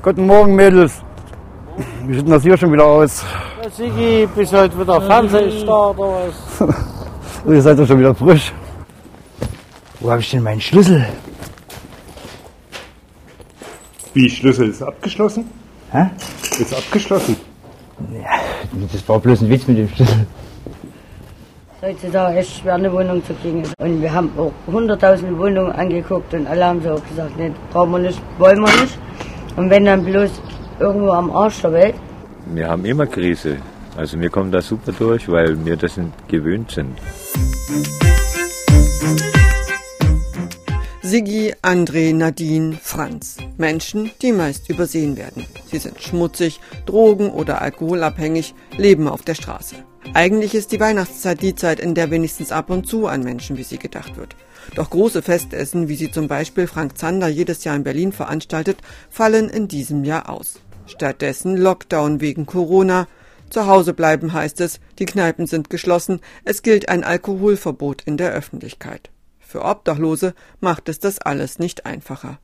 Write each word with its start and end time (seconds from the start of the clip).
Guten 0.00 0.26
Morgen, 0.26 0.54
Mädels. 0.54 1.02
Wie 2.06 2.14
sieht 2.14 2.22
denn 2.22 2.30
das 2.30 2.44
hier 2.44 2.56
schon 2.56 2.72
wieder 2.72 2.84
aus? 2.84 3.24
Ja, 3.60 3.68
Sigi, 3.68 4.28
bis 4.32 4.52
heute 4.52 4.78
wieder 4.78 5.00
Fernsehstart 5.00 5.98
oder 5.98 6.28
was? 6.58 6.74
Ihr 7.48 7.60
seid 7.60 7.80
doch 7.80 7.86
schon 7.86 7.98
wieder 7.98 8.14
frisch. 8.14 8.52
Wo 9.98 10.08
habe 10.12 10.20
ich 10.20 10.30
denn 10.30 10.44
meinen 10.44 10.60
Schlüssel? 10.60 11.04
Wie, 14.14 14.30
Schlüssel 14.30 14.68
ist 14.68 14.82
abgeschlossen? 14.82 15.50
Hä? 15.90 16.06
Ist 16.60 16.74
abgeschlossen. 16.74 17.36
Das 18.92 19.08
war 19.08 19.18
bloß 19.18 19.42
ein 19.42 19.50
Witz 19.50 19.66
mit 19.66 19.78
dem 19.78 19.88
Schlüssel. 19.88 20.26
heutzutage 21.82 22.38
echt 22.38 22.60
schwer 22.60 22.74
eine 22.74 22.92
Wohnung 22.92 23.24
zu 23.24 23.34
kriegen. 23.34 23.64
Und 23.80 24.00
wir 24.00 24.12
haben 24.12 24.30
auch 24.38 24.52
hunderttausende 24.72 25.36
Wohnungen 25.36 25.72
angeguckt 25.72 26.32
und 26.34 26.46
alle 26.46 26.64
haben 26.64 26.82
so 26.82 26.90
auch 26.92 27.08
gesagt, 27.08 27.36
nee, 27.36 27.50
brauchen 27.72 27.90
wir 27.90 27.98
nicht, 27.98 28.20
wollen 28.38 28.60
wir 28.60 28.80
nicht. 28.80 28.98
Und 29.58 29.70
wenn 29.70 29.86
dann 29.86 30.04
bloß 30.04 30.30
irgendwo 30.78 31.10
am 31.10 31.32
Arsch 31.32 31.62
der 31.62 31.72
Welt, 31.72 31.94
Wir 32.54 32.68
haben 32.68 32.84
immer 32.84 33.06
Krise. 33.06 33.56
Also 33.96 34.20
wir 34.20 34.30
kommen 34.30 34.52
da 34.52 34.62
super 34.62 34.92
durch, 34.92 35.28
weil 35.28 35.64
wir 35.66 35.76
das 35.76 35.96
nicht 35.96 36.28
gewöhnt 36.28 36.70
sind. 36.70 36.96
Siggi, 41.02 41.54
André, 41.62 42.14
Nadine, 42.14 42.78
Franz. 42.80 43.38
Menschen, 43.56 44.12
die 44.22 44.30
meist 44.30 44.70
übersehen 44.70 45.16
werden. 45.16 45.44
Sie 45.66 45.78
sind 45.78 46.00
schmutzig, 46.00 46.60
drogen- 46.86 47.32
oder 47.32 47.60
alkoholabhängig, 47.60 48.54
leben 48.76 49.08
auf 49.08 49.22
der 49.22 49.34
Straße. 49.34 49.74
Eigentlich 50.14 50.54
ist 50.54 50.70
die 50.70 50.78
Weihnachtszeit 50.78 51.42
die 51.42 51.56
Zeit, 51.56 51.80
in 51.80 51.96
der 51.96 52.12
wenigstens 52.12 52.52
ab 52.52 52.70
und 52.70 52.86
zu 52.86 53.08
an 53.08 53.24
Menschen 53.24 53.56
wie 53.56 53.64
sie 53.64 53.78
gedacht 53.78 54.16
wird. 54.16 54.36
Doch 54.74 54.90
große 54.90 55.22
Festessen, 55.22 55.88
wie 55.88 55.96
sie 55.96 56.10
zum 56.10 56.28
Beispiel 56.28 56.66
Frank 56.66 56.98
Zander 56.98 57.28
jedes 57.28 57.64
Jahr 57.64 57.76
in 57.76 57.84
Berlin 57.84 58.12
veranstaltet, 58.12 58.78
fallen 59.10 59.48
in 59.48 59.68
diesem 59.68 60.04
Jahr 60.04 60.28
aus. 60.28 60.60
Stattdessen 60.86 61.56
Lockdown 61.56 62.20
wegen 62.20 62.46
Corona. 62.46 63.08
Zu 63.50 63.66
Hause 63.66 63.94
bleiben 63.94 64.32
heißt 64.32 64.60
es, 64.60 64.80
die 64.98 65.06
Kneipen 65.06 65.46
sind 65.46 65.70
geschlossen, 65.70 66.20
es 66.44 66.62
gilt 66.62 66.88
ein 66.88 67.04
Alkoholverbot 67.04 68.02
in 68.02 68.16
der 68.16 68.32
Öffentlichkeit. 68.32 69.10
Für 69.38 69.64
Obdachlose 69.64 70.34
macht 70.60 70.88
es 70.88 70.98
das 70.98 71.18
alles 71.18 71.58
nicht 71.58 71.86
einfacher. 71.86 72.38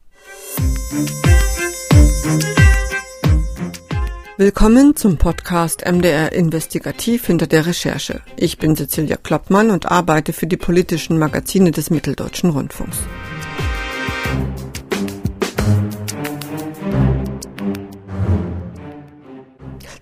Willkommen 4.36 4.96
zum 4.96 5.16
Podcast 5.16 5.84
MDR 5.86 6.32
Investigativ 6.32 7.26
hinter 7.26 7.46
der 7.46 7.66
Recherche. 7.66 8.20
Ich 8.36 8.58
bin 8.58 8.74
Cecilia 8.74 9.16
Kloppmann 9.16 9.70
und 9.70 9.92
arbeite 9.92 10.32
für 10.32 10.48
die 10.48 10.56
politischen 10.56 11.20
Magazine 11.20 11.70
des 11.70 11.88
Mitteldeutschen 11.88 12.50
Rundfunks. 12.50 12.98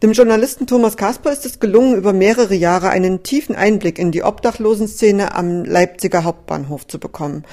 Dem 0.03 0.13
Journalisten 0.13 0.67
Thomas 0.67 0.97
Kasper 0.97 1.31
ist 1.31 1.45
es 1.45 1.61
gelungen, 1.61 1.95
über 1.95 2.15
mehrere 2.15 2.55
Jahre 2.55 2.89
einen 2.89 3.23
tiefen 3.23 3.55
Einblick 3.55 3.99
in 3.99 4.13
die 4.13 4.23
Obdachlosenszene 4.23 5.35
am 5.35 5.67
Leipziger 5.67 6.25
Hauptbahnhof 6.25 6.87
zu 6.87 6.99
bekommen. 6.99 7.45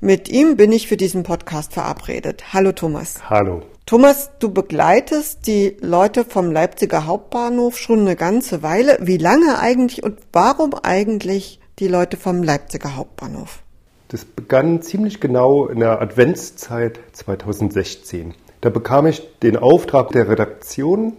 Mit 0.00 0.28
ihm 0.28 0.56
bin 0.56 0.70
ich 0.70 0.86
für 0.86 0.96
diesen 0.96 1.24
Podcast 1.24 1.72
verabredet. 1.72 2.52
Hallo 2.52 2.70
Thomas. 2.70 3.28
Hallo. 3.28 3.62
Thomas, 3.88 4.32
du 4.38 4.50
begleitest 4.50 5.46
die 5.46 5.78
Leute 5.80 6.26
vom 6.26 6.52
Leipziger 6.52 7.06
Hauptbahnhof 7.06 7.78
schon 7.78 8.00
eine 8.00 8.16
ganze 8.16 8.62
Weile. 8.62 8.98
Wie 9.00 9.16
lange 9.16 9.58
eigentlich 9.58 10.02
und 10.02 10.18
warum 10.30 10.74
eigentlich 10.74 11.58
die 11.78 11.88
Leute 11.88 12.18
vom 12.18 12.42
Leipziger 12.42 12.96
Hauptbahnhof? 12.96 13.62
Das 14.08 14.26
begann 14.26 14.82
ziemlich 14.82 15.20
genau 15.20 15.68
in 15.68 15.80
der 15.80 16.02
Adventszeit 16.02 17.00
2016. 17.14 18.34
Da 18.60 18.68
bekam 18.68 19.06
ich 19.06 19.26
den 19.42 19.56
Auftrag 19.56 20.10
der 20.10 20.28
Redaktion 20.28 21.14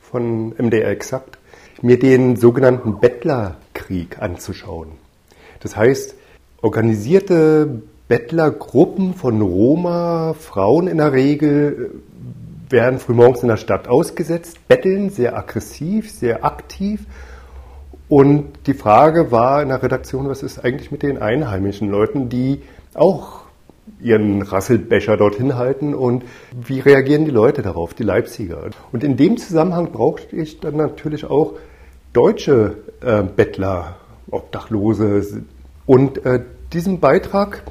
von 0.00 0.54
MDR 0.56 0.88
Exakt, 0.88 1.36
mir 1.82 1.98
den 1.98 2.36
sogenannten 2.36 3.00
Bettlerkrieg 3.00 4.22
anzuschauen. 4.22 4.92
Das 5.60 5.76
heißt, 5.76 6.14
organisierte 6.62 7.82
Bettlergruppen 8.08 9.14
von 9.14 9.40
Roma, 9.40 10.34
Frauen 10.34 10.88
in 10.88 10.98
der 10.98 11.12
Regel, 11.12 12.02
werden 12.68 12.98
frühmorgens 12.98 13.42
in 13.42 13.48
der 13.48 13.56
Stadt 13.56 13.88
ausgesetzt, 13.88 14.68
betteln 14.68 15.10
sehr 15.10 15.36
aggressiv, 15.36 16.10
sehr 16.10 16.44
aktiv. 16.44 17.06
Und 18.08 18.52
die 18.66 18.74
Frage 18.74 19.30
war 19.30 19.62
in 19.62 19.68
der 19.68 19.82
Redaktion, 19.82 20.28
was 20.28 20.42
ist 20.42 20.58
eigentlich 20.58 20.90
mit 20.90 21.02
den 21.02 21.18
einheimischen 21.18 21.88
Leuten, 21.88 22.28
die 22.28 22.62
auch 22.92 23.44
ihren 24.00 24.42
Rasselbecher 24.42 25.16
dorthin 25.16 25.56
halten 25.56 25.94
und 25.94 26.24
wie 26.52 26.80
reagieren 26.80 27.24
die 27.24 27.30
Leute 27.30 27.62
darauf, 27.62 27.94
die 27.94 28.02
Leipziger. 28.02 28.70
Und 28.92 29.04
in 29.04 29.16
dem 29.16 29.36
Zusammenhang 29.36 29.92
brauchte 29.92 30.36
ich 30.36 30.60
dann 30.60 30.76
natürlich 30.76 31.24
auch 31.24 31.54
deutsche 32.12 32.76
äh, 33.00 33.22
Bettler, 33.22 33.96
Obdachlose. 34.30 35.44
Und 35.86 36.24
äh, 36.24 36.40
diesen 36.72 37.00
Beitrag, 37.00 37.62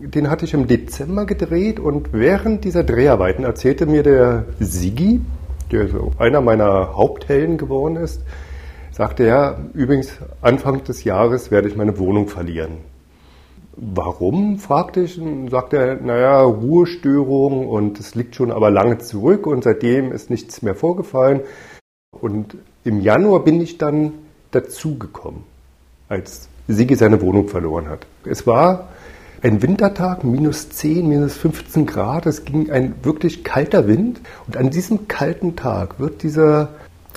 den 0.00 0.30
hatte 0.30 0.44
ich 0.44 0.54
im 0.54 0.66
Dezember 0.66 1.26
gedreht 1.26 1.80
und 1.80 2.12
während 2.12 2.64
dieser 2.64 2.84
Dreharbeiten 2.84 3.44
erzählte 3.44 3.86
mir 3.86 4.02
der 4.02 4.46
Sigi, 4.60 5.20
der 5.72 5.88
so 5.88 6.12
einer 6.18 6.40
meiner 6.40 6.96
Haupthelden 6.96 7.58
geworden 7.58 7.96
ist, 7.96 8.22
sagte 8.92 9.24
er, 9.24 9.58
übrigens, 9.74 10.12
Anfang 10.40 10.84
des 10.84 11.04
Jahres 11.04 11.50
werde 11.50 11.68
ich 11.68 11.76
meine 11.76 11.98
Wohnung 11.98 12.28
verlieren. 12.28 12.78
Warum, 13.76 14.58
fragte 14.58 15.02
ich 15.02 15.20
und 15.20 15.50
sagte 15.50 15.76
er, 15.76 15.96
naja, 15.96 16.40
Ruhestörung 16.40 17.68
und 17.68 18.00
es 18.00 18.14
liegt 18.14 18.34
schon 18.34 18.50
aber 18.50 18.70
lange 18.70 18.98
zurück 18.98 19.46
und 19.46 19.64
seitdem 19.64 20.12
ist 20.12 20.30
nichts 20.30 20.62
mehr 20.62 20.74
vorgefallen. 20.74 21.40
Und 22.10 22.56
im 22.84 23.00
Januar 23.00 23.44
bin 23.44 23.60
ich 23.60 23.76
dann 23.76 24.12
dazugekommen, 24.50 25.42
als 26.08 26.48
Sigi 26.68 26.94
seine 26.94 27.20
Wohnung 27.20 27.48
verloren 27.48 27.88
hat. 27.88 28.06
Es 28.24 28.46
war 28.46 28.88
ein 29.46 29.62
Wintertag, 29.62 30.24
minus 30.24 30.70
10, 30.70 31.08
minus 31.08 31.36
15 31.36 31.86
Grad, 31.86 32.26
es 32.26 32.44
ging 32.44 32.68
ein 32.72 32.96
wirklich 33.04 33.44
kalter 33.44 33.86
Wind 33.86 34.20
und 34.48 34.56
an 34.56 34.70
diesem 34.70 35.06
kalten 35.06 35.54
Tag 35.54 36.00
wird 36.00 36.24
dieser 36.24 36.70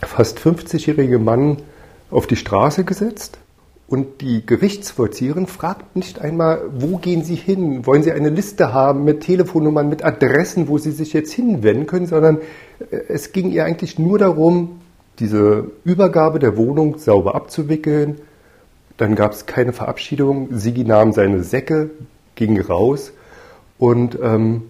fast 0.03 0.37
50-jährige 0.37 1.17
Mann 1.17 1.57
auf 2.11 2.27
die 2.27 2.35
Straße 2.35 2.83
gesetzt 2.83 3.39
und 3.87 4.21
die 4.21 4.45
Gerichtsvollzieherin 4.45 5.47
fragt 5.47 5.95
nicht 5.95 6.21
einmal, 6.21 6.61
wo 6.71 6.97
gehen 6.97 7.23
Sie 7.23 7.33
hin? 7.33 7.87
Wollen 7.87 8.03
Sie 8.03 8.11
eine 8.11 8.29
Liste 8.29 8.73
haben 8.73 9.05
mit 9.05 9.21
Telefonnummern, 9.21 9.89
mit 9.89 10.05
Adressen, 10.05 10.67
wo 10.67 10.77
Sie 10.77 10.91
sich 10.91 11.13
jetzt 11.13 11.33
hinwenden 11.33 11.87
können, 11.87 12.05
sondern 12.05 12.37
es 13.07 13.31
ging 13.31 13.49
ihr 13.49 13.65
eigentlich 13.65 13.97
nur 13.97 14.19
darum, 14.19 14.81
diese 15.17 15.71
Übergabe 15.83 16.37
der 16.37 16.57
Wohnung 16.57 16.99
sauber 16.99 17.33
abzuwickeln. 17.33 18.21
Dann 18.97 19.15
gab 19.15 19.31
es 19.31 19.47
keine 19.47 19.73
Verabschiedung. 19.73 20.49
Sigi 20.51 20.83
nahm 20.83 21.13
seine 21.13 21.41
Säcke, 21.41 21.89
ging 22.39 22.59
raus 22.59 23.11
und 23.77 24.17
ähm, 24.21 24.63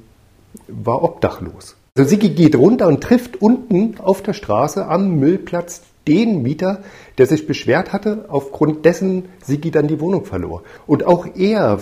war 0.68 1.03
obdachlos. 1.03 1.75
Also 1.96 2.09
Sigi 2.09 2.30
geht 2.30 2.56
runter 2.56 2.88
und 2.88 3.02
trifft 3.02 3.41
unten 3.41 3.96
auf 4.00 4.22
der 4.22 4.34
Straße 4.34 4.85
am 4.85 5.19
Müllplatz 5.19 5.84
den 6.07 6.41
Mieter, 6.41 6.81
der 7.19 7.28
sich 7.28 7.46
beschwert 7.46 7.94
hatte, 7.94 8.25
aufgrund 8.30 8.85
dessen 8.85 9.25
Sigi 9.44 9.69
dann 9.69 9.88
die 9.88 10.00
Wohnung 10.00 10.25
verlor. 10.25 10.63
Und 10.88 11.06
auch 11.06 11.28
er 11.35 11.80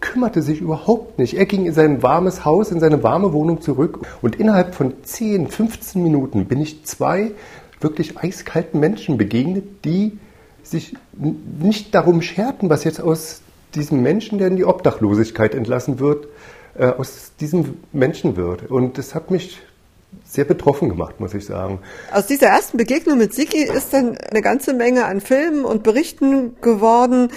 kümmerte 0.00 0.42
sich 0.42 0.60
überhaupt 0.60 1.18
nicht. 1.18 1.34
Er 1.34 1.46
ging 1.46 1.66
in 1.66 1.72
sein 1.72 2.02
warmes 2.02 2.44
Haus, 2.44 2.70
in 2.70 2.78
seine 2.78 3.02
warme 3.02 3.32
Wohnung 3.32 3.60
zurück. 3.60 4.06
Und 4.22 4.36
innerhalb 4.36 4.76
von 4.76 4.92
10, 5.02 5.48
15 5.48 6.02
Minuten 6.02 6.44
bin 6.44 6.60
ich 6.60 6.84
zwei 6.84 7.32
wirklich 7.80 8.18
eiskalten 8.18 8.78
Menschen 8.78 9.18
begegnet, 9.18 9.84
die 9.84 10.18
sich 10.62 10.94
nicht 11.16 11.94
darum 11.94 12.22
scherten, 12.22 12.70
was 12.70 12.84
jetzt 12.84 13.00
aus 13.00 13.42
diesem 13.74 14.02
Menschen, 14.02 14.38
der 14.38 14.48
in 14.48 14.56
die 14.56 14.64
Obdachlosigkeit 14.64 15.54
entlassen 15.54 15.98
wird, 15.98 16.28
äh, 16.76 16.86
aus 16.86 17.32
diesem 17.40 17.78
Menschen 17.92 18.36
wird. 18.36 18.70
Und 18.70 18.98
das 18.98 19.14
hat 19.14 19.30
mich 19.30 19.60
sehr 20.24 20.44
betroffen 20.44 20.88
gemacht, 20.88 21.20
muss 21.20 21.34
ich 21.34 21.44
sagen. 21.44 21.80
Aus 22.12 22.26
dieser 22.26 22.46
ersten 22.48 22.78
Begegnung 22.78 23.18
mit 23.18 23.34
Sigi 23.34 23.62
ist 23.62 23.92
dann 23.92 24.16
eine 24.16 24.42
ganze 24.42 24.72
Menge 24.72 25.04
an 25.04 25.20
Filmen 25.20 25.64
und 25.64 25.82
Berichten 25.82 26.56
geworden. 26.60 27.30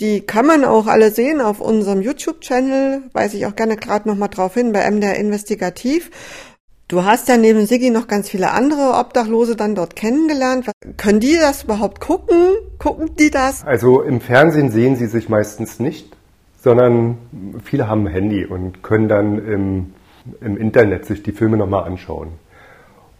Die 0.00 0.20
kann 0.20 0.46
man 0.46 0.64
auch 0.64 0.86
alle 0.86 1.10
sehen 1.10 1.40
auf 1.40 1.60
unserem 1.60 2.02
YouTube-Channel, 2.02 3.02
weise 3.12 3.36
ich 3.36 3.46
auch 3.46 3.56
gerne 3.56 3.76
gerade 3.76 4.08
nochmal 4.08 4.28
drauf 4.28 4.54
hin, 4.54 4.72
bei 4.72 4.88
MDR 4.88 5.16
Investigativ. 5.16 6.10
Du 6.88 7.04
hast 7.04 7.28
ja 7.28 7.36
neben 7.36 7.66
Sigi 7.66 7.90
noch 7.90 8.06
ganz 8.06 8.30
viele 8.30 8.50
andere 8.52 8.94
Obdachlose 8.98 9.56
dann 9.56 9.74
dort 9.74 9.94
kennengelernt. 9.94 10.70
Können 10.96 11.20
die 11.20 11.36
das 11.36 11.64
überhaupt 11.64 12.00
gucken? 12.00 12.54
Gucken 12.78 13.14
die 13.16 13.30
das? 13.30 13.62
Also 13.66 14.00
im 14.00 14.22
Fernsehen 14.22 14.70
sehen 14.70 14.96
sie 14.96 15.06
sich 15.06 15.28
meistens 15.28 15.80
nicht, 15.80 16.16
sondern 16.58 17.18
viele 17.62 17.88
haben 17.88 18.06
ein 18.06 18.12
Handy 18.12 18.46
und 18.46 18.82
können 18.82 19.06
dann 19.06 19.38
im, 19.38 19.94
im 20.40 20.56
Internet 20.56 21.04
sich 21.04 21.22
die 21.22 21.32
Filme 21.32 21.58
nochmal 21.58 21.84
anschauen 21.84 22.28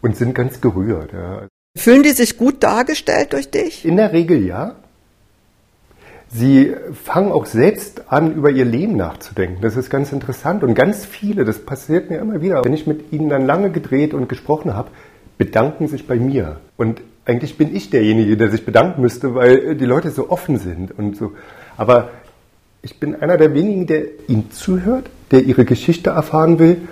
und 0.00 0.16
sind 0.16 0.34
ganz 0.34 0.62
gerührt. 0.62 1.12
Ja. 1.12 1.46
Fühlen 1.76 2.02
die 2.02 2.12
sich 2.12 2.38
gut 2.38 2.62
dargestellt 2.62 3.34
durch 3.34 3.50
dich? 3.50 3.84
In 3.84 3.98
der 3.98 4.14
Regel 4.14 4.46
ja. 4.46 4.76
Sie 6.30 6.74
fangen 6.92 7.32
auch 7.32 7.46
selbst 7.46 8.12
an, 8.12 8.34
über 8.34 8.50
ihr 8.50 8.66
Leben 8.66 8.96
nachzudenken. 8.96 9.62
Das 9.62 9.76
ist 9.76 9.88
ganz 9.88 10.12
interessant. 10.12 10.62
Und 10.62 10.74
ganz 10.74 11.06
viele, 11.06 11.44
das 11.44 11.58
passiert 11.58 12.10
mir 12.10 12.18
immer 12.18 12.42
wieder, 12.42 12.64
wenn 12.64 12.74
ich 12.74 12.86
mit 12.86 13.12
ihnen 13.12 13.28
dann 13.30 13.46
lange 13.46 13.70
gedreht 13.70 14.12
und 14.12 14.28
gesprochen 14.28 14.74
habe, 14.74 14.90
bedanken 15.38 15.88
sich 15.88 16.06
bei 16.06 16.16
mir. 16.16 16.60
Und 16.76 17.00
eigentlich 17.24 17.56
bin 17.56 17.74
ich 17.74 17.90
derjenige, 17.90 18.36
der 18.36 18.50
sich 18.50 18.66
bedanken 18.66 19.00
müsste, 19.00 19.34
weil 19.34 19.74
die 19.76 19.84
Leute 19.84 20.10
so 20.10 20.28
offen 20.30 20.58
sind 20.58 20.96
und 20.98 21.16
so. 21.16 21.32
Aber 21.76 22.10
ich 22.82 23.00
bin 23.00 23.14
einer 23.14 23.36
der 23.36 23.54
wenigen, 23.54 23.86
der 23.86 24.04
ihnen 24.28 24.50
zuhört, 24.50 25.08
der 25.30 25.44
ihre 25.44 25.64
Geschichte 25.64 26.10
erfahren 26.10 26.58
will 26.58 26.88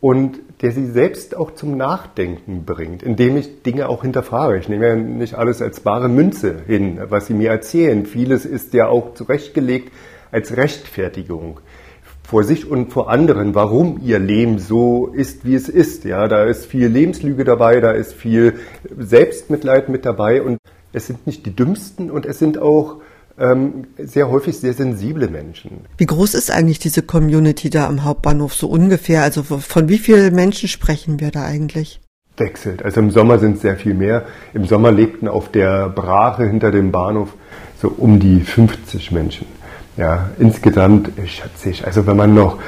und 0.00 0.38
der 0.62 0.72
sie 0.72 0.86
selbst 0.86 1.36
auch 1.36 1.54
zum 1.54 1.76
Nachdenken 1.76 2.64
bringt, 2.64 3.02
indem 3.02 3.36
ich 3.36 3.62
Dinge 3.62 3.88
auch 3.88 4.02
hinterfrage. 4.02 4.58
Ich 4.58 4.68
nehme 4.68 4.86
ja 4.86 4.96
nicht 4.96 5.34
alles 5.34 5.60
als 5.60 5.80
bare 5.80 6.08
Münze 6.08 6.56
hin, 6.66 6.98
was 7.08 7.26
sie 7.26 7.34
mir 7.34 7.50
erzählen. 7.50 8.06
Vieles 8.06 8.46
ist 8.46 8.72
ja 8.72 8.88
auch 8.88 9.14
zurechtgelegt 9.14 9.92
als 10.30 10.56
Rechtfertigung 10.56 11.60
vor 12.26 12.42
sich 12.42 12.68
und 12.68 12.92
vor 12.92 13.08
anderen, 13.08 13.54
warum 13.54 14.00
ihr 14.02 14.18
Leben 14.18 14.58
so 14.58 15.06
ist, 15.06 15.44
wie 15.44 15.54
es 15.54 15.68
ist. 15.68 16.04
Ja, 16.04 16.26
da 16.26 16.44
ist 16.44 16.66
viel 16.66 16.88
Lebenslüge 16.88 17.44
dabei, 17.44 17.80
da 17.80 17.92
ist 17.92 18.14
viel 18.14 18.54
Selbstmitleid 18.98 19.88
mit 19.88 20.04
dabei 20.04 20.42
und 20.42 20.58
es 20.92 21.06
sind 21.06 21.26
nicht 21.26 21.46
die 21.46 21.54
dümmsten 21.54 22.10
und 22.10 22.26
es 22.26 22.38
sind 22.38 22.58
auch 22.58 22.96
ähm, 23.38 23.86
sehr 23.98 24.30
häufig 24.30 24.58
sehr 24.58 24.72
sensible 24.72 25.28
Menschen. 25.28 25.82
Wie 25.98 26.06
groß 26.06 26.34
ist 26.34 26.50
eigentlich 26.50 26.78
diese 26.78 27.02
Community 27.02 27.70
da 27.70 27.86
am 27.86 28.04
Hauptbahnhof 28.04 28.54
so 28.54 28.68
ungefähr? 28.68 29.22
Also 29.22 29.42
von 29.42 29.88
wie 29.88 29.98
vielen 29.98 30.34
Menschen 30.34 30.68
sprechen 30.68 31.20
wir 31.20 31.30
da 31.30 31.44
eigentlich? 31.44 32.00
Wechselt. 32.36 32.84
Also 32.84 33.00
im 33.00 33.10
Sommer 33.10 33.38
sind 33.38 33.56
es 33.56 33.62
sehr 33.62 33.76
viel 33.76 33.94
mehr. 33.94 34.24
Im 34.52 34.66
Sommer 34.66 34.92
lebten 34.92 35.28
auf 35.28 35.50
der 35.50 35.88
Brache 35.88 36.46
hinter 36.46 36.70
dem 36.70 36.92
Bahnhof 36.92 37.32
so 37.80 37.88
um 37.88 38.20
die 38.20 38.40
50 38.40 39.12
Menschen. 39.12 39.46
Ja, 39.96 40.30
insgesamt 40.38 41.10
schätze 41.26 41.70
ich, 41.70 41.86
also 41.86 42.06
wenn 42.06 42.18
man 42.18 42.34
noch 42.34 42.58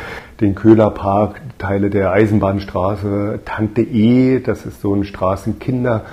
den 0.41 0.55
Köhlerpark, 0.55 1.43
Teile 1.59 1.91
der 1.91 2.12
Eisenbahnstraße, 2.12 3.41
Tante 3.44 3.82
E, 3.82 4.41
das 4.41 4.65
ist 4.65 4.81
so 4.81 4.94
ein 4.94 5.05
Straßenkindercafé, 5.05 6.06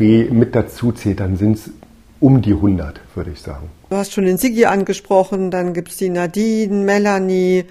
ähm, 0.00 0.38
mit 0.38 0.56
dazu 0.56 0.90
zählt, 0.92 1.20
dann 1.20 1.36
sind 1.36 1.58
es 1.58 1.70
um 2.18 2.42
die 2.42 2.54
100, 2.54 3.00
würde 3.16 3.30
ich 3.30 3.40
sagen. 3.40 3.70
Du 3.90 3.96
hast 3.96 4.12
schon 4.12 4.24
den 4.24 4.38
Sigi 4.38 4.64
angesprochen, 4.64 5.50
dann 5.50 5.74
gibt 5.74 5.90
es 5.90 5.96
die 5.96 6.10
Nadine, 6.10 6.84
Melanie, 6.84 7.64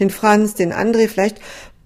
den 0.00 0.10
Franz, 0.10 0.54
den 0.54 0.72
André. 0.72 1.08
Vielleicht 1.08 1.40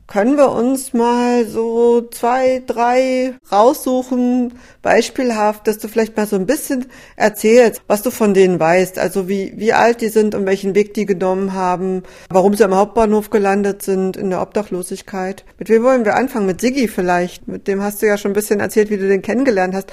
können 0.07 0.37
wir 0.37 0.53
uns 0.53 0.93
mal 0.93 1.47
so 1.47 2.03
zwei, 2.03 2.63
drei 2.65 3.35
raussuchen, 3.51 4.55
beispielhaft, 4.81 5.67
dass 5.67 5.79
du 5.79 5.89
vielleicht 5.89 6.17
mal 6.17 6.27
so 6.27 6.37
ein 6.37 6.47
bisschen 6.47 6.87
erzählst, 7.17 7.83
was 7.89 8.03
du 8.03 8.11
von 8.11 8.33
denen 8.33 8.61
weißt. 8.61 8.99
Also 8.99 9.29
wie, 9.29 9.55
wie 9.57 9.73
alt 9.73 10.01
die 10.01 10.09
sind 10.09 10.35
und 10.35 10.47
welchen 10.47 10.75
Weg 10.75 10.95
die 10.95 11.07
genommen 11.07 11.55
haben, 11.55 12.05
warum 12.31 12.55
sie 12.55 12.65
am 12.65 12.75
Hauptbahnhof 12.75 13.31
gelandet 13.31 13.83
sind, 13.83 14.17
in 14.17 14.31
der 14.31 14.43
Obdachlosigkeit. 14.43 15.45
Mit 15.59 15.69
wem 15.69 15.83
wollen 15.83 16.05
wir 16.05 16.15
anfangen? 16.15 16.47
Mit 16.47 16.61
Sigi 16.61 16.87
vielleicht. 16.87 17.49
Mit 17.49 17.67
dem 17.67 17.83
hast 17.83 18.01
du 18.01 18.07
ja 18.07 18.17
schon 18.17 18.31
ein 18.31 18.35
bisschen 18.35 18.61
erzählt, 18.61 18.91
wie 18.91 18.99
du 18.99 19.09
den 19.09 19.23
kennengelernt 19.23 19.75
hast. 19.75 19.93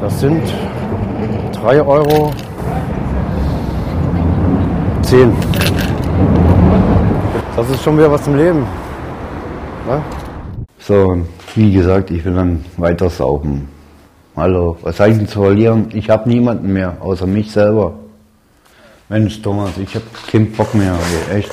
Das 0.00 0.20
sind 0.20 0.42
3 1.64 1.80
Euro 1.80 2.30
10. 5.00 5.32
Das 7.56 7.70
ist 7.70 7.82
schon 7.82 7.96
wieder 7.96 8.12
was 8.12 8.22
zum 8.22 8.36
Leben. 8.36 8.66
Ne? 9.86 10.04
So, 10.78 11.22
wie 11.54 11.72
gesagt, 11.72 12.10
ich 12.10 12.22
will 12.22 12.34
dann 12.34 12.66
weiter 12.76 13.08
saufen. 13.08 13.66
Hallo, 14.36 14.76
was 14.82 15.00
habe 15.00 15.12
ich 15.12 15.16
denn 15.16 15.26
zu 15.26 15.40
verlieren? 15.40 15.88
Ich 15.94 16.10
habe 16.10 16.28
niemanden 16.28 16.70
mehr, 16.70 16.98
außer 17.00 17.26
mich 17.26 17.50
selber. 17.50 17.94
Mensch, 19.08 19.40
Thomas, 19.40 19.70
ich 19.78 19.94
habe 19.94 20.04
keinen 20.30 20.52
Bock 20.52 20.74
mehr, 20.74 20.94
echt. 21.32 21.50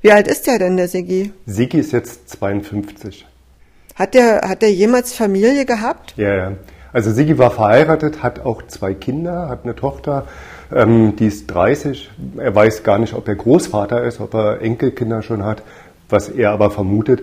Wie 0.00 0.12
alt 0.12 0.28
ist 0.28 0.46
der 0.46 0.60
denn, 0.60 0.78
der 0.78 0.88
Sigi? 0.88 1.30
Sigi 1.44 1.76
ist 1.76 1.92
jetzt 1.92 2.26
52. 2.30 3.26
Hat 3.96 4.14
der, 4.14 4.48
hat 4.48 4.62
der 4.62 4.72
jemals 4.72 5.12
Familie 5.12 5.66
gehabt? 5.66 6.14
Ja, 6.16 6.34
ja. 6.34 6.52
Also 6.92 7.10
Sigi 7.10 7.38
war 7.38 7.50
verheiratet, 7.50 8.22
hat 8.22 8.44
auch 8.44 8.62
zwei 8.66 8.92
Kinder, 8.92 9.48
hat 9.48 9.64
eine 9.64 9.74
Tochter, 9.74 10.26
ähm, 10.70 11.16
die 11.16 11.26
ist 11.26 11.46
30. 11.46 12.10
Er 12.36 12.54
weiß 12.54 12.82
gar 12.82 12.98
nicht, 12.98 13.14
ob 13.14 13.26
er 13.28 13.34
Großvater 13.34 14.04
ist, 14.04 14.20
ob 14.20 14.34
er 14.34 14.60
Enkelkinder 14.60 15.22
schon 15.22 15.44
hat, 15.44 15.62
was 16.10 16.28
er 16.28 16.50
aber 16.50 16.70
vermutet. 16.70 17.22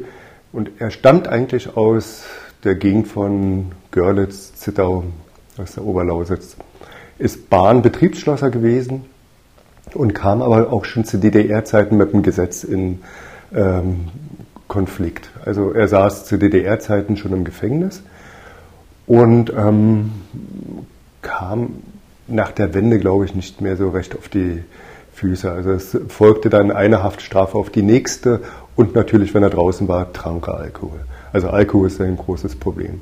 Und 0.51 0.71
er 0.79 0.89
stammt 0.89 1.27
eigentlich 1.27 1.77
aus 1.77 2.23
der 2.63 2.75
Gegend 2.75 3.07
von 3.07 3.71
Görlitz, 3.91 4.55
Zittau, 4.55 5.03
aus 5.57 5.73
der 5.73 5.85
Oberlausitz. 5.85 6.57
Ist 7.19 7.49
Bahnbetriebsschlosser 7.49 8.49
gewesen 8.49 9.05
und 9.93 10.15
kam 10.15 10.41
aber 10.41 10.73
auch 10.73 10.85
schon 10.85 11.05
zu 11.05 11.17
DDR-Zeiten 11.19 11.95
mit 11.97 12.13
dem 12.13 12.23
Gesetz 12.23 12.63
in 12.63 13.01
ähm, 13.53 14.07
Konflikt. 14.67 15.29
Also 15.45 15.71
er 15.71 15.87
saß 15.87 16.25
zu 16.25 16.37
DDR-Zeiten 16.37 17.17
schon 17.17 17.33
im 17.33 17.43
Gefängnis 17.43 18.01
und 19.09 19.51
ähm, 19.57 20.11
kam 21.23 21.81
nach 22.27 22.51
der 22.51 22.75
Wende, 22.75 22.99
glaube 22.99 23.25
ich, 23.25 23.33
nicht 23.33 23.59
mehr 23.59 23.75
so 23.75 23.89
recht 23.89 24.15
auf 24.15 24.29
die 24.29 24.63
Füße. 25.15 25.51
Also 25.51 25.71
es 25.71 25.97
folgte 26.09 26.51
dann 26.51 26.71
eine 26.71 27.01
Haftstrafe 27.01 27.57
auf 27.57 27.71
die 27.71 27.81
nächste 27.81 28.41
und 28.75 28.93
natürlich, 28.93 29.33
wenn 29.33 29.41
er 29.41 29.49
draußen 29.49 29.87
war, 29.87 30.13
trank 30.13 30.47
er 30.47 30.59
Alkohol. 30.59 30.99
Also 31.33 31.49
Alkohol 31.49 31.87
ist 31.87 31.99
ein 31.99 32.17
großes 32.17 32.55
Problem. 32.57 33.01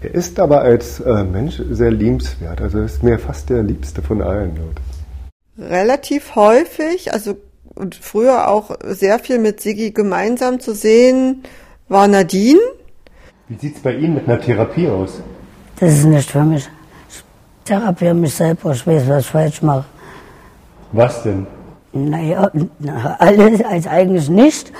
Er 0.00 0.14
ist 0.14 0.40
aber 0.40 0.62
als 0.62 1.00
äh, 1.00 1.24
Mensch 1.24 1.60
sehr 1.70 1.90
liebenswert. 1.90 2.62
Also 2.62 2.80
ist 2.80 3.02
mir 3.02 3.18
fast 3.18 3.50
der 3.50 3.62
liebste 3.62 4.00
von 4.00 4.22
allen. 4.22 4.58
Relativ 5.58 6.36
häufig, 6.36 7.12
also 7.12 7.36
und 7.74 7.96
früher 7.96 8.48
auch 8.48 8.70
sehr 8.82 9.18
viel 9.18 9.38
mit 9.38 9.60
Sigi 9.60 9.90
gemeinsam 9.90 10.58
zu 10.58 10.74
sehen, 10.74 11.42
war 11.88 12.08
Nadine. 12.08 12.60
Wie 13.48 13.58
sieht 13.58 13.76
es 13.76 13.82
bei 13.82 13.94
Ihnen 13.94 14.14
mit 14.14 14.26
einer 14.26 14.40
Therapie 14.40 14.88
aus? 14.88 15.20
Das 15.80 15.92
ist 15.92 16.04
nicht 16.04 16.30
für 16.30 16.44
mich. 16.44 16.68
Ich 17.08 17.24
therapiere 17.64 18.14
mich 18.14 18.34
selber, 18.34 18.72
ich 18.72 18.86
weiß, 18.86 19.08
was 19.08 19.24
ich 19.24 19.30
falsch 19.30 19.62
mache. 19.62 19.84
Was 20.92 21.22
denn? 21.22 21.46
Naja, 21.92 22.50
alles 23.18 23.64
als 23.64 23.86
eigentlich 23.86 24.28
nicht. 24.28 24.72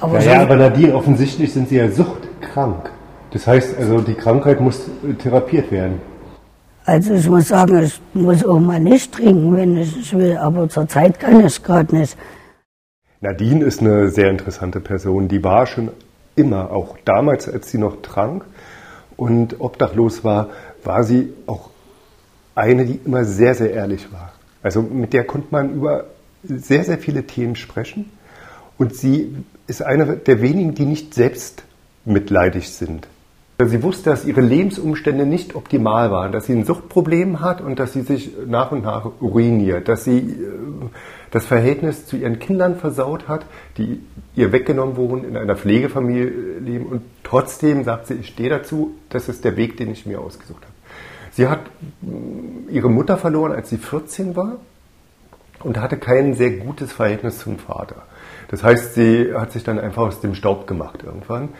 Aber 0.00 0.18
naja, 0.18 0.36
so 0.36 0.40
aber 0.42 0.56
Nadine, 0.56 0.94
offensichtlich 0.94 1.52
sind 1.52 1.68
Sie 1.68 1.76
ja 1.76 1.90
suchtkrank. 1.90 2.90
Das 3.32 3.46
heißt 3.46 3.76
also, 3.78 4.00
die 4.00 4.14
Krankheit 4.14 4.60
muss 4.60 4.82
therapiert 5.18 5.70
werden. 5.70 6.00
Also 6.84 7.14
ich 7.14 7.28
muss 7.28 7.48
sagen, 7.48 7.82
ich 7.82 8.00
muss 8.14 8.44
auch 8.44 8.58
mal 8.58 8.80
nicht 8.80 9.12
trinken, 9.12 9.54
wenn 9.54 9.76
ich 9.76 10.16
will, 10.16 10.38
aber 10.38 10.68
zurzeit 10.70 11.20
kann 11.20 11.44
ich 11.44 11.62
gerade 11.62 11.94
nicht. 11.94 12.16
Nadine 13.20 13.64
ist 13.64 13.80
eine 13.80 14.08
sehr 14.08 14.30
interessante 14.30 14.80
Person. 14.80 15.28
Die 15.28 15.44
war 15.44 15.66
schon 15.66 15.90
immer, 16.34 16.70
auch 16.70 16.96
damals, 17.04 17.48
als 17.48 17.70
sie 17.70 17.78
noch 17.78 18.00
trank, 18.00 18.44
und 19.18 19.60
obdachlos 19.60 20.24
war, 20.24 20.48
war 20.84 21.04
sie 21.04 21.34
auch 21.46 21.68
eine, 22.54 22.86
die 22.86 23.00
immer 23.04 23.24
sehr, 23.24 23.54
sehr 23.54 23.72
ehrlich 23.72 24.10
war. 24.10 24.32
Also 24.62 24.80
mit 24.80 25.12
der 25.12 25.24
konnte 25.24 25.48
man 25.50 25.74
über 25.74 26.06
sehr, 26.42 26.84
sehr 26.84 26.98
viele 26.98 27.24
Themen 27.24 27.56
sprechen. 27.56 28.10
Und 28.78 28.94
sie 28.94 29.34
ist 29.66 29.82
eine 29.82 30.16
der 30.16 30.40
wenigen, 30.40 30.74
die 30.74 30.84
nicht 30.84 31.14
selbst 31.14 31.64
mitleidig 32.04 32.70
sind. 32.70 33.08
Sie 33.60 33.82
wusste, 33.82 34.10
dass 34.10 34.24
ihre 34.24 34.40
Lebensumstände 34.40 35.26
nicht 35.26 35.56
optimal 35.56 36.12
waren, 36.12 36.30
dass 36.30 36.46
sie 36.46 36.52
ein 36.52 36.64
Suchtproblem 36.64 37.40
hat 37.40 37.60
und 37.60 37.80
dass 37.80 37.92
sie 37.92 38.02
sich 38.02 38.30
nach 38.46 38.70
und 38.70 38.84
nach 38.84 39.04
ruiniert, 39.20 39.88
dass 39.88 40.04
sie 40.04 40.18
äh, 40.18 40.34
das 41.32 41.44
Verhältnis 41.44 42.06
zu 42.06 42.16
ihren 42.16 42.38
Kindern 42.38 42.76
versaut 42.76 43.26
hat, 43.26 43.46
die 43.76 44.00
ihr 44.36 44.52
weggenommen 44.52 44.96
wurden, 44.96 45.24
in 45.24 45.36
einer 45.36 45.56
Pflegefamilie 45.56 46.60
leben 46.60 46.86
und 46.86 47.02
trotzdem 47.28 47.84
sagt 47.84 48.06
sie, 48.06 48.14
ich 48.14 48.28
stehe 48.28 48.48
dazu, 48.48 48.94
das 49.10 49.28
ist 49.28 49.44
der 49.44 49.56
Weg, 49.56 49.76
den 49.76 49.90
ich 49.90 50.06
mir 50.06 50.20
ausgesucht 50.20 50.62
habe. 50.62 50.72
Sie 51.32 51.46
hat 51.46 51.60
mm, 52.00 52.70
ihre 52.70 52.90
Mutter 52.90 53.16
verloren, 53.16 53.52
als 53.52 53.70
sie 53.70 53.78
14 53.78 54.34
war 54.34 54.56
und 55.60 55.78
hatte 55.78 55.96
kein 55.98 56.34
sehr 56.34 56.52
gutes 56.52 56.92
Verhältnis 56.92 57.38
zum 57.38 57.58
Vater. 57.58 58.02
Das 58.48 58.62
heißt, 58.62 58.94
sie 58.94 59.34
hat 59.34 59.52
sich 59.52 59.62
dann 59.62 59.78
einfach 59.78 60.02
aus 60.02 60.20
dem 60.20 60.34
Staub 60.34 60.66
gemacht 60.66 61.02
irgendwann 61.04 61.50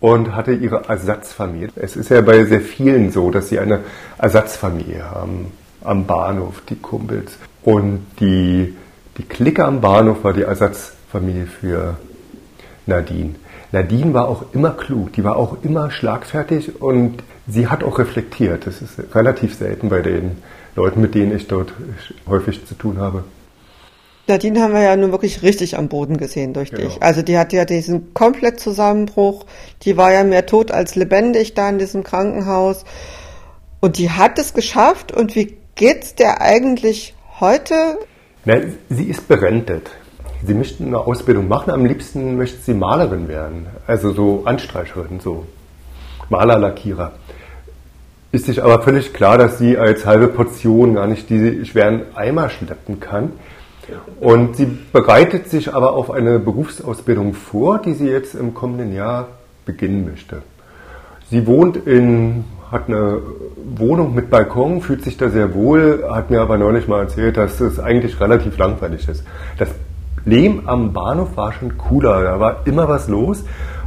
und 0.00 0.36
hatte 0.36 0.52
ihre 0.52 0.88
Ersatzfamilie. 0.88 1.70
Es 1.76 1.96
ist 1.96 2.10
ja 2.10 2.20
bei 2.20 2.44
sehr 2.44 2.60
vielen 2.60 3.10
so, 3.10 3.30
dass 3.30 3.48
sie 3.48 3.58
eine 3.58 3.80
Ersatzfamilie 4.18 5.10
haben 5.10 5.52
am 5.82 6.06
Bahnhof, 6.06 6.62
die 6.68 6.76
Kumpels. 6.76 7.38
Und 7.64 8.06
die, 8.20 8.76
die 9.16 9.24
Clique 9.24 9.64
am 9.64 9.80
Bahnhof 9.80 10.22
war 10.22 10.32
die 10.32 10.42
Ersatzfamilie 10.42 11.46
für 11.46 11.96
Nadine. 12.86 13.34
Nadine 13.72 14.14
war 14.14 14.28
auch 14.28 14.44
immer 14.52 14.70
klug, 14.70 15.12
die 15.12 15.24
war 15.24 15.36
auch 15.36 15.58
immer 15.62 15.90
schlagfertig 15.90 16.80
und 16.80 17.22
sie 17.46 17.68
hat 17.68 17.84
auch 17.84 17.98
reflektiert. 17.98 18.66
Das 18.66 18.80
ist 18.80 19.14
relativ 19.14 19.54
selten 19.54 19.90
bei 19.90 20.00
den 20.00 20.38
Leuten, 20.74 21.00
mit 21.00 21.14
denen 21.14 21.36
ich 21.36 21.48
dort 21.48 21.72
häufig 22.26 22.64
zu 22.66 22.74
tun 22.74 22.98
habe. 22.98 23.24
Nadine 24.26 24.60
haben 24.60 24.74
wir 24.74 24.82
ja 24.82 24.94
nun 24.96 25.10
wirklich 25.10 25.42
richtig 25.42 25.76
am 25.78 25.88
Boden 25.88 26.18
gesehen 26.18 26.52
durch 26.52 26.70
genau. 26.70 26.82
dich. 26.82 27.02
Also 27.02 27.22
die 27.22 27.38
hatte 27.38 27.56
ja 27.56 27.64
diesen 27.64 28.12
komplett 28.12 28.60
Zusammenbruch. 28.60 29.46
Die 29.82 29.96
war 29.96 30.12
ja 30.12 30.22
mehr 30.22 30.44
tot 30.44 30.70
als 30.70 30.94
lebendig 30.96 31.54
da 31.54 31.68
in 31.68 31.78
diesem 31.78 32.04
Krankenhaus. 32.04 32.84
Und 33.80 33.96
die 33.96 34.10
hat 34.10 34.38
es 34.38 34.52
geschafft. 34.52 35.12
Und 35.12 35.34
wie 35.34 35.56
geht's 35.74 36.14
der 36.14 36.42
eigentlich 36.42 37.14
heute? 37.40 37.98
Na, 38.44 38.60
sie 38.90 39.04
ist 39.04 39.28
berentet. 39.28 39.90
Sie 40.44 40.54
möchte 40.54 40.84
eine 40.84 40.98
Ausbildung 40.98 41.48
machen. 41.48 41.70
Am 41.70 41.84
liebsten 41.84 42.36
möchte 42.36 42.58
sie 42.58 42.74
Malerin 42.74 43.28
werden. 43.28 43.66
Also 43.86 44.12
so 44.12 44.42
Anstreicherin, 44.44 45.20
so 45.20 45.46
Maler, 46.28 46.58
Lackierer. 46.58 47.12
Ist 48.30 48.46
sich 48.46 48.62
aber 48.62 48.82
völlig 48.82 49.14
klar, 49.14 49.38
dass 49.38 49.58
sie 49.58 49.78
als 49.78 50.04
halbe 50.04 50.28
Portion 50.28 50.94
gar 50.94 51.06
nicht 51.06 51.30
diese 51.30 51.64
schweren 51.64 52.02
Eimer 52.14 52.50
schleppen 52.50 53.00
kann. 53.00 53.32
Und 54.20 54.56
sie 54.56 54.66
bereitet 54.92 55.48
sich 55.48 55.74
aber 55.74 55.94
auf 55.94 56.10
eine 56.10 56.38
Berufsausbildung 56.38 57.32
vor, 57.32 57.78
die 57.78 57.94
sie 57.94 58.08
jetzt 58.08 58.34
im 58.34 58.52
kommenden 58.52 58.92
Jahr 58.94 59.28
beginnen 59.64 60.04
möchte. 60.04 60.42
Sie 61.30 61.46
wohnt 61.46 61.76
in, 61.76 62.44
hat 62.70 62.88
eine 62.88 63.22
Wohnung 63.76 64.14
mit 64.14 64.28
Balkon, 64.28 64.82
fühlt 64.82 65.04
sich 65.04 65.16
da 65.16 65.30
sehr 65.30 65.54
wohl, 65.54 66.04
hat 66.10 66.30
mir 66.30 66.40
aber 66.42 66.58
neulich 66.58 66.86
mal 66.86 67.00
erzählt, 67.00 67.38
dass 67.38 67.60
es 67.60 67.80
eigentlich 67.80 68.20
relativ 68.20 68.58
langweilig 68.58 69.08
ist. 69.08 69.24
Das 69.58 69.70
Leben 70.24 70.68
am 70.68 70.92
Bahnhof 70.92 71.36
war 71.36 71.52
schon 71.52 71.78
cooler, 71.78 72.22
da 72.22 72.40
war 72.40 72.66
immer 72.66 72.88
was 72.88 73.08
los 73.08 73.44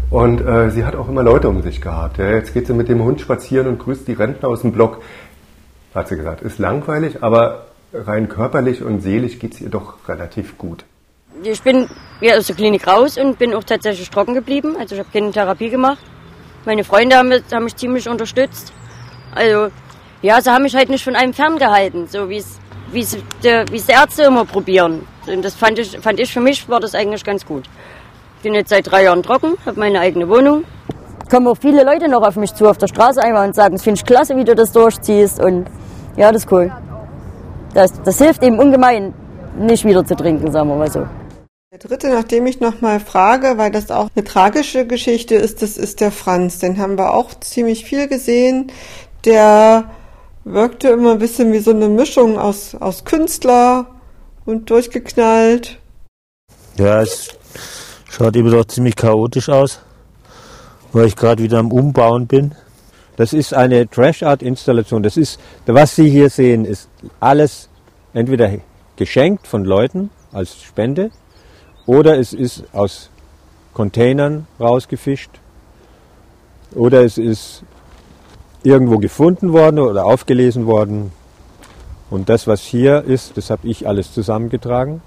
und 0.09 0.41
äh, 0.41 0.69
sie 0.69 0.85
hat 0.85 0.95
auch 0.95 1.07
immer 1.07 1.23
Leute 1.23 1.49
um 1.49 1.61
sich 1.61 1.81
gehabt. 1.81 2.17
Ja, 2.17 2.29
jetzt 2.29 2.53
geht 2.53 2.67
sie 2.67 2.73
mit 2.73 2.89
dem 2.89 3.03
Hund 3.03 3.21
spazieren 3.21 3.67
und 3.67 3.79
grüßt 3.79 4.07
die 4.07 4.13
Rentner 4.13 4.49
aus 4.49 4.61
dem 4.61 4.71
Block. 4.71 5.01
Hat 5.95 6.07
sie 6.07 6.17
gesagt, 6.17 6.41
ist 6.41 6.59
langweilig, 6.59 7.23
aber 7.23 7.65
rein 7.93 8.29
körperlich 8.29 8.83
und 8.83 9.01
seelisch 9.01 9.39
geht 9.39 9.53
es 9.53 9.61
ihr 9.61 9.69
doch 9.69 10.07
relativ 10.07 10.57
gut. 10.57 10.85
Ich 11.43 11.61
bin 11.61 11.87
ja 12.19 12.35
aus 12.37 12.47
der 12.47 12.55
Klinik 12.55 12.87
raus 12.87 13.17
und 13.17 13.39
bin 13.39 13.53
auch 13.53 13.63
tatsächlich 13.63 14.09
trocken 14.09 14.33
geblieben. 14.33 14.75
Also 14.77 14.95
ich 14.95 14.99
habe 14.99 15.09
keine 15.11 15.31
Therapie 15.31 15.69
gemacht. 15.69 16.03
Meine 16.65 16.83
Freunde 16.83 17.17
haben, 17.17 17.31
haben 17.51 17.63
mich 17.63 17.75
ziemlich 17.75 18.07
unterstützt. 18.07 18.71
Also 19.33 19.69
ja, 20.21 20.41
sie 20.41 20.51
haben 20.51 20.63
mich 20.63 20.75
halt 20.75 20.89
nicht 20.89 21.03
von 21.03 21.15
einem 21.15 21.33
ferngehalten, 21.33 22.07
so 22.07 22.29
wie 22.29 22.37
es 22.37 22.59
wie 22.91 23.01
es 23.01 23.17
die 23.43 23.91
Ärzte 23.91 24.23
immer 24.23 24.45
probieren. 24.45 25.07
Und 25.27 25.43
das 25.43 25.55
fand 25.55 25.79
ich, 25.79 25.97
fand 25.99 26.19
ich 26.19 26.33
für 26.33 26.41
mich 26.41 26.67
war 26.69 26.79
das 26.79 26.95
eigentlich 26.95 27.23
ganz 27.23 27.45
gut. 27.45 27.65
Bin 28.43 28.53
jetzt 28.53 28.69
seit 28.69 28.91
drei 28.91 29.03
Jahren 29.03 29.23
trocken, 29.23 29.53
habe 29.65 29.79
meine 29.79 29.99
eigene 29.99 30.27
Wohnung. 30.27 30.63
Kommen 31.29 31.47
auch 31.47 31.57
viele 31.57 31.83
Leute 31.83 32.09
noch 32.09 32.27
auf 32.27 32.35
mich 32.35 32.53
zu 32.53 32.67
auf 32.67 32.77
der 32.77 32.87
Straße 32.87 33.21
einmal 33.21 33.47
und 33.47 33.55
sagen, 33.55 33.75
das 33.75 33.83
finde 33.83 33.99
ich 33.99 34.05
klasse, 34.05 34.35
wie 34.35 34.43
du 34.43 34.55
das 34.55 34.71
durchziehst. 34.71 35.39
Und 35.39 35.67
ja, 36.17 36.31
das 36.31 36.43
ist 36.43 36.51
cool. 36.51 36.71
Das, 37.73 38.01
das 38.01 38.17
hilft 38.17 38.43
eben 38.43 38.59
ungemein, 38.59 39.13
nicht 39.57 39.85
wieder 39.85 40.03
zu 40.03 40.15
trinken, 40.15 40.51
sagen 40.51 40.69
wir 40.69 40.75
mal 40.75 40.91
so. 40.91 41.05
Der 41.71 41.79
dritte, 41.79 42.09
nachdem 42.09 42.47
ich 42.47 42.59
nochmal 42.59 42.99
frage, 42.99 43.57
weil 43.57 43.71
das 43.71 43.91
auch 43.91 44.09
eine 44.13 44.25
tragische 44.25 44.85
Geschichte 44.85 45.35
ist, 45.35 45.61
das 45.61 45.77
ist 45.77 46.01
der 46.01 46.11
Franz. 46.11 46.59
Den 46.59 46.77
haben 46.77 46.97
wir 46.97 47.13
auch 47.13 47.29
ziemlich 47.39 47.85
viel 47.85 48.09
gesehen. 48.09 48.73
Der 49.23 49.85
wirkte 50.43 50.89
immer 50.89 51.13
ein 51.13 51.19
bisschen 51.19 51.51
wie 51.53 51.59
so 51.59 51.71
eine 51.71 51.87
Mischung 51.87 52.37
aus, 52.37 52.75
aus 52.75 53.05
Künstler 53.05 53.87
und 54.45 54.69
durchgeknallt. 54.69 55.77
Ja, 56.77 57.01
es 57.01 57.29
schaut 58.09 58.35
immer 58.35 58.51
doch 58.51 58.65
ziemlich 58.65 58.95
chaotisch 58.95 59.49
aus, 59.49 59.79
weil 60.93 61.07
ich 61.07 61.15
gerade 61.15 61.43
wieder 61.43 61.59
am 61.59 61.71
Umbauen 61.71 62.27
bin. 62.27 62.55
Das 63.17 63.33
ist 63.33 63.53
eine 63.53 63.89
Trash-Art-Installation. 63.89 65.03
Das 65.03 65.17
ist, 65.17 65.39
was 65.65 65.95
Sie 65.95 66.09
hier 66.09 66.29
sehen, 66.29 66.65
ist 66.65 66.89
alles 67.19 67.69
entweder 68.13 68.51
geschenkt 68.95 69.47
von 69.47 69.63
Leuten 69.63 70.09
als 70.31 70.61
Spende 70.61 71.11
oder 71.85 72.17
es 72.17 72.33
ist 72.33 72.63
aus 72.73 73.09
Containern 73.73 74.47
rausgefischt 74.59 75.31
oder 76.73 77.03
es 77.03 77.17
ist 77.17 77.63
irgendwo 78.63 78.97
gefunden 78.97 79.53
worden 79.53 79.79
oder 79.79 80.05
aufgelesen 80.05 80.65
worden. 80.65 81.11
Und 82.09 82.29
das, 82.29 82.47
was 82.47 82.61
hier 82.61 83.03
ist, 83.03 83.37
das 83.37 83.49
habe 83.49 83.67
ich 83.67 83.87
alles 83.87 84.13
zusammengetragen. 84.13 85.01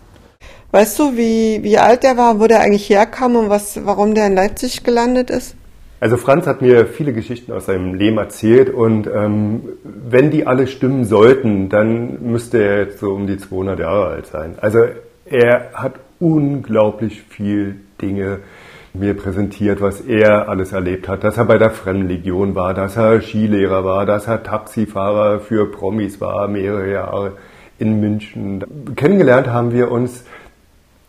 Weißt 0.70 0.99
du, 0.99 1.16
wie, 1.16 1.62
wie 1.62 1.78
alt 1.78 2.02
der 2.02 2.16
war, 2.16 2.40
wo 2.40 2.46
der 2.46 2.61
eigentlich 2.61 2.88
herkam 2.90 3.37
und 3.37 3.49
was, 3.49 3.84
warum 3.84 4.14
der 4.14 4.26
in 4.26 4.34
Leipzig 4.34 4.82
gelandet 4.82 5.30
ist? 5.30 5.54
Also 6.00 6.16
Franz 6.16 6.46
hat 6.46 6.61
mir 6.61 6.87
viele 6.87 7.12
Geschichten 7.12 7.52
aus 7.52 7.66
seinem 7.66 7.94
Leben 7.94 8.18
erzählt 8.18 8.68
und 8.68 9.06
ähm, 9.06 9.62
wenn 9.84 10.30
die 10.30 10.46
alle 10.46 10.66
stimmen 10.66 11.04
sollten, 11.04 11.68
dann 11.68 12.23
müsste 12.23 12.62
er 12.62 12.78
jetzt 12.80 12.99
so 12.99 13.12
um 13.12 13.26
die 13.26 13.38
200 13.38 13.78
Jahre 13.78 14.06
alt 14.08 14.26
sein. 14.26 14.56
Also 14.61 14.80
er 15.25 15.70
hat 15.73 15.94
unglaublich 16.20 17.23
viel 17.23 17.76
Dinge 18.02 18.40
mir 18.97 19.15
präsentiert, 19.15 19.81
was 19.81 20.01
er 20.01 20.49
alles 20.49 20.73
erlebt 20.73 21.09
hat, 21.09 21.25
dass 21.25 21.37
er 21.37 21.47
bei 21.47 21.59
der 21.59 21.71
Fremdenlegion 21.71 22.55
war, 22.55 22.75
dass 22.75 22.97
er 22.97 23.21
Skilehrer 23.21 23.85
war, 23.85 24.07
dass 24.07 24.29
er 24.29 24.45
Taxifahrer 24.45 25.41
für 25.41 25.71
Promis 25.71 26.21
war, 26.21 26.47
mehrere 26.47 26.93
Jahre 26.93 27.33
in 27.81 27.99
München. 27.99 28.65
Kennengelernt 28.95 29.49
haben 29.49 29.73
wir 29.73 29.91
uns, 29.91 30.25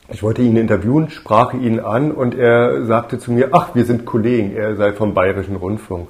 ich 0.09 0.23
wollte 0.23 0.41
ihn 0.41 0.57
interviewen, 0.57 1.11
sprach 1.11 1.53
ihn 1.53 1.79
an 1.79 2.11
und 2.11 2.33
er 2.33 2.85
sagte 2.85 3.19
zu 3.19 3.31
mir, 3.31 3.49
ach, 3.51 3.75
wir 3.75 3.85
sind 3.85 4.03
Kollegen, 4.03 4.55
er 4.55 4.75
sei 4.75 4.91
vom 4.91 5.13
Bayerischen 5.13 5.55
Rundfunk. 5.55 6.09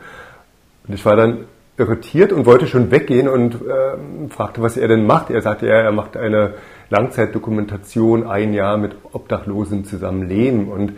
Und 0.88 0.94
ich 0.94 1.05
war 1.05 1.17
dann 1.17 1.39
irritiert 1.77 2.32
und 2.32 2.46
wollte 2.46 2.67
schon 2.67 2.89
weggehen 2.89 3.27
und 3.27 3.55
äh, 3.55 4.29
fragte, 4.29 4.62
was 4.62 4.77
er 4.77 4.88
denn 4.88 5.05
macht. 5.05 5.29
Er 5.29 5.41
sagte, 5.41 5.67
ja, 5.67 5.75
er 5.75 5.91
macht 5.91 6.15
eine 6.15 6.53
Langzeitdokumentation, 6.89 8.25
ein 8.25 8.53
Jahr 8.53 8.77
mit 8.77 8.96
Obdachlosen 9.12 9.84
zusammenleben 9.84 10.70
und 10.70 10.94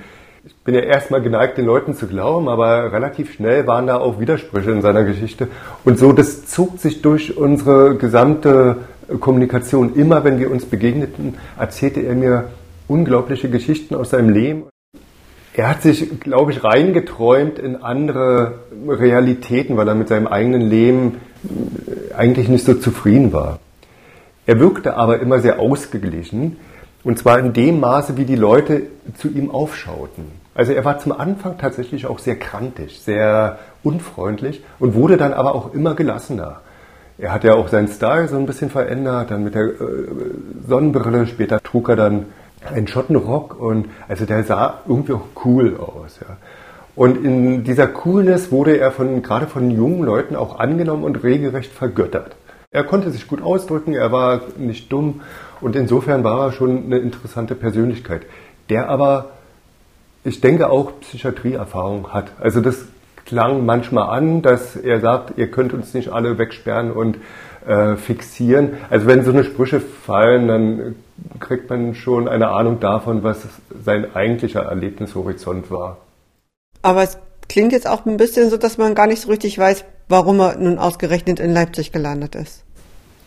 ich 0.47 0.55
bin 0.63 0.75
ja 0.75 0.81
erstmal 0.81 1.21
geneigt, 1.21 1.57
den 1.57 1.65
Leuten 1.65 1.93
zu 1.93 2.07
glauben, 2.07 2.47
aber 2.47 2.93
relativ 2.93 3.33
schnell 3.33 3.67
waren 3.67 3.87
da 3.87 3.97
auch 3.97 4.19
Widersprüche 4.19 4.71
in 4.71 4.81
seiner 4.81 5.03
Geschichte. 5.03 5.49
Und 5.83 5.99
so, 5.99 6.13
das 6.13 6.45
zog 6.45 6.79
sich 6.79 7.01
durch 7.01 7.35
unsere 7.35 7.95
gesamte 7.95 8.77
Kommunikation. 9.19 9.95
Immer 9.95 10.23
wenn 10.23 10.39
wir 10.39 10.49
uns 10.49 10.63
begegneten, 10.63 11.35
erzählte 11.59 11.99
er 11.99 12.15
mir 12.15 12.45
unglaubliche 12.87 13.49
Geschichten 13.49 13.93
aus 13.93 14.11
seinem 14.11 14.29
Leben. 14.29 14.63
Er 15.53 15.69
hat 15.69 15.81
sich, 15.81 16.17
glaube 16.21 16.53
ich, 16.53 16.63
reingeträumt 16.63 17.59
in 17.59 17.83
andere 17.83 18.59
Realitäten, 18.87 19.75
weil 19.75 19.89
er 19.89 19.95
mit 19.95 20.07
seinem 20.07 20.27
eigenen 20.27 20.61
Leben 20.61 21.17
eigentlich 22.15 22.47
nicht 22.47 22.63
so 22.63 22.73
zufrieden 22.73 23.33
war. 23.33 23.59
Er 24.45 24.61
wirkte 24.61 24.95
aber 24.95 25.19
immer 25.19 25.39
sehr 25.39 25.59
ausgeglichen 25.59 26.55
und 27.03 27.17
zwar 27.17 27.39
in 27.39 27.53
dem 27.53 27.79
Maße, 27.79 28.17
wie 28.17 28.25
die 28.25 28.35
Leute 28.35 28.83
zu 29.17 29.29
ihm 29.29 29.49
aufschauten. 29.49 30.25
Also 30.57 30.73
er 30.73 30.83
war 30.83 30.97
zum 30.97 31.11
Anfang 31.11 31.59
tatsächlich 31.59 32.07
auch 32.07 32.17
sehr 32.17 32.35
krantig, 32.35 32.99
sehr 32.99 33.59
unfreundlich 33.83 34.63
und 34.79 34.95
wurde 34.95 35.15
dann 35.15 35.31
aber 35.31 35.53
auch 35.53 35.71
immer 35.75 35.93
gelassener. 35.93 36.61
Er 37.19 37.31
hat 37.31 37.43
ja 37.43 37.53
auch 37.53 37.67
seinen 37.67 37.87
Style 37.89 38.27
so 38.27 38.37
ein 38.37 38.47
bisschen 38.47 38.71
verändert, 38.71 39.29
dann 39.29 39.43
mit 39.43 39.53
der 39.53 39.65
äh, 39.65 39.73
Sonnenbrille, 40.67 41.27
später 41.27 41.61
trug 41.61 41.89
er 41.89 41.95
dann 41.95 42.25
einen 42.73 42.87
Schottenrock 42.87 43.59
und 43.59 43.87
also 44.07 44.25
der 44.25 44.43
sah 44.43 44.81
irgendwie 44.87 45.13
auch 45.13 45.27
cool 45.45 45.77
aus. 45.77 46.19
Ja. 46.21 46.37
Und 46.95 47.23
in 47.23 47.63
dieser 47.63 47.85
Coolness 47.85 48.51
wurde 48.51 48.79
er 48.79 48.89
von, 48.89 49.21
gerade 49.21 49.45
von 49.45 49.69
jungen 49.69 50.01
Leuten 50.01 50.35
auch 50.35 50.57
angenommen 50.57 51.03
und 51.03 51.23
regelrecht 51.23 51.71
vergöttert. 51.71 52.35
Er 52.71 52.83
konnte 52.83 53.11
sich 53.11 53.27
gut 53.27 53.43
ausdrücken, 53.43 53.93
er 53.93 54.11
war 54.11 54.41
nicht 54.57 54.91
dumm 54.91 55.21
und 55.61 55.75
insofern 55.75 56.23
war 56.23 56.47
er 56.47 56.51
schon 56.51 56.85
eine 56.85 56.97
interessante 56.97 57.53
Persönlichkeit, 57.53 58.23
der 58.71 58.89
aber, 58.89 59.36
ich 60.27 60.41
denke, 60.41 60.69
auch 60.69 60.99
Psychiatrieerfahrung 60.99 62.11
hat. 62.11 62.31
Also 62.39 62.59
das 62.59 62.85
klang 63.25 63.65
manchmal 63.65 64.09
an, 64.09 64.41
dass 64.41 64.75
er 64.75 64.99
sagt, 64.99 65.37
ihr 65.37 65.49
könnt 65.49 65.73
uns 65.73 65.93
nicht 65.93 66.09
alle 66.09 66.37
wegsperren 66.37 66.91
und 66.91 67.17
äh, 67.65 67.95
fixieren. 67.95 68.73
Also 68.89 69.07
wenn 69.07 69.23
so 69.23 69.31
eine 69.31 69.45
Sprüche 69.45 69.79
fallen, 69.79 70.47
dann 70.47 70.95
kriegt 71.39 71.69
man 71.69 71.95
schon 71.95 72.27
eine 72.27 72.49
Ahnung 72.49 72.79
davon, 72.79 73.23
was 73.23 73.47
sein 73.83 74.15
eigentlicher 74.15 74.63
Erlebnishorizont 74.63 75.71
war. 75.71 75.97
Aber 76.81 77.03
es 77.03 77.17
klingt 77.47 77.71
jetzt 77.71 77.87
auch 77.87 78.05
ein 78.05 78.17
bisschen 78.17 78.49
so, 78.49 78.57
dass 78.57 78.77
man 78.77 78.95
gar 78.95 79.07
nicht 79.07 79.21
so 79.21 79.29
richtig 79.29 79.57
weiß, 79.57 79.85
warum 80.09 80.39
er 80.39 80.57
nun 80.57 80.77
ausgerechnet 80.77 81.39
in 81.39 81.53
Leipzig 81.53 81.91
gelandet 81.93 82.35
ist. 82.35 82.63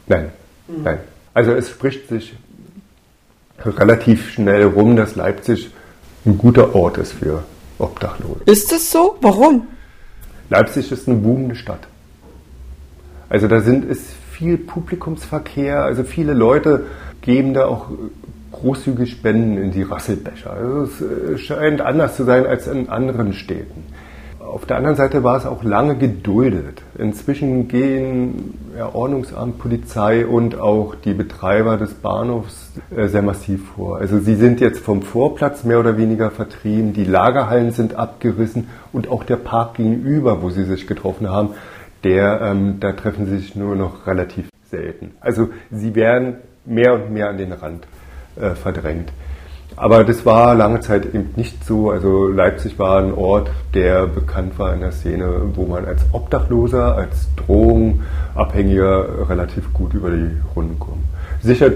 Nein, 0.06 0.30
mhm. 0.68 0.82
nein. 0.82 0.98
Also 1.32 1.52
es 1.52 1.70
spricht 1.70 2.08
sich 2.08 2.34
relativ 3.64 4.30
schnell 4.30 4.64
rum, 4.64 4.96
dass 4.96 5.16
Leipzig 5.16 5.70
ein 6.26 6.38
guter 6.38 6.74
Ort 6.74 6.98
ist 6.98 7.12
für 7.12 7.42
Obdachlose. 7.78 8.40
Ist 8.46 8.72
es 8.72 8.90
so? 8.90 9.16
Warum? 9.20 9.68
Leipzig 10.48 10.90
ist 10.92 11.08
eine 11.08 11.18
boomende 11.18 11.54
Stadt. 11.54 11.86
Also 13.28 13.46
da 13.46 13.60
sind 13.60 13.84
ist 13.84 14.04
viel 14.32 14.58
Publikumsverkehr, 14.58 15.82
also 15.82 16.02
viele 16.02 16.32
Leute 16.32 16.86
geben 17.22 17.54
da 17.54 17.66
auch 17.66 17.88
großzügig 18.52 19.10
Spenden 19.10 19.56
in 19.56 19.70
die 19.70 19.82
Rasselbecher. 19.82 20.52
Also 20.52 20.82
es 20.82 21.00
äh, 21.00 21.38
scheint 21.38 21.80
anders 21.80 22.16
zu 22.16 22.24
sein 22.24 22.46
als 22.46 22.66
in 22.66 22.88
anderen 22.88 23.32
Städten. 23.32 23.84
Auf 24.50 24.66
der 24.66 24.76
anderen 24.76 24.96
Seite 24.96 25.22
war 25.22 25.36
es 25.36 25.46
auch 25.46 25.62
lange 25.62 25.96
geduldet. 25.96 26.82
Inzwischen 26.98 27.68
gehen 27.68 28.58
ja, 28.76 28.92
Ordnungsamt, 28.92 29.58
Polizei 29.58 30.26
und 30.26 30.58
auch 30.58 30.96
die 30.96 31.14
Betreiber 31.14 31.76
des 31.76 31.94
Bahnhofs 31.94 32.72
äh, 32.94 33.06
sehr 33.06 33.22
massiv 33.22 33.70
vor. 33.76 33.98
Also 33.98 34.18
sie 34.18 34.34
sind 34.34 34.60
jetzt 34.60 34.80
vom 34.80 35.02
Vorplatz 35.02 35.62
mehr 35.62 35.78
oder 35.78 35.96
weniger 35.96 36.30
vertrieben, 36.30 36.92
die 36.92 37.04
Lagerhallen 37.04 37.70
sind 37.70 37.94
abgerissen 37.94 38.68
und 38.92 39.08
auch 39.08 39.22
der 39.22 39.36
Park 39.36 39.74
gegenüber, 39.74 40.42
wo 40.42 40.50
sie 40.50 40.64
sich 40.64 40.86
getroffen 40.86 41.28
haben, 41.30 41.50
der, 42.02 42.40
ähm, 42.40 42.80
da 42.80 42.92
treffen 42.92 43.26
sie 43.26 43.38
sich 43.38 43.54
nur 43.54 43.76
noch 43.76 44.06
relativ 44.06 44.48
selten. 44.70 45.12
Also 45.20 45.50
sie 45.70 45.94
werden 45.94 46.36
mehr 46.64 46.94
und 46.94 47.12
mehr 47.12 47.28
an 47.28 47.38
den 47.38 47.52
Rand 47.52 47.86
äh, 48.36 48.50
verdrängt. 48.50 49.12
Aber 49.80 50.04
das 50.04 50.26
war 50.26 50.54
lange 50.54 50.80
Zeit 50.80 51.06
eben 51.06 51.30
nicht 51.36 51.64
so. 51.64 51.90
Also 51.90 52.28
Leipzig 52.28 52.78
war 52.78 52.98
ein 52.98 53.14
Ort, 53.14 53.50
der 53.72 54.06
bekannt 54.06 54.58
war 54.58 54.74
in 54.74 54.80
der 54.80 54.92
Szene, 54.92 55.40
wo 55.54 55.64
man 55.64 55.86
als 55.86 56.02
Obdachloser, 56.12 56.96
als 56.96 57.28
Drogenabhängiger 57.36 59.30
relativ 59.30 59.72
gut 59.72 59.94
über 59.94 60.10
die 60.10 60.32
Runden 60.54 60.78
kommt. 60.78 61.04
Sicher 61.42 61.70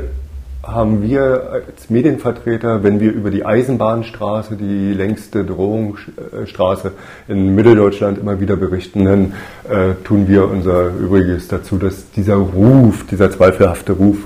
haben 0.62 1.02
wir 1.02 1.50
als 1.50 1.88
Medienvertreter, 1.88 2.82
wenn 2.82 3.00
wir 3.00 3.11
über 3.11 3.30
die 3.30 3.46
Eisenbahnstraße, 3.46 4.56
die 4.56 4.92
längste 4.92 5.46
Drohungsstraße 5.46 6.92
in 7.26 7.54
Mitteldeutschland 7.54 8.18
immer 8.18 8.38
wieder 8.38 8.56
berichten, 8.56 9.06
dann 9.06 9.32
äh, 9.66 9.94
tun 10.04 10.28
wir 10.28 10.50
unser 10.50 10.88
Übriges 10.88 11.49
dazu, 11.49 11.78
dass 11.78 12.11
dieser 12.11 12.34
Ruf, 12.37 13.06
dieser 13.11 13.30
zweifelhafte 13.30 13.92
Ruf 13.92 14.18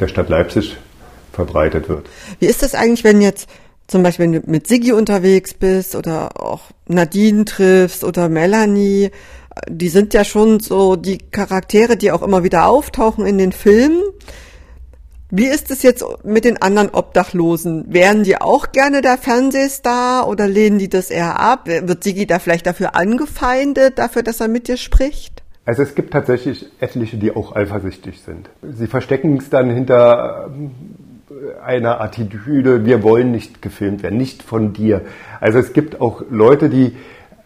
der 0.00 0.08
Stadt 0.08 0.28
Leipzig 0.28 0.76
verbreitet 1.32 1.88
wird. 1.88 2.06
Wie 2.38 2.46
ist 2.46 2.62
das 2.62 2.74
eigentlich, 2.74 3.04
wenn 3.04 3.20
jetzt 3.20 3.48
zum 3.88 4.02
Beispiel 4.02 4.24
wenn 4.24 4.32
du 4.32 4.42
mit 4.46 4.66
Siggi 4.66 4.92
unterwegs 4.92 5.54
bist 5.54 5.94
oder 5.94 6.40
auch 6.40 6.62
Nadine 6.88 7.44
triffst 7.44 8.04
oder 8.04 8.28
Melanie, 8.28 9.10
die 9.68 9.88
sind 9.88 10.14
ja 10.14 10.24
schon 10.24 10.60
so 10.60 10.96
die 10.96 11.18
Charaktere, 11.18 11.96
die 11.96 12.12
auch 12.12 12.22
immer 12.22 12.42
wieder 12.42 12.68
auftauchen 12.68 13.26
in 13.26 13.38
den 13.38 13.52
Filmen. 13.52 14.02
Wie 15.30 15.46
ist 15.46 15.70
es 15.70 15.82
jetzt 15.82 16.04
mit 16.24 16.44
den 16.44 16.60
anderen 16.60 16.90
Obdachlosen? 16.90 17.86
Wären 17.88 18.22
die 18.22 18.38
auch 18.38 18.72
gerne 18.72 19.00
der 19.00 19.16
Fernsehstar 19.16 20.28
oder 20.28 20.46
lehnen 20.46 20.78
die 20.78 20.90
das 20.90 21.10
eher 21.10 21.40
ab? 21.40 21.66
Wird 21.66 22.04
Sigi 22.04 22.26
da 22.26 22.38
vielleicht 22.38 22.66
dafür 22.66 22.94
angefeindet, 22.96 23.98
dafür, 23.98 24.22
dass 24.22 24.40
er 24.40 24.48
mit 24.48 24.68
dir 24.68 24.76
spricht? 24.76 25.42
Also 25.64 25.82
es 25.82 25.94
gibt 25.94 26.12
tatsächlich 26.12 26.66
etliche, 26.80 27.16
die 27.16 27.34
auch 27.34 27.54
eifersüchtig 27.54 28.20
sind. 28.20 28.50
Sie 28.62 28.88
verstecken 28.88 29.36
es 29.36 29.48
dann 29.48 29.70
hinter 29.70 30.50
äh, 30.50 30.70
einer 31.64 32.00
Attitüde, 32.00 32.84
wir 32.84 33.02
wollen 33.02 33.30
nicht 33.30 33.62
gefilmt 33.62 34.02
werden, 34.02 34.18
nicht 34.18 34.42
von 34.42 34.72
dir. 34.72 35.02
Also 35.40 35.58
es 35.58 35.72
gibt 35.72 36.00
auch 36.00 36.22
Leute, 36.30 36.68
die, 36.68 36.96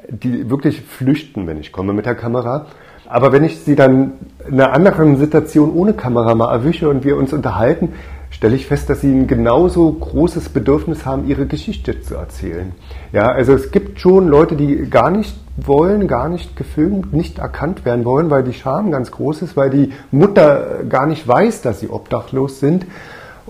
die 0.09 0.50
wirklich 0.50 0.83
flüchten, 0.83 1.47
wenn 1.47 1.59
ich 1.59 1.73
komme 1.73 1.93
mit 1.93 2.07
der 2.07 2.14
Kamera 2.14 2.66
aber 3.09 3.33
wenn 3.33 3.45
ich 3.45 3.59
sie 3.61 3.76
dann 3.76 4.12
in 4.47 4.61
einer 4.61 4.73
anderen 4.73 5.16
Situation 5.16 5.73
ohne 5.73 5.93
Kamera 5.93 6.35
mal 6.35 6.52
erwische 6.52 6.88
und 6.88 7.05
wir 7.05 7.16
uns 7.16 7.33
unterhalten, 7.33 7.93
stelle 8.31 8.57
ich 8.57 8.66
fest, 8.66 8.90
dass 8.90 9.00
sie 9.00 9.12
ein 9.12 9.26
genauso 9.26 9.93
großes 9.93 10.49
Bedürfnis 10.49 11.07
haben, 11.07 11.26
ihre 11.26 11.47
Geschichte 11.47 12.00
zu 12.00 12.16
erzählen. 12.16 12.73
Ja, 13.12 13.31
also 13.31 13.55
es 13.55 13.71
gibt 13.71 14.00
schon 14.00 14.28
Leute, 14.28 14.57
die 14.57 14.90
gar 14.90 15.11
nicht 15.11 15.37
wollen, 15.57 16.09
gar 16.09 16.28
nicht 16.28 16.57
gefilmt, 16.57 17.12
nicht 17.14 17.38
erkannt 17.38 17.85
werden 17.85 18.05
wollen, 18.05 18.28
weil 18.28 18.43
die 18.43 18.52
Scham 18.52 18.90
ganz 18.90 19.11
groß 19.11 19.43
ist, 19.43 19.57
weil 19.57 19.71
die 19.71 19.93
Mutter 20.11 20.85
gar 20.88 21.07
nicht 21.07 21.26
weiß, 21.26 21.62
dass 21.62 21.81
sie 21.81 21.88
obdachlos 21.88 22.61
sind 22.61 22.87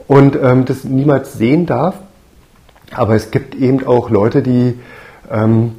und 0.07 0.37
ähm, 0.37 0.65
das 0.65 0.85
niemals 0.85 1.35
sehen 1.35 1.67
darf. 1.67 1.97
Aber 2.93 3.15
es 3.15 3.31
gibt 3.31 3.55
eben 3.55 3.85
auch 3.87 4.11
Leute, 4.11 4.43
die 4.43 4.79
ähm, 5.31 5.73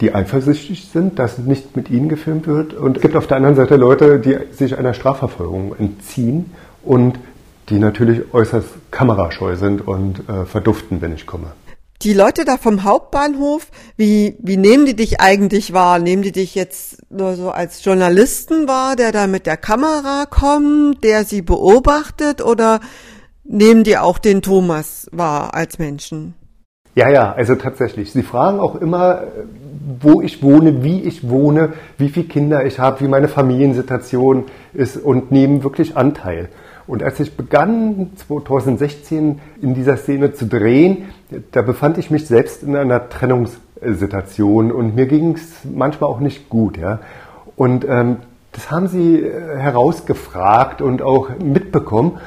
die 0.00 0.14
eifersüchtig 0.14 0.88
sind, 0.92 1.18
dass 1.18 1.38
nicht 1.38 1.76
mit 1.76 1.90
ihnen 1.90 2.08
gefilmt 2.08 2.46
wird. 2.46 2.74
Und 2.74 2.98
es 2.98 3.02
gibt 3.02 3.16
auf 3.16 3.26
der 3.26 3.38
anderen 3.38 3.56
Seite 3.56 3.76
Leute, 3.76 4.18
die 4.18 4.36
sich 4.52 4.76
einer 4.78 4.92
Strafverfolgung 4.94 5.74
entziehen 5.78 6.52
und 6.82 7.18
die 7.70 7.78
natürlich 7.78 8.32
äußerst 8.32 8.68
kamerascheu 8.90 9.56
sind 9.56 9.86
und 9.86 10.28
äh, 10.28 10.44
verduften, 10.44 11.00
wenn 11.00 11.14
ich 11.14 11.26
komme. 11.26 11.52
Die 12.02 12.12
Leute 12.12 12.44
da 12.44 12.58
vom 12.58 12.84
Hauptbahnhof, 12.84 13.68
wie, 13.96 14.36
wie 14.40 14.58
nehmen 14.58 14.84
die 14.84 14.94
dich 14.94 15.18
eigentlich 15.20 15.72
wahr? 15.72 15.98
Nehmen 15.98 16.22
die 16.22 16.30
dich 16.30 16.54
jetzt 16.54 16.98
nur 17.10 17.36
so 17.36 17.50
als 17.50 17.82
Journalisten 17.82 18.68
wahr, 18.68 18.96
der 18.96 19.12
da 19.12 19.26
mit 19.26 19.46
der 19.46 19.56
Kamera 19.56 20.26
kommt, 20.28 21.02
der 21.02 21.24
sie 21.24 21.40
beobachtet 21.40 22.42
oder 22.42 22.80
nehmen 23.48 23.84
die 23.84 23.98
auch 23.98 24.18
den 24.18 24.42
Thomas 24.42 25.08
wahr 25.12 25.54
als 25.54 25.78
Menschen? 25.78 26.34
Ja, 26.94 27.10
ja, 27.10 27.32
also 27.32 27.56
tatsächlich. 27.56 28.12
Sie 28.12 28.22
fragen 28.22 28.58
auch 28.58 28.74
immer, 28.74 29.24
wo 30.00 30.22
ich 30.22 30.42
wohne, 30.42 30.82
wie 30.82 31.02
ich 31.02 31.28
wohne, 31.28 31.74
wie 31.98 32.08
viele 32.08 32.26
Kinder 32.26 32.64
ich 32.64 32.78
habe, 32.78 33.00
wie 33.00 33.08
meine 33.08 33.28
Familiensituation 33.28 34.44
ist 34.72 34.96
und 34.96 35.30
nehmen 35.30 35.62
wirklich 35.62 35.96
Anteil. 35.96 36.48
Und 36.86 37.02
als 37.02 37.20
ich 37.20 37.36
begann 37.36 38.12
2016 38.16 39.40
in 39.60 39.74
dieser 39.74 39.96
Szene 39.96 40.32
zu 40.32 40.46
drehen, 40.46 41.06
da 41.52 41.62
befand 41.62 41.98
ich 41.98 42.10
mich 42.10 42.26
selbst 42.26 42.62
in 42.62 42.76
einer 42.76 43.08
Trennungssituation 43.08 44.72
und 44.72 44.94
mir 44.94 45.06
ging 45.06 45.34
es 45.34 45.64
manchmal 45.64 46.08
auch 46.08 46.20
nicht 46.20 46.48
gut. 46.48 46.78
Ja. 46.78 47.00
Und 47.56 47.84
ähm, 47.86 48.18
das 48.52 48.70
haben 48.70 48.88
sie 48.88 49.20
äh, 49.20 49.58
herausgefragt 49.58 50.80
und 50.80 51.02
auch 51.02 51.28
mitbekommen. 51.38 52.18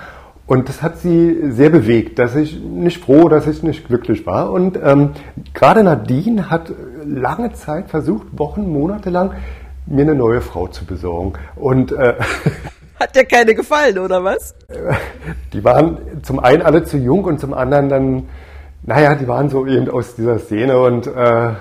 Und 0.49 0.67
das 0.67 0.81
hat 0.81 0.97
sie 0.97 1.51
sehr 1.51 1.69
bewegt, 1.69 2.17
dass 2.17 2.35
ich 2.35 2.59
nicht 2.59 3.05
froh, 3.05 3.29
dass 3.29 3.45
ich 3.45 3.61
nicht 3.61 3.85
glücklich 3.85 4.25
war. 4.25 4.51
Und 4.51 4.79
ähm, 4.83 5.11
gerade 5.53 5.83
Nadine 5.83 6.49
hat 6.49 6.73
lange 7.05 7.53
Zeit 7.53 7.91
versucht, 7.91 8.25
Wochen, 8.31 8.67
Monate 8.67 9.11
lang, 9.11 9.33
mir 9.85 10.01
eine 10.01 10.15
neue 10.15 10.41
Frau 10.41 10.67
zu 10.67 10.85
besorgen. 10.85 11.33
Und 11.55 11.91
äh, 11.91 12.15
hat 12.99 13.15
dir 13.15 13.25
keine 13.25 13.53
gefallen, 13.53 13.99
oder 13.99 14.23
was? 14.23 14.55
Die 15.53 15.63
waren 15.63 15.99
zum 16.23 16.39
einen 16.39 16.63
alle 16.63 16.83
zu 16.83 16.97
jung 16.97 17.25
und 17.25 17.39
zum 17.39 17.53
anderen 17.53 17.87
dann, 17.87 18.23
naja, 18.81 19.13
die 19.13 19.27
waren 19.27 19.49
so 19.49 19.67
eben 19.67 19.87
aus 19.87 20.15
dieser 20.15 20.39
Szene 20.39 20.79
und 20.79 21.05
äh, 21.05 21.51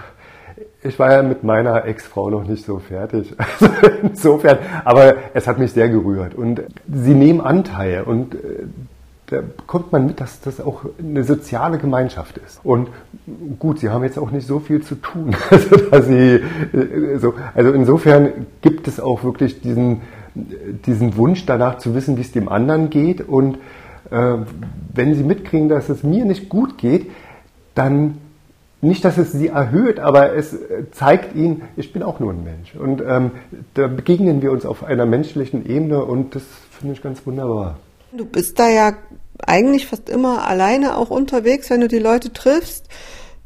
ich 0.82 0.98
war 0.98 1.12
ja 1.12 1.22
mit 1.22 1.42
meiner 1.42 1.84
Ex-Frau 1.84 2.30
noch 2.30 2.44
nicht 2.44 2.64
so 2.64 2.78
fertig. 2.78 3.34
Also 3.60 3.70
insofern, 4.02 4.58
aber 4.84 5.16
es 5.34 5.46
hat 5.46 5.58
mich 5.58 5.72
sehr 5.72 5.88
gerührt. 5.88 6.34
Und 6.34 6.62
sie 6.92 7.14
nehmen 7.14 7.40
Anteil 7.40 8.02
und 8.02 8.34
äh, 8.34 8.38
da 9.26 9.40
bekommt 9.40 9.92
man 9.92 10.06
mit, 10.06 10.20
dass 10.20 10.40
das 10.40 10.60
auch 10.60 10.84
eine 10.98 11.22
soziale 11.24 11.78
Gemeinschaft 11.78 12.38
ist. 12.38 12.60
Und 12.64 12.88
gut, 13.58 13.80
sie 13.80 13.90
haben 13.90 14.02
jetzt 14.04 14.18
auch 14.18 14.30
nicht 14.30 14.46
so 14.46 14.58
viel 14.60 14.82
zu 14.82 14.94
tun. 14.94 15.36
Also, 15.50 15.76
dass 15.76 16.06
sie, 16.06 16.40
äh, 16.76 17.18
so, 17.18 17.34
also 17.54 17.72
insofern 17.72 18.46
gibt 18.62 18.88
es 18.88 19.00
auch 19.00 19.24
wirklich 19.24 19.60
diesen, 19.60 20.02
diesen 20.34 21.16
Wunsch 21.16 21.44
danach 21.44 21.78
zu 21.78 21.94
wissen, 21.94 22.16
wie 22.16 22.22
es 22.22 22.32
dem 22.32 22.48
anderen 22.48 22.88
geht. 22.88 23.26
Und 23.26 23.58
äh, 24.10 24.36
wenn 24.94 25.14
sie 25.14 25.24
mitkriegen, 25.24 25.68
dass 25.68 25.88
es 25.88 26.02
mir 26.02 26.24
nicht 26.24 26.48
gut 26.48 26.78
geht, 26.78 27.10
dann 27.74 28.18
nicht, 28.80 29.04
dass 29.04 29.18
es 29.18 29.32
sie 29.32 29.48
erhöht, 29.48 29.98
aber 29.98 30.34
es 30.34 30.56
zeigt 30.92 31.34
ihnen, 31.34 31.62
ich 31.76 31.92
bin 31.92 32.02
auch 32.02 32.20
nur 32.20 32.32
ein 32.32 32.44
Mensch. 32.44 32.74
Und 32.74 33.00
ähm, 33.00 33.32
da 33.74 33.88
begegnen 33.88 34.40
wir 34.40 34.52
uns 34.52 34.64
auf 34.64 34.84
einer 34.84 35.06
menschlichen 35.06 35.68
Ebene 35.68 36.04
und 36.04 36.34
das 36.36 36.42
finde 36.78 36.94
ich 36.94 37.02
ganz 37.02 37.26
wunderbar. 37.26 37.76
Du 38.12 38.24
bist 38.24 38.58
da 38.58 38.68
ja 38.68 38.92
eigentlich 39.44 39.86
fast 39.86 40.08
immer 40.08 40.46
alleine 40.46 40.96
auch 40.96 41.10
unterwegs, 41.10 41.70
wenn 41.70 41.80
du 41.80 41.88
die 41.88 41.98
Leute 41.98 42.32
triffst. 42.32 42.86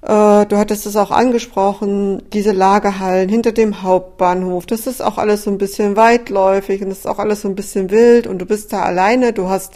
Äh, 0.02 0.46
du 0.46 0.56
hattest 0.56 0.84
es 0.84 0.96
auch 0.96 1.10
angesprochen, 1.10 2.22
diese 2.32 2.52
Lagerhallen 2.52 3.28
hinter 3.28 3.52
dem 3.52 3.82
Hauptbahnhof. 3.82 4.66
Das 4.66 4.86
ist 4.86 5.00
auch 5.00 5.16
alles 5.16 5.44
so 5.44 5.50
ein 5.50 5.58
bisschen 5.58 5.96
weitläufig 5.96 6.82
und 6.82 6.90
das 6.90 6.98
ist 6.98 7.06
auch 7.06 7.18
alles 7.18 7.42
so 7.42 7.48
ein 7.48 7.54
bisschen 7.54 7.90
wild 7.90 8.26
und 8.26 8.38
du 8.38 8.46
bist 8.46 8.72
da 8.72 8.82
alleine. 8.82 9.32
Du 9.32 9.48
hast 9.48 9.74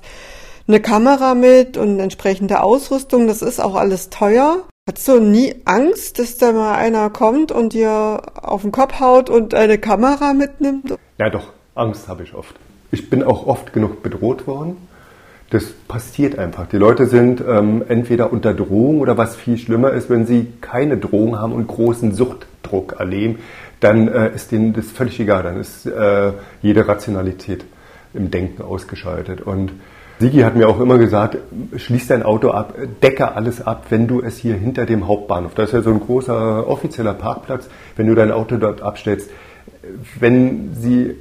eine 0.69 0.81
Kamera 0.81 1.35
mit 1.35 1.77
und 1.77 1.99
entsprechende 2.01 2.63
Ausrüstung. 2.63 3.27
Das 3.27 3.41
ist 3.41 3.61
auch 3.61 3.75
alles 3.75 4.11
teuer. 4.11 4.65
Hattest 4.89 5.09
du 5.09 5.19
nie 5.19 5.53
Angst, 5.65 6.21
dass 6.21 6.37
da 6.37 6.53
mal 6.53 6.77
einer 6.77 7.11
kommt 7.11 7.51
und 7.51 7.73
dir 7.73 8.23
auf 8.41 8.63
den 8.63 8.71
Kopf 8.71 9.01
haut 9.01 9.29
und 9.29 9.53
eine 9.53 9.79
Kamera 9.79 10.33
mitnimmt? 10.33 10.95
Ja, 11.19 11.29
doch. 11.29 11.49
Angst 11.75 12.07
habe 12.07 12.23
ich 12.23 12.35
oft. 12.35 12.55
Ich 12.93 13.11
bin 13.11 13.25
auch 13.25 13.49
oft 13.49 13.73
genug 13.73 14.05
bedroht 14.05 14.47
worden. 14.47 14.77
Das 15.51 15.73
passiert 15.89 16.39
einfach. 16.39 16.69
Die 16.69 16.77
Leute 16.77 17.07
sind 17.07 17.43
ähm, 17.45 17.83
entweder 17.89 18.33
unter 18.33 18.55
Drohung 18.55 19.01
oder 19.01 19.19
was 19.19 19.35
viel 19.35 19.59
schlimmer 19.59 19.91
ist, 19.91 20.09
wenn 20.09 20.25
sie 20.25 20.53
keine 20.61 20.97
Drohung 20.97 21.37
haben 21.37 21.53
und 21.53 21.67
großen 21.67 22.15
Suchtdruck 22.15 22.95
erleben, 23.01 23.41
dann 23.81 24.07
äh, 24.07 24.37
ist 24.37 24.53
denen 24.53 24.73
das 24.73 24.87
völlig 24.87 25.19
egal. 25.19 25.43
Dann 25.43 25.57
ist 25.57 25.87
äh, 25.87 26.33
jede 26.63 26.87
Rationalität 26.87 27.65
im 28.15 28.31
Denken 28.31 28.63
ausgeschaltet. 28.63 29.41
Und 29.41 29.73
Sigi 30.19 30.41
hat 30.41 30.57
mir 30.57 30.69
auch 30.69 30.81
immer 30.81 30.97
gesagt, 30.97 31.37
schließ 31.77 32.07
dein 32.09 32.23
Auto 32.23 32.51
ab, 32.51 32.75
decke 33.03 33.35
alles 33.35 33.65
ab, 33.65 33.87
wenn 33.91 34.07
du 34.07 34.23
es 34.23 34.39
hier 34.39 34.55
hinter 34.55 34.87
dem 34.87 35.07
Hauptbahnhof, 35.07 35.55
da 35.55 35.65
ist 35.65 35.73
ja 35.73 35.83
so 35.83 35.91
ein 35.91 36.01
großer 36.01 36.67
offizieller 36.67 37.13
Parkplatz, 37.13 37.69
wenn 37.97 38.07
du 38.07 38.15
dein 38.15 38.33
Auto 38.33 38.57
dort 38.57 38.81
abstellst, 38.81 39.31
wenn 40.19 40.75
sie 40.75 41.17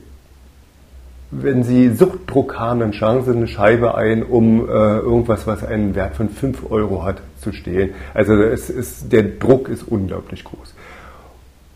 wenn 1.31 1.63
Sie 1.63 1.89
Suchtdruck 1.89 2.57
haben, 2.59 2.79
dann 2.79 2.93
schlagen 2.93 3.23
Sie 3.23 3.31
eine 3.31 3.47
Scheibe 3.47 3.95
ein, 3.95 4.23
um 4.23 4.69
äh, 4.69 4.71
irgendwas, 4.71 5.47
was 5.47 5.63
einen 5.63 5.95
Wert 5.95 6.15
von 6.15 6.29
5 6.29 6.71
Euro 6.71 7.03
hat, 7.03 7.21
zu 7.41 7.51
stehlen. 7.51 7.93
Also 8.13 8.33
es 8.35 8.69
ist, 8.69 9.11
der 9.11 9.23
Druck 9.23 9.67
ist 9.67 9.83
unglaublich 9.83 10.43
groß. 10.43 10.73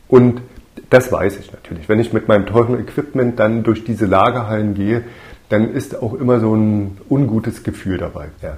Und 0.07 0.41
das 0.89 1.11
weiß 1.11 1.39
ich 1.39 1.51
natürlich. 1.51 1.89
Wenn 1.89 1.99
ich 1.99 2.13
mit 2.13 2.27
meinem 2.27 2.45
teuren 2.45 2.79
Equipment 2.79 3.39
dann 3.39 3.63
durch 3.63 3.83
diese 3.83 4.05
Lagerhallen 4.05 4.75
gehe, 4.75 5.03
dann 5.49 5.73
ist 5.73 6.01
auch 6.01 6.13
immer 6.13 6.39
so 6.39 6.55
ein 6.55 6.97
ungutes 7.09 7.63
Gefühl 7.63 7.97
dabei. 7.97 8.29
Ja. 8.41 8.57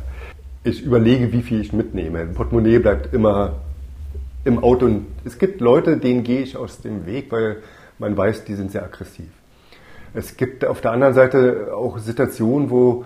Ich 0.63 0.83
überlege, 0.83 1.31
wie 1.31 1.41
viel 1.41 1.61
ich 1.61 1.73
mitnehme. 1.73 2.19
Ein 2.19 2.33
Portemonnaie 2.33 2.79
bleibt 2.79 3.13
immer 3.13 3.53
im 4.43 4.59
Auto. 4.63 4.85
Und 4.85 5.07
es 5.25 5.39
gibt 5.39 5.61
Leute, 5.61 5.97
denen 5.97 6.23
gehe 6.23 6.41
ich 6.41 6.57
aus 6.57 6.81
dem 6.81 7.05
Weg, 7.05 7.31
weil 7.31 7.57
man 7.97 8.15
weiß, 8.15 8.43
die 8.45 8.55
sind 8.55 8.71
sehr 8.71 8.83
aggressiv. 8.83 9.29
Es 10.13 10.35
gibt 10.35 10.65
auf 10.65 10.81
der 10.81 10.91
anderen 10.91 11.13
Seite 11.13 11.69
auch 11.73 11.97
Situationen, 11.97 12.69
wo, 12.69 13.05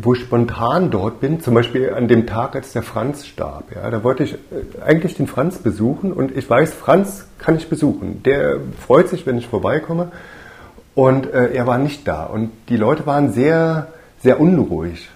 wo 0.00 0.12
ich 0.12 0.20
spontan 0.20 0.90
dort 0.90 1.20
bin, 1.20 1.40
zum 1.40 1.54
Beispiel 1.54 1.94
an 1.94 2.08
dem 2.08 2.26
Tag, 2.26 2.54
als 2.54 2.72
der 2.72 2.82
Franz 2.82 3.26
starb. 3.26 3.74
Ja, 3.74 3.88
da 3.90 4.04
wollte 4.04 4.24
ich 4.24 4.34
äh, 4.34 4.82
eigentlich 4.84 5.14
den 5.14 5.26
Franz 5.26 5.58
besuchen 5.58 6.12
und 6.12 6.36
ich 6.36 6.48
weiß, 6.48 6.74
Franz 6.74 7.26
kann 7.38 7.56
ich 7.56 7.68
besuchen. 7.68 8.22
Der 8.22 8.58
freut 8.78 9.08
sich, 9.08 9.24
wenn 9.24 9.38
ich 9.38 9.48
vorbeikomme 9.48 10.12
und 10.94 11.32
äh, 11.32 11.52
er 11.52 11.66
war 11.66 11.78
nicht 11.78 12.06
da. 12.06 12.24
Und 12.24 12.50
die 12.68 12.76
Leute 12.76 13.06
waren 13.06 13.32
sehr, 13.32 13.88
sehr 14.22 14.40
unruhig. 14.40 15.08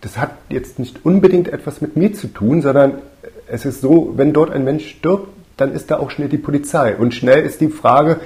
Das 0.00 0.18
hat 0.18 0.30
jetzt 0.48 0.78
nicht 0.78 1.04
unbedingt 1.04 1.48
etwas 1.48 1.80
mit 1.80 1.96
mir 1.96 2.12
zu 2.12 2.28
tun, 2.28 2.62
sondern 2.62 2.98
es 3.48 3.64
ist 3.64 3.80
so, 3.80 4.12
wenn 4.16 4.32
dort 4.32 4.50
ein 4.50 4.64
Mensch 4.64 4.88
stirbt, 4.88 5.28
dann 5.56 5.72
ist 5.72 5.90
da 5.90 5.98
auch 5.98 6.10
schnell 6.10 6.28
die 6.28 6.38
Polizei. 6.38 6.94
Und 6.96 7.14
schnell 7.14 7.44
ist 7.44 7.60
die 7.60 7.68
Frage, 7.68 8.20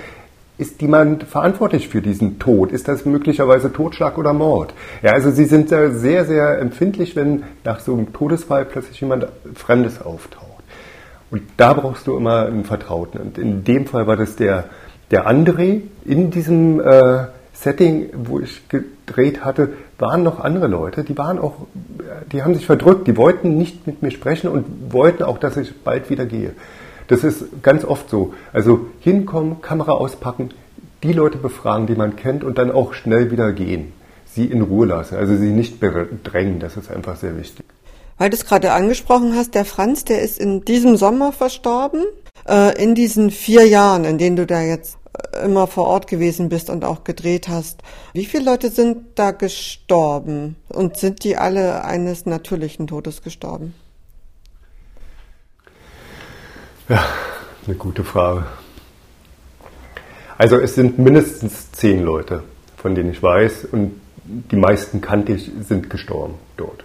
ist 0.59 0.83
jemand 0.83 1.25
verantwortlich 1.25 1.89
für 1.89 2.03
diesen 2.03 2.39
Tod? 2.39 2.73
Ist 2.73 2.87
das 2.89 3.07
möglicherweise 3.07 3.73
Totschlag 3.73 4.19
oder 4.19 4.33
Mord? 4.33 4.75
Ja, 5.03 5.13
also 5.13 5.31
sie 5.31 5.47
sind 5.47 5.71
sehr, 5.71 6.25
sehr 6.25 6.59
empfindlich, 6.59 7.17
wenn 7.17 7.45
nach 7.65 7.81
so 7.81 7.95
einem 7.95 8.13
Todesfall 8.13 8.67
plötzlich 8.67 9.01
jemand 9.01 9.27
Fremdes 9.55 10.03
auftaucht. 10.03 10.47
Und 11.31 11.43
da 11.57 11.73
brauchst 11.73 12.07
du 12.07 12.17
immer 12.17 12.47
einen 12.47 12.65
Vertrauten. 12.65 13.19
Und 13.19 13.39
in 13.39 13.65
dem 13.65 13.87
Fall 13.87 14.07
war 14.07 14.17
das 14.17 14.37
der, 14.37 14.67
der 15.13 15.29
André. 15.29 15.83
In 16.05 16.31
diesem 16.33 16.81
äh, 16.81 17.27
Setting, 17.53 18.11
wo 18.15 18.41
ich 18.41 18.69
gedreht 18.69 19.45
hatte, 19.45 19.75
waren 19.99 20.25
noch 20.25 20.41
andere 20.41 20.67
Leute, 20.67 21.05
die 21.05 21.17
waren 21.17 21.39
auch, 21.39 21.55
die 22.33 22.43
haben 22.43 22.55
sich 22.55 22.67
verdrückt, 22.67 23.07
die 23.07 23.17
wollten 23.17 23.57
nicht 23.57 23.87
mit 23.87 24.03
mir 24.03 24.11
sprechen 24.11 24.49
und 24.49 24.93
wollten 24.93 25.23
auch, 25.23 25.39
dass 25.39 25.57
ich 25.57 25.73
bald 25.85 26.11
wieder 26.11 26.27
gehe. 26.27 26.53
Das 27.07 27.23
ist 27.23 27.63
ganz 27.63 27.85
oft 27.85 28.11
so. 28.11 28.35
Also 28.53 28.87
hinkommen, 29.01 29.61
Kamera 29.61 29.93
auspacken, 29.93 30.51
die 31.03 31.13
Leute 31.13 31.39
befragen, 31.39 31.87
die 31.87 31.95
man 31.95 32.17
kennt 32.17 32.43
und 32.43 32.59
dann 32.59 32.73
auch 32.73 32.95
schnell 32.95 33.31
wieder 33.31 33.53
gehen. 33.53 33.93
Sie 34.25 34.47
in 34.47 34.63
Ruhe 34.63 34.87
lassen, 34.87 35.17
also 35.17 35.37
sie 35.37 35.51
nicht 35.51 35.79
bedrängen, 35.79 36.59
das 36.59 36.77
ist 36.77 36.91
einfach 36.91 37.17
sehr 37.17 37.37
wichtig. 37.37 37.67
Weil 38.19 38.31
du 38.31 38.37
es 38.37 38.47
gerade 38.47 38.73
angesprochen 38.73 39.35
hast, 39.37 39.55
der 39.55 39.65
Franz, 39.65 40.05
der 40.05 40.23
ist 40.23 40.39
in 40.39 40.65
diesem 40.65 40.97
Sommer 40.97 41.33
verstorben. 41.33 42.05
Äh, 42.49 42.83
in 42.83 42.95
diesen 42.95 43.31
vier 43.31 43.67
Jahren, 43.67 44.05
in 44.05 44.19
denen 44.19 44.37
du 44.37 44.47
da 44.47 44.63
jetzt 44.63 44.97
immer 45.43 45.67
vor 45.67 45.87
Ort 45.87 46.07
gewesen 46.07 46.49
bist 46.49 46.71
und 46.71 46.85
auch 46.85 47.05
gedreht 47.05 47.49
hast. 47.49 47.83
Wie 48.13 48.25
viele 48.25 48.45
Leute 48.45 48.71
sind 48.71 49.19
da 49.19 49.31
gestorben? 49.31 50.57
Und 50.69 50.97
sind 50.97 51.25
die 51.25 51.37
alle 51.37 51.85
eines 51.85 52.27
natürlichen 52.27 52.87
Todes 52.87 53.23
gestorben? 53.23 53.75
Ja, 56.89 57.05
eine 57.67 57.77
gute 57.77 58.05
Frage. 58.05 58.47
Also 60.39 60.57
es 60.57 60.75
sind 60.75 60.99
mindestens 60.99 61.71
zehn 61.73 62.03
Leute, 62.03 62.43
von 62.77 62.95
denen 62.95 63.13
ich 63.13 63.23
weiß, 63.23 63.67
und 63.71 64.01
die 64.25 64.57
meisten 64.57 65.01
kannte 65.01 65.33
ich, 65.33 65.51
sind 65.61 65.89
gestorben 65.91 66.35
dort. 66.57 66.85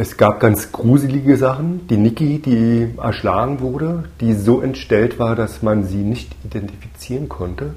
Es 0.00 0.16
gab 0.16 0.40
ganz 0.40 0.72
gruselige 0.72 1.36
Sachen. 1.36 1.86
Die 1.88 1.98
Niki, 1.98 2.38
die 2.38 2.94
erschlagen 2.96 3.60
wurde, 3.60 4.04
die 4.22 4.32
so 4.32 4.62
entstellt 4.62 5.18
war, 5.18 5.36
dass 5.36 5.60
man 5.60 5.84
sie 5.84 5.98
nicht 5.98 6.34
identifizieren 6.42 7.28
konnte. 7.28 7.74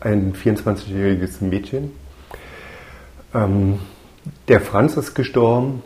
Ein 0.00 0.32
24-jähriges 0.32 1.44
Mädchen. 1.44 1.90
Ähm, 3.34 3.80
der 4.48 4.62
Franz 4.62 4.96
ist 4.96 5.14
gestorben. 5.14 5.82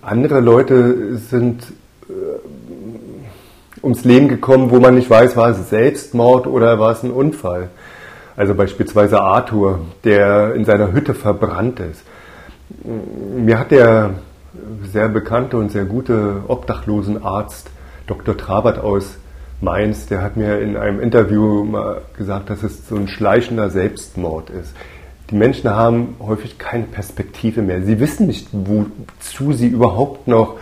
Andere 0.00 0.40
Leute 0.40 1.18
sind 1.18 1.62
äh, 2.08 3.80
ums 3.80 4.02
Leben 4.02 4.26
gekommen, 4.26 4.72
wo 4.72 4.80
man 4.80 4.96
nicht 4.96 5.08
weiß, 5.08 5.36
war 5.36 5.50
es 5.50 5.70
Selbstmord 5.70 6.48
oder 6.48 6.80
war 6.80 6.90
es 6.90 7.04
ein 7.04 7.12
Unfall. 7.12 7.70
Also 8.36 8.56
beispielsweise 8.56 9.20
Arthur, 9.20 9.82
der 10.02 10.56
in 10.56 10.64
seiner 10.64 10.90
Hütte 10.90 11.14
verbrannt 11.14 11.78
ist. 11.78 12.02
Mir 13.36 13.60
hat 13.60 13.70
der 13.70 14.14
sehr 14.90 15.08
bekannte 15.08 15.56
und 15.56 15.72
sehr 15.72 15.84
gute 15.84 16.42
Obdachlosenarzt 16.48 17.70
Dr. 18.06 18.36
Trabert 18.36 18.78
aus 18.78 19.16
Mainz, 19.60 20.06
der 20.06 20.22
hat 20.22 20.36
mir 20.36 20.58
in 20.58 20.76
einem 20.76 21.00
Interview 21.00 21.64
mal 21.64 22.02
gesagt, 22.16 22.50
dass 22.50 22.62
es 22.62 22.88
so 22.88 22.96
ein 22.96 23.06
schleichender 23.06 23.70
Selbstmord 23.70 24.50
ist. 24.50 24.74
Die 25.30 25.36
Menschen 25.36 25.70
haben 25.70 26.16
häufig 26.18 26.58
keine 26.58 26.84
Perspektive 26.84 27.62
mehr. 27.62 27.82
Sie 27.82 28.00
wissen 28.00 28.26
nicht, 28.26 28.48
wozu 28.52 29.52
sie 29.52 29.68
überhaupt 29.68 30.26
noch 30.26 30.56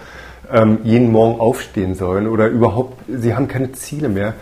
ähm, 0.53 0.79
jeden 0.85 1.11
Morgen 1.11 1.41
aufstehen 1.41 1.95
sollen 1.95 2.29
oder 2.29 2.49
überhaupt, 2.49 2.99
sie 3.09 3.35
haben 3.35 3.49
keine 3.49 3.73
Ziele 3.73 4.09
mehr. 4.09 4.35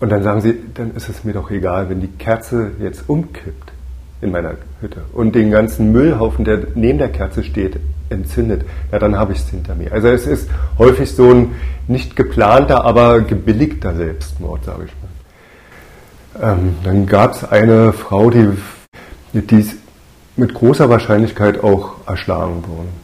Und 0.00 0.10
dann 0.10 0.22
sagen 0.22 0.40
sie, 0.40 0.58
dann 0.74 0.96
ist 0.96 1.08
es 1.08 1.22
mir 1.22 1.32
doch 1.32 1.50
egal, 1.50 1.88
wenn 1.90 2.00
die 2.00 2.08
Kerze 2.08 2.72
jetzt 2.80 3.08
umkippt 3.08 3.72
in 4.20 4.32
meiner 4.32 4.54
Hütte 4.80 5.02
und 5.12 5.34
den 5.34 5.50
ganzen 5.50 5.92
Müllhaufen, 5.92 6.44
der 6.44 6.60
neben 6.74 6.98
der 6.98 7.10
Kerze 7.10 7.44
steht, 7.44 7.78
entzündet, 8.12 8.64
ja, 8.90 8.98
dann 8.98 9.16
habe 9.16 9.32
ich 9.32 9.40
es 9.40 9.48
hinter 9.48 9.74
mir. 9.74 9.92
Also 9.92 10.08
es 10.08 10.26
ist 10.26 10.48
häufig 10.78 11.10
so 11.10 11.30
ein 11.30 11.54
nicht 11.88 12.16
geplanter, 12.16 12.84
aber 12.84 13.20
gebilligter 13.20 13.94
Selbstmord, 13.94 14.64
sage 14.64 14.84
ich 14.86 14.92
mal. 16.40 16.52
Ähm, 16.52 16.76
dann 16.84 17.06
gab 17.06 17.34
es 17.34 17.44
eine 17.44 17.92
Frau, 17.92 18.30
die, 18.30 18.48
die 19.32 19.60
ist 19.60 19.76
mit 20.36 20.54
großer 20.54 20.88
Wahrscheinlichkeit 20.88 21.62
auch 21.62 22.06
erschlagen 22.06 22.64
worden 22.66 23.02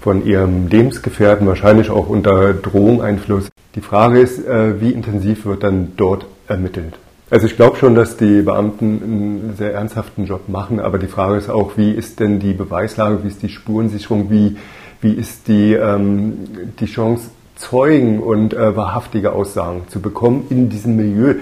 von 0.00 0.24
ihrem 0.24 0.68
Lebensgefährten, 0.68 1.46
wahrscheinlich 1.46 1.90
auch 1.90 2.08
unter 2.08 2.54
Drohungseinfluss. 2.54 3.48
Die 3.74 3.82
Frage 3.82 4.20
ist, 4.20 4.44
äh, 4.46 4.80
wie 4.80 4.92
intensiv 4.92 5.44
wird 5.44 5.62
dann 5.62 5.92
dort 5.96 6.26
ermittelt? 6.48 6.94
Also 7.30 7.46
ich 7.46 7.54
glaube 7.54 7.76
schon, 7.76 7.94
dass 7.94 8.16
die 8.16 8.42
Beamten 8.42 9.00
einen 9.02 9.54
sehr 9.56 9.72
ernsthaften 9.72 10.26
Job 10.26 10.48
machen, 10.48 10.80
aber 10.80 10.98
die 10.98 11.06
Frage 11.06 11.36
ist 11.36 11.48
auch, 11.48 11.76
wie 11.76 11.92
ist 11.92 12.18
denn 12.18 12.40
die 12.40 12.52
Beweislage, 12.52 13.22
wie 13.22 13.28
ist 13.28 13.42
die 13.42 13.48
Spurensicherung, 13.48 14.30
wie, 14.30 14.56
wie 15.00 15.12
ist 15.12 15.46
die, 15.46 15.74
ähm, 15.74 16.72
die 16.80 16.86
Chance, 16.86 17.30
Zeugen 17.54 18.20
und 18.20 18.54
äh, 18.54 18.74
wahrhaftige 18.74 19.32
Aussagen 19.32 19.82
zu 19.90 20.00
bekommen 20.00 20.46
in 20.50 20.70
diesem 20.70 20.96
Milieu, 20.96 21.34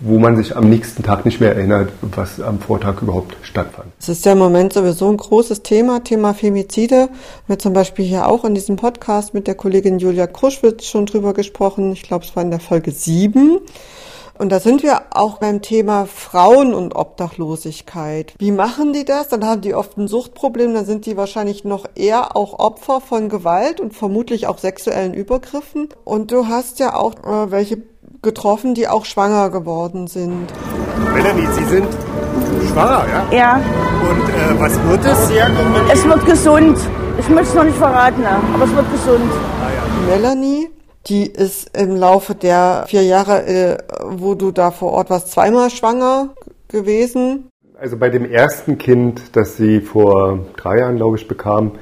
wo 0.00 0.18
man 0.18 0.36
sich 0.36 0.56
am 0.56 0.68
nächsten 0.68 1.02
Tag 1.04 1.24
nicht 1.24 1.40
mehr 1.40 1.54
erinnert, 1.54 1.90
was 2.02 2.40
am 2.40 2.58
Vortag 2.58 3.00
überhaupt 3.00 3.36
stattfand. 3.42 3.86
Es 4.00 4.08
ist 4.08 4.24
ja 4.26 4.32
im 4.32 4.38
Moment 4.38 4.72
sowieso 4.72 5.08
ein 5.08 5.16
großes 5.16 5.62
Thema, 5.62 6.02
Thema 6.02 6.34
Femizide. 6.34 7.08
Wir 7.46 7.54
haben 7.54 7.60
zum 7.60 7.72
Beispiel 7.72 8.04
hier 8.04 8.28
auch 8.28 8.44
in 8.44 8.54
diesem 8.54 8.76
Podcast 8.76 9.32
mit 9.32 9.46
der 9.46 9.54
Kollegin 9.54 10.00
Julia 10.00 10.26
Kruschwitz 10.26 10.86
schon 10.86 11.06
drüber 11.06 11.32
gesprochen. 11.34 11.92
Ich 11.92 12.02
glaube, 12.02 12.24
es 12.24 12.34
war 12.34 12.42
in 12.42 12.50
der 12.50 12.60
Folge 12.60 12.90
sieben. 12.90 13.60
Und 14.40 14.50
da 14.50 14.58
sind 14.58 14.82
wir 14.82 15.02
auch 15.10 15.36
beim 15.36 15.60
Thema 15.60 16.06
Frauen 16.06 16.72
und 16.72 16.96
Obdachlosigkeit. 16.96 18.32
Wie 18.38 18.52
machen 18.52 18.94
die 18.94 19.04
das? 19.04 19.28
Dann 19.28 19.44
haben 19.44 19.60
die 19.60 19.74
oft 19.74 19.98
ein 19.98 20.08
Suchtproblem, 20.08 20.72
dann 20.72 20.86
sind 20.86 21.04
die 21.04 21.18
wahrscheinlich 21.18 21.64
noch 21.64 21.84
eher 21.94 22.34
auch 22.38 22.58
Opfer 22.58 23.02
von 23.02 23.28
Gewalt 23.28 23.80
und 23.80 23.92
vermutlich 23.92 24.46
auch 24.46 24.56
sexuellen 24.56 25.12
Übergriffen. 25.12 25.90
Und 26.04 26.32
du 26.32 26.48
hast 26.48 26.78
ja 26.78 26.94
auch 26.94 27.16
äh, 27.22 27.50
welche 27.50 27.82
getroffen, 28.22 28.72
die 28.72 28.88
auch 28.88 29.04
schwanger 29.04 29.50
geworden 29.50 30.06
sind. 30.06 30.46
Melanie, 31.12 31.46
Sie 31.52 31.64
sind 31.64 31.88
schwanger, 32.72 33.04
ja? 33.30 33.36
Ja. 33.36 33.54
Und 33.56 34.22
äh, 34.22 34.58
was 34.58 34.82
wird 34.84 35.04
es? 35.04 35.30
Es 35.92 36.04
wird 36.06 36.24
gesund. 36.24 36.78
Ich 37.18 37.28
möchte 37.28 37.50
es 37.50 37.54
noch 37.54 37.64
nicht 37.64 37.76
verraten, 37.76 38.24
aber 38.24 38.64
es 38.64 38.74
wird 38.74 38.90
gesund. 38.90 39.30
Ah, 39.60 39.68
ja. 39.68 40.16
Melanie 40.16 40.59
die 41.06 41.26
ist 41.26 41.76
im 41.76 41.96
Laufe 41.96 42.34
der 42.34 42.84
vier 42.88 43.02
Jahre, 43.02 43.46
äh, 43.46 43.78
wo 44.04 44.34
du 44.34 44.50
da 44.50 44.70
vor 44.70 44.92
Ort 44.92 45.10
warst, 45.10 45.32
zweimal 45.32 45.70
schwanger 45.70 46.30
gewesen. 46.68 47.50
Also 47.78 47.96
bei 47.96 48.10
dem 48.10 48.30
ersten 48.30 48.76
Kind, 48.76 49.34
das 49.36 49.56
sie 49.56 49.80
vor 49.80 50.40
drei 50.56 50.78
Jahren, 50.78 50.96
glaube 50.96 51.16
ich, 51.16 51.26
bekam, 51.26 51.72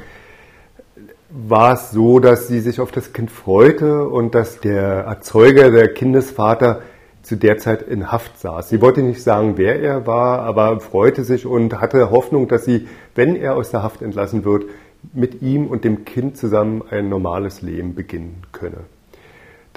war 1.30 1.74
es 1.74 1.90
so, 1.90 2.20
dass 2.20 2.48
sie 2.48 2.60
sich 2.60 2.80
auf 2.80 2.92
das 2.92 3.12
Kind 3.12 3.30
freute 3.30 4.08
und 4.08 4.34
dass 4.34 4.60
der 4.60 5.04
Erzeuger, 5.04 5.70
der 5.70 5.92
Kindesvater, 5.92 6.82
zu 7.22 7.36
der 7.36 7.58
Zeit 7.58 7.82
in 7.82 8.10
Haft 8.10 8.38
saß. 8.38 8.70
Sie 8.70 8.80
wollte 8.80 9.02
nicht 9.02 9.22
sagen, 9.22 9.58
wer 9.58 9.80
er 9.82 10.06
war, 10.06 10.40
aber 10.40 10.80
freute 10.80 11.24
sich 11.24 11.44
und 11.44 11.78
hatte 11.78 12.10
Hoffnung, 12.10 12.48
dass 12.48 12.64
sie, 12.64 12.88
wenn 13.14 13.36
er 13.36 13.54
aus 13.54 13.70
der 13.70 13.82
Haft 13.82 14.00
entlassen 14.00 14.46
wird, 14.46 14.64
mit 15.12 15.42
ihm 15.42 15.66
und 15.66 15.84
dem 15.84 16.06
Kind 16.06 16.38
zusammen 16.38 16.82
ein 16.88 17.10
normales 17.10 17.60
Leben 17.60 17.94
beginnen 17.94 18.42
könne. 18.52 18.78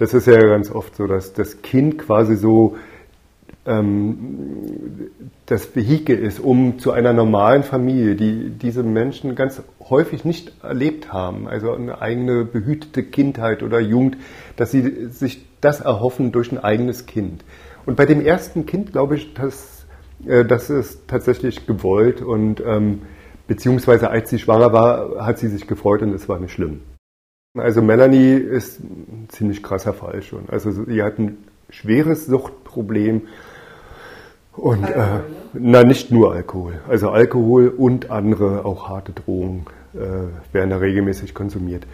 Das 0.01 0.15
ist 0.15 0.25
ja 0.25 0.39
ganz 0.39 0.71
oft 0.71 0.95
so, 0.95 1.05
dass 1.05 1.33
das 1.33 1.61
Kind 1.61 1.99
quasi 1.99 2.35
so 2.35 2.75
ähm, 3.67 5.11
das 5.45 5.75
Vehikel 5.75 6.17
ist, 6.17 6.39
um 6.39 6.79
zu 6.79 6.91
einer 6.91 7.13
normalen 7.13 7.61
Familie, 7.61 8.15
die 8.15 8.49
diese 8.49 8.81
Menschen 8.81 9.35
ganz 9.35 9.61
häufig 9.79 10.25
nicht 10.25 10.53
erlebt 10.63 11.13
haben, 11.13 11.47
also 11.47 11.71
eine 11.73 12.01
eigene 12.01 12.45
behütete 12.45 13.03
Kindheit 13.03 13.61
oder 13.61 13.79
Jugend, 13.79 14.17
dass 14.55 14.71
sie 14.71 15.05
sich 15.11 15.45
das 15.61 15.81
erhoffen 15.81 16.31
durch 16.31 16.51
ein 16.51 16.57
eigenes 16.57 17.05
Kind. 17.05 17.45
Und 17.85 17.95
bei 17.95 18.07
dem 18.07 18.25
ersten 18.25 18.65
Kind 18.65 18.93
glaube 18.93 19.17
ich, 19.17 19.35
dass 19.35 19.85
äh, 20.25 20.43
das 20.43 20.71
ist 20.71 21.07
tatsächlich 21.07 21.67
gewollt 21.67 22.23
und 22.23 22.59
ähm, 22.65 23.03
beziehungsweise 23.45 24.09
als 24.09 24.31
sie 24.31 24.39
schwanger 24.39 24.73
war, 24.73 25.23
hat 25.23 25.37
sie 25.37 25.49
sich 25.49 25.67
gefreut 25.67 26.01
und 26.01 26.11
es 26.15 26.27
war 26.27 26.39
nicht 26.39 26.53
schlimm. 26.53 26.79
Also 27.57 27.81
Melanie 27.81 28.35
ist 28.35 28.79
ein 28.79 29.27
ziemlich 29.27 29.61
krasser 29.61 29.91
Fall 29.93 30.21
schon. 30.21 30.47
Also 30.47 30.71
sie 30.71 31.03
hat 31.03 31.19
ein 31.19 31.37
schweres 31.69 32.25
Suchtproblem. 32.25 33.23
Und 34.53 34.85
äh, 34.85 35.19
na, 35.51 35.83
nicht 35.83 36.11
nur 36.11 36.31
Alkohol. 36.33 36.79
Also 36.87 37.09
Alkohol 37.09 37.67
und 37.67 38.09
andere, 38.09 38.63
auch 38.63 38.87
harte 38.87 39.11
Drohungen 39.11 39.65
äh, 39.93 40.53
werden 40.53 40.69
da 40.69 40.77
regelmäßig 40.77 41.33
konsumiert. 41.33 41.85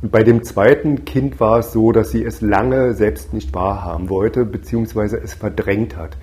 Und 0.00 0.12
bei 0.12 0.22
dem 0.22 0.44
zweiten 0.44 1.04
Kind 1.04 1.40
war 1.40 1.58
es 1.58 1.72
so, 1.72 1.90
dass 1.90 2.12
sie 2.12 2.24
es 2.24 2.40
lange 2.40 2.94
selbst 2.94 3.34
nicht 3.34 3.52
wahrhaben 3.52 4.10
wollte, 4.10 4.44
beziehungsweise 4.44 5.20
es 5.20 5.34
verdrängt 5.34 5.96
hat. 5.96 6.16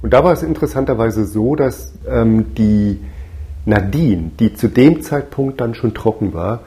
Und 0.00 0.14
da 0.14 0.24
war 0.24 0.32
es 0.32 0.42
interessanterweise 0.42 1.26
so, 1.26 1.56
dass 1.56 1.92
ähm, 2.08 2.54
die 2.54 3.00
Nadine, 3.66 4.30
die 4.40 4.54
zu 4.54 4.68
dem 4.68 5.02
Zeitpunkt 5.02 5.60
dann 5.60 5.74
schon 5.74 5.92
trocken 5.92 6.32
war, 6.32 6.60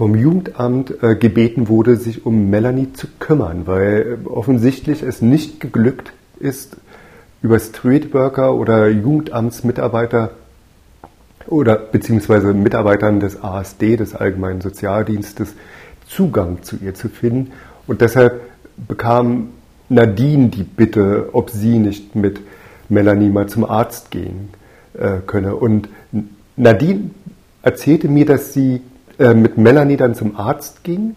vom 0.00 0.14
Jugendamt 0.14 1.02
äh, 1.02 1.14
gebeten 1.14 1.68
wurde, 1.68 1.96
sich 1.96 2.24
um 2.24 2.48
Melanie 2.48 2.94
zu 2.94 3.06
kümmern, 3.18 3.66
weil 3.66 4.20
offensichtlich 4.24 5.02
es 5.02 5.20
nicht 5.20 5.60
geglückt 5.60 6.14
ist, 6.38 6.78
über 7.42 7.58
Streetworker 7.58 8.54
oder 8.54 8.88
Jugendamtsmitarbeiter 8.88 10.30
oder 11.48 11.76
beziehungsweise 11.76 12.54
Mitarbeitern 12.54 13.20
des 13.20 13.44
ASD, 13.44 13.98
des 13.98 14.14
Allgemeinen 14.14 14.62
Sozialdienstes, 14.62 15.54
Zugang 16.08 16.62
zu 16.62 16.76
ihr 16.76 16.94
zu 16.94 17.10
finden. 17.10 17.52
Und 17.86 18.00
deshalb 18.00 18.40
bekam 18.88 19.50
Nadine 19.90 20.48
die 20.48 20.62
Bitte, 20.64 21.28
ob 21.34 21.50
sie 21.50 21.78
nicht 21.78 22.16
mit 22.16 22.40
Melanie 22.88 23.28
mal 23.28 23.50
zum 23.50 23.66
Arzt 23.66 24.10
gehen 24.10 24.48
äh, 24.94 25.18
könne. 25.26 25.56
Und 25.56 25.90
Nadine 26.56 27.10
erzählte 27.60 28.08
mir, 28.08 28.24
dass 28.24 28.54
sie 28.54 28.80
äh, 29.20 29.34
mit 29.34 29.58
Melanie 29.58 29.96
dann 29.96 30.14
zum 30.14 30.36
Arzt 30.36 30.82
ging. 30.82 31.14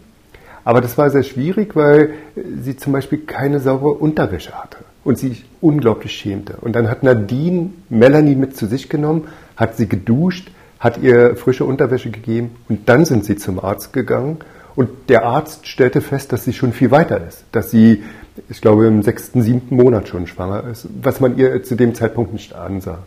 Aber 0.65 0.81
das 0.81 0.97
war 0.97 1.09
sehr 1.09 1.23
schwierig, 1.23 1.75
weil 1.75 2.13
sie 2.61 2.77
zum 2.77 2.93
Beispiel 2.93 3.19
keine 3.19 3.59
saubere 3.59 3.93
Unterwäsche 3.93 4.51
hatte 4.53 4.77
und 5.03 5.17
sich 5.17 5.45
unglaublich 5.61 6.11
schämte. 6.11 6.57
Und 6.61 6.75
dann 6.75 6.89
hat 6.89 7.03
Nadine 7.03 7.71
Melanie 7.89 8.35
mit 8.35 8.55
zu 8.55 8.65
sich 8.65 8.89
genommen, 8.89 9.27
hat 9.55 9.77
sie 9.77 9.87
geduscht, 9.87 10.51
hat 10.79 11.01
ihr 11.01 11.35
frische 11.37 11.65
Unterwäsche 11.65 12.11
gegeben 12.11 12.51
und 12.69 12.89
dann 12.89 13.05
sind 13.05 13.23
sie 13.23 13.37
zum 13.37 13.63
Arzt 13.63 13.93
gegangen 13.93 14.37
und 14.75 14.89
der 15.07 15.25
Arzt 15.25 15.67
stellte 15.67 16.01
fest, 16.01 16.33
dass 16.33 16.43
sie 16.43 16.53
schon 16.53 16.73
viel 16.73 16.91
weiter 16.91 17.25
ist, 17.25 17.45
dass 17.53 17.71
sie, 17.71 18.03
ich 18.49 18.59
glaube, 18.59 18.87
im 18.87 19.01
sechsten, 19.01 19.41
siebten 19.41 19.77
Monat 19.77 20.09
schon 20.09 20.27
schwanger 20.27 20.65
ist, 20.69 20.87
was 21.01 21.19
man 21.19 21.37
ihr 21.37 21.63
zu 21.63 21.75
dem 21.75 21.95
Zeitpunkt 21.95 22.33
nicht 22.33 22.53
ansah. 22.53 22.99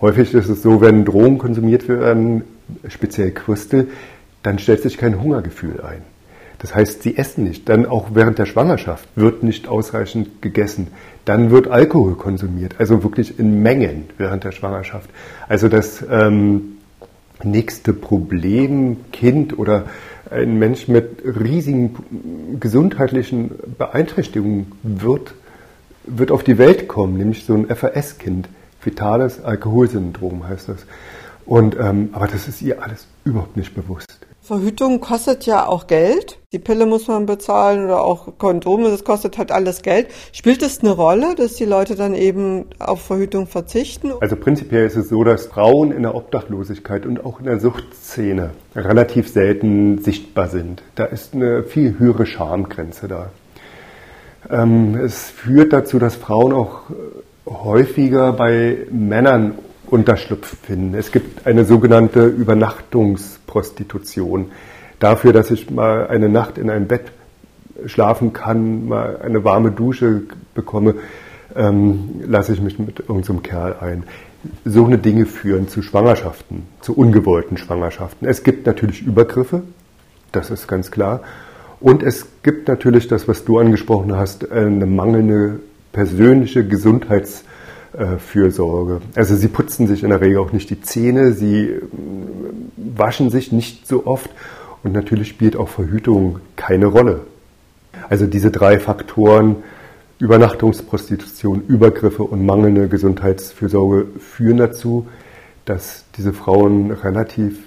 Häufig 0.00 0.34
ist 0.34 0.48
es 0.48 0.62
so, 0.62 0.80
wenn 0.80 1.04
Drogen 1.04 1.38
konsumiert 1.38 1.88
werden, 1.88 2.42
speziell 2.88 3.30
Crystal, 3.30 3.86
dann 4.42 4.58
stellt 4.58 4.82
sich 4.82 4.98
kein 4.98 5.20
Hungergefühl 5.20 5.80
ein. 5.80 6.02
Das 6.58 6.74
heißt, 6.74 7.02
sie 7.02 7.16
essen 7.16 7.44
nicht. 7.44 7.68
Dann 7.68 7.86
auch 7.86 8.10
während 8.14 8.38
der 8.38 8.46
Schwangerschaft 8.46 9.08
wird 9.16 9.42
nicht 9.42 9.66
ausreichend 9.66 10.42
gegessen. 10.42 10.88
Dann 11.24 11.50
wird 11.50 11.68
Alkohol 11.68 12.14
konsumiert, 12.14 12.76
also 12.78 13.02
wirklich 13.02 13.38
in 13.38 13.62
Mengen 13.62 14.04
während 14.16 14.44
der 14.44 14.52
Schwangerschaft. 14.52 15.10
Also 15.48 15.68
das 15.68 16.04
ähm, 16.08 16.78
nächste 17.42 17.92
Problem, 17.92 18.98
Kind 19.12 19.58
oder 19.58 19.86
ein 20.30 20.58
Mensch 20.58 20.88
mit 20.88 21.22
riesigen 21.24 22.58
gesundheitlichen 22.60 23.50
Beeinträchtigungen 23.76 24.72
wird, 24.82 25.34
wird 26.04 26.30
auf 26.30 26.44
die 26.44 26.58
Welt 26.58 26.88
kommen, 26.88 27.18
nämlich 27.18 27.44
so 27.44 27.54
ein 27.54 27.66
FAS-Kind. 27.66 28.48
Fetales 28.80 29.42
Alkoholsyndrom 29.44 30.48
heißt 30.48 30.68
das. 30.68 30.86
Und, 31.44 31.76
ähm, 31.78 32.10
aber 32.12 32.26
das 32.26 32.48
ist 32.48 32.62
ihr 32.62 32.82
alles 32.82 33.06
überhaupt 33.24 33.56
nicht 33.56 33.74
bewusst. 33.74 34.26
Verhütung 34.42 35.00
kostet 35.00 35.46
ja 35.46 35.66
auch 35.66 35.86
Geld. 35.86 36.38
Die 36.52 36.58
Pille 36.58 36.84
muss 36.84 37.06
man 37.06 37.26
bezahlen 37.26 37.84
oder 37.84 38.02
auch 38.02 38.38
Kondome, 38.38 38.90
das 38.90 39.04
kostet 39.04 39.38
halt 39.38 39.52
alles 39.52 39.82
Geld. 39.82 40.08
Spielt 40.32 40.62
es 40.62 40.80
eine 40.80 40.90
Rolle, 40.90 41.36
dass 41.36 41.54
die 41.54 41.64
Leute 41.64 41.94
dann 41.94 42.12
eben 42.14 42.64
auf 42.80 43.02
Verhütung 43.02 43.46
verzichten? 43.46 44.10
Also 44.20 44.34
prinzipiell 44.34 44.84
ist 44.84 44.96
es 44.96 45.08
so, 45.08 45.22
dass 45.22 45.46
Frauen 45.46 45.92
in 45.92 46.02
der 46.02 46.16
Obdachlosigkeit 46.16 47.06
und 47.06 47.24
auch 47.24 47.38
in 47.38 47.46
der 47.46 47.60
Suchtszene 47.60 48.50
relativ 48.74 49.28
selten 49.28 49.98
sichtbar 49.98 50.48
sind. 50.48 50.82
Da 50.96 51.04
ist 51.04 51.34
eine 51.34 51.62
viel 51.62 52.00
höhere 52.00 52.26
Schamgrenze 52.26 53.06
da. 53.06 53.30
Ähm, 54.50 54.96
es 54.96 55.30
führt 55.30 55.72
dazu, 55.72 56.00
dass 56.00 56.16
Frauen 56.16 56.52
auch 56.52 56.80
häufiger 57.46 58.32
bei 58.32 58.86
Männern 58.90 59.54
Unterschlupf 59.92 60.56
finden. 60.62 60.94
Es 60.94 61.12
gibt 61.12 61.46
eine 61.46 61.66
sogenannte 61.66 62.26
Übernachtungsprostitution. 62.26 64.50
Dafür, 64.98 65.34
dass 65.34 65.50
ich 65.50 65.70
mal 65.70 66.06
eine 66.06 66.30
Nacht 66.30 66.56
in 66.56 66.70
einem 66.70 66.86
Bett 66.86 67.12
schlafen 67.84 68.32
kann, 68.32 68.88
mal 68.88 69.20
eine 69.22 69.44
warme 69.44 69.70
Dusche 69.70 70.22
bekomme, 70.54 70.94
ähm, 71.54 72.22
lasse 72.26 72.54
ich 72.54 72.62
mich 72.62 72.78
mit 72.78 73.00
irgendeinem 73.00 73.36
so 73.36 73.42
Kerl 73.42 73.76
ein. 73.80 74.04
So 74.64 74.86
eine 74.86 74.96
Dinge 74.96 75.26
führen 75.26 75.68
zu 75.68 75.82
Schwangerschaften, 75.82 76.62
zu 76.80 76.96
ungewollten 76.96 77.58
Schwangerschaften. 77.58 78.26
Es 78.26 78.44
gibt 78.44 78.64
natürlich 78.66 79.02
Übergriffe, 79.02 79.62
das 80.32 80.50
ist 80.50 80.68
ganz 80.68 80.90
klar. 80.90 81.20
Und 81.80 82.02
es 82.02 82.28
gibt 82.42 82.66
natürlich 82.66 83.08
das, 83.08 83.28
was 83.28 83.44
du 83.44 83.58
angesprochen 83.58 84.16
hast, 84.16 84.50
eine 84.50 84.86
mangelnde 84.86 85.60
persönliche 85.92 86.64
Gesundheitsfürsorge. 87.92 89.00
Also 89.14 89.36
sie 89.36 89.48
putzen 89.48 89.86
sich 89.86 90.02
in 90.02 90.10
der 90.10 90.20
Regel 90.20 90.38
auch 90.38 90.52
nicht 90.52 90.70
die 90.70 90.80
Zähne, 90.80 91.32
sie 91.32 91.66
äh, 91.66 91.82
waschen 92.76 93.30
sich 93.30 93.52
nicht 93.52 93.86
so 93.86 94.06
oft 94.06 94.30
und 94.82 94.92
natürlich 94.92 95.28
spielt 95.28 95.56
auch 95.56 95.68
Verhütung 95.68 96.40
keine 96.56 96.86
Rolle. 96.86 97.20
Also 98.08 98.26
diese 98.26 98.50
drei 98.50 98.78
Faktoren, 98.78 99.56
Übernachtungsprostitution, 100.18 101.62
Übergriffe 101.66 102.22
und 102.22 102.46
mangelnde 102.46 102.88
Gesundheitsfürsorge 102.88 104.06
führen 104.18 104.56
dazu, 104.56 105.06
dass 105.64 106.04
diese 106.16 106.32
Frauen 106.32 106.90
relativ 106.90 107.58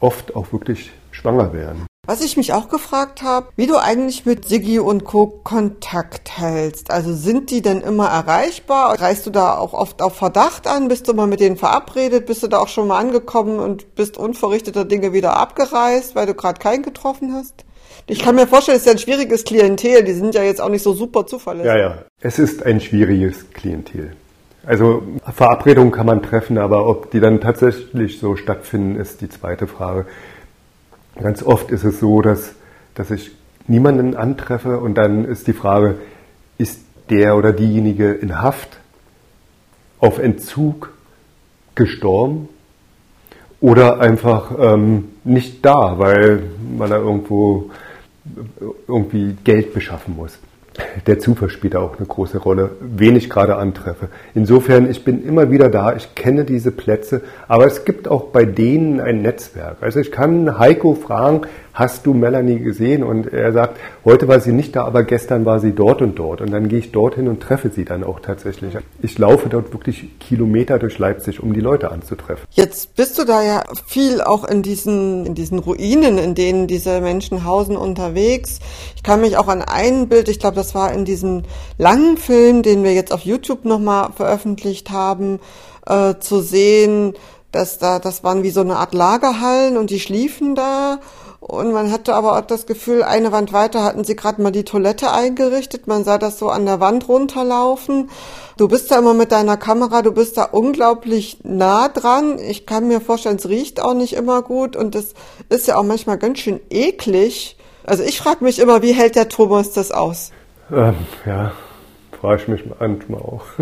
oft 0.00 0.36
auch 0.36 0.52
wirklich 0.52 0.92
schwanger 1.10 1.52
werden. 1.52 1.85
Was 2.06 2.20
ich 2.20 2.36
mich 2.36 2.52
auch 2.52 2.68
gefragt 2.68 3.22
habe, 3.22 3.48
wie 3.56 3.66
du 3.66 3.76
eigentlich 3.76 4.24
mit 4.24 4.46
Siggi 4.46 4.78
und 4.78 5.02
Co. 5.02 5.26
Kontakt 5.26 6.38
hältst. 6.38 6.92
Also 6.92 7.12
sind 7.12 7.50
die 7.50 7.62
denn 7.62 7.80
immer 7.80 8.06
erreichbar? 8.06 9.00
Reist 9.00 9.26
du 9.26 9.30
da 9.30 9.58
auch 9.58 9.72
oft 9.72 10.00
auf 10.00 10.14
Verdacht 10.14 10.68
an? 10.68 10.86
Bist 10.86 11.08
du 11.08 11.14
mal 11.14 11.26
mit 11.26 11.40
denen 11.40 11.56
verabredet? 11.56 12.26
Bist 12.26 12.44
du 12.44 12.46
da 12.46 12.58
auch 12.58 12.68
schon 12.68 12.86
mal 12.86 13.00
angekommen 13.00 13.58
und 13.58 13.96
bist 13.96 14.18
unverrichteter 14.18 14.84
Dinge 14.84 15.12
wieder 15.12 15.36
abgereist, 15.36 16.14
weil 16.14 16.26
du 16.26 16.34
gerade 16.34 16.60
keinen 16.60 16.84
getroffen 16.84 17.34
hast? 17.34 17.64
Ich 18.06 18.20
kann 18.20 18.36
mir 18.36 18.46
vorstellen, 18.46 18.76
es 18.76 18.82
ist 18.82 18.86
ja 18.86 18.92
ein 18.92 18.98
schwieriges 18.98 19.42
Klientel. 19.42 20.04
Die 20.04 20.12
sind 20.12 20.32
ja 20.36 20.44
jetzt 20.44 20.60
auch 20.60 20.68
nicht 20.68 20.84
so 20.84 20.92
super 20.92 21.26
zuverlässig. 21.26 21.66
Ja, 21.66 21.76
ja. 21.76 21.98
Es 22.20 22.38
ist 22.38 22.64
ein 22.64 22.80
schwieriges 22.80 23.50
Klientel. 23.50 24.12
Also 24.64 25.02
Verabredungen 25.34 25.90
kann 25.90 26.06
man 26.06 26.22
treffen, 26.22 26.58
aber 26.58 26.88
ob 26.88 27.10
die 27.10 27.20
dann 27.20 27.40
tatsächlich 27.40 28.20
so 28.20 28.36
stattfinden, 28.36 28.96
ist 28.96 29.20
die 29.20 29.28
zweite 29.28 29.66
Frage. 29.66 30.06
Ganz 31.20 31.42
oft 31.42 31.70
ist 31.70 31.84
es 31.84 32.00
so, 32.00 32.20
dass, 32.20 32.54
dass 32.94 33.10
ich 33.10 33.32
niemanden 33.66 34.16
antreffe 34.16 34.78
und 34.78 34.94
dann 34.94 35.24
ist 35.24 35.46
die 35.46 35.52
Frage, 35.52 35.96
ist 36.58 36.80
der 37.10 37.36
oder 37.36 37.52
diejenige 37.52 38.12
in 38.12 38.42
Haft, 38.42 38.78
auf 39.98 40.18
Entzug 40.18 40.92
gestorben 41.74 42.48
oder 43.60 44.00
einfach 44.00 44.52
ähm, 44.58 45.08
nicht 45.24 45.64
da, 45.64 45.98
weil 45.98 46.42
man 46.76 46.90
da 46.90 46.96
irgendwo 46.96 47.70
irgendwie 48.86 49.36
Geld 49.44 49.72
beschaffen 49.72 50.16
muss 50.16 50.38
der 51.06 51.18
Zufall 51.18 51.50
spielt 51.50 51.76
auch 51.76 51.98
eine 51.98 52.06
große 52.06 52.38
Rolle, 52.38 52.70
wen 52.80 53.16
ich 53.16 53.30
gerade 53.30 53.56
antreffe. 53.56 54.08
Insofern, 54.34 54.90
ich 54.90 55.04
bin 55.04 55.24
immer 55.24 55.50
wieder 55.50 55.68
da, 55.68 55.94
ich 55.94 56.14
kenne 56.14 56.44
diese 56.44 56.70
Plätze, 56.70 57.22
aber 57.48 57.66
es 57.66 57.84
gibt 57.84 58.08
auch 58.08 58.24
bei 58.24 58.44
denen 58.44 59.00
ein 59.00 59.22
Netzwerk. 59.22 59.78
Also 59.80 60.00
ich 60.00 60.12
kann 60.12 60.58
Heiko 60.58 60.94
fragen, 60.94 61.42
hast 61.76 62.06
du 62.06 62.14
Melanie 62.14 62.58
gesehen? 62.58 63.04
Und 63.04 63.32
er 63.32 63.52
sagt, 63.52 63.78
heute 64.04 64.26
war 64.26 64.40
sie 64.40 64.52
nicht 64.52 64.74
da, 64.74 64.84
aber 64.84 65.04
gestern 65.04 65.44
war 65.44 65.60
sie 65.60 65.72
dort 65.72 66.00
und 66.00 66.18
dort. 66.18 66.40
Und 66.40 66.50
dann 66.50 66.68
gehe 66.68 66.78
ich 66.78 66.90
dorthin 66.90 67.28
und 67.28 67.40
treffe 67.40 67.70
sie 67.70 67.84
dann 67.84 68.02
auch 68.02 68.18
tatsächlich. 68.20 68.76
Ich 69.02 69.18
laufe 69.18 69.50
dort 69.50 69.72
wirklich 69.72 70.18
Kilometer 70.18 70.78
durch 70.78 70.98
Leipzig, 70.98 71.42
um 71.42 71.52
die 71.52 71.60
Leute 71.60 71.90
anzutreffen. 71.90 72.46
Jetzt 72.50 72.96
bist 72.96 73.18
du 73.18 73.24
da 73.24 73.42
ja 73.42 73.64
viel 73.86 74.22
auch 74.22 74.44
in 74.44 74.62
diesen, 74.62 75.26
in 75.26 75.34
diesen 75.34 75.58
Ruinen, 75.58 76.16
in 76.16 76.34
denen 76.34 76.66
diese 76.66 77.02
Menschen 77.02 77.44
hausen, 77.44 77.76
unterwegs. 77.76 78.58
Ich 78.96 79.02
kann 79.02 79.20
mich 79.20 79.36
auch 79.36 79.48
an 79.48 79.60
ein 79.60 80.08
Bild, 80.08 80.28
ich 80.28 80.40
glaube, 80.40 80.56
das 80.56 80.74
war 80.74 80.92
in 80.92 81.04
diesem 81.04 81.42
langen 81.76 82.16
Film, 82.16 82.62
den 82.62 82.84
wir 82.84 82.94
jetzt 82.94 83.12
auf 83.12 83.20
YouTube 83.20 83.66
nochmal 83.66 84.12
veröffentlicht 84.16 84.90
haben, 84.90 85.40
äh, 85.86 86.14
zu 86.20 86.40
sehen, 86.40 87.12
dass 87.52 87.78
da, 87.78 87.98
das 87.98 88.24
waren 88.24 88.42
wie 88.42 88.50
so 88.50 88.60
eine 88.60 88.76
Art 88.76 88.94
Lagerhallen 88.94 89.76
und 89.76 89.90
die 89.90 90.00
schliefen 90.00 90.54
da 90.54 91.00
und 91.48 91.72
man 91.72 91.92
hatte 91.92 92.12
aber 92.12 92.36
auch 92.36 92.40
das 92.40 92.66
Gefühl, 92.66 93.04
eine 93.04 93.30
Wand 93.30 93.52
weiter 93.52 93.84
hatten 93.84 94.02
sie 94.02 94.16
gerade 94.16 94.42
mal 94.42 94.50
die 94.50 94.64
Toilette 94.64 95.12
eingerichtet. 95.12 95.86
Man 95.86 96.02
sah 96.02 96.18
das 96.18 96.40
so 96.40 96.48
an 96.48 96.66
der 96.66 96.80
Wand 96.80 97.08
runterlaufen. 97.08 98.10
Du 98.56 98.66
bist 98.66 98.90
da 98.90 98.98
immer 98.98 99.14
mit 99.14 99.30
deiner 99.30 99.56
Kamera, 99.56 100.02
du 100.02 100.10
bist 100.10 100.36
da 100.38 100.42
unglaublich 100.42 101.38
nah 101.44 101.88
dran. 101.88 102.40
Ich 102.40 102.66
kann 102.66 102.88
mir 102.88 103.00
vorstellen, 103.00 103.36
es 103.36 103.48
riecht 103.48 103.80
auch 103.80 103.94
nicht 103.94 104.14
immer 104.14 104.42
gut 104.42 104.74
und 104.74 104.96
es 104.96 105.14
ist 105.48 105.68
ja 105.68 105.76
auch 105.76 105.84
manchmal 105.84 106.18
ganz 106.18 106.40
schön 106.40 106.58
eklig. 106.68 107.56
Also 107.84 108.02
ich 108.02 108.18
frage 108.18 108.42
mich 108.42 108.58
immer, 108.58 108.82
wie 108.82 108.92
hält 108.92 109.14
der 109.14 109.28
Thomas 109.28 109.70
das 109.70 109.92
aus? 109.92 110.32
Ähm, 110.72 110.96
ja, 111.24 111.52
frage 112.20 112.42
ich 112.42 112.48
mich 112.48 112.64
manchmal 112.78 113.20
auch. 113.20 113.42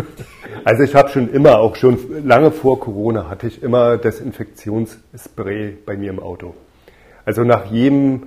Also 0.63 0.83
ich 0.83 0.95
habe 0.95 1.09
schon 1.09 1.31
immer, 1.31 1.59
auch 1.59 1.75
schon 1.75 2.25
lange 2.25 2.49
vor 2.49 2.79
Corona, 2.79 3.29
hatte 3.29 3.45
ich 3.45 3.61
immer 3.61 3.97
Desinfektionsspray 3.97 5.77
bei 5.85 5.97
mir 5.97 6.09
im 6.09 6.19
Auto. 6.19 6.55
Also 7.25 7.43
nach 7.43 7.65
jedem 7.65 8.23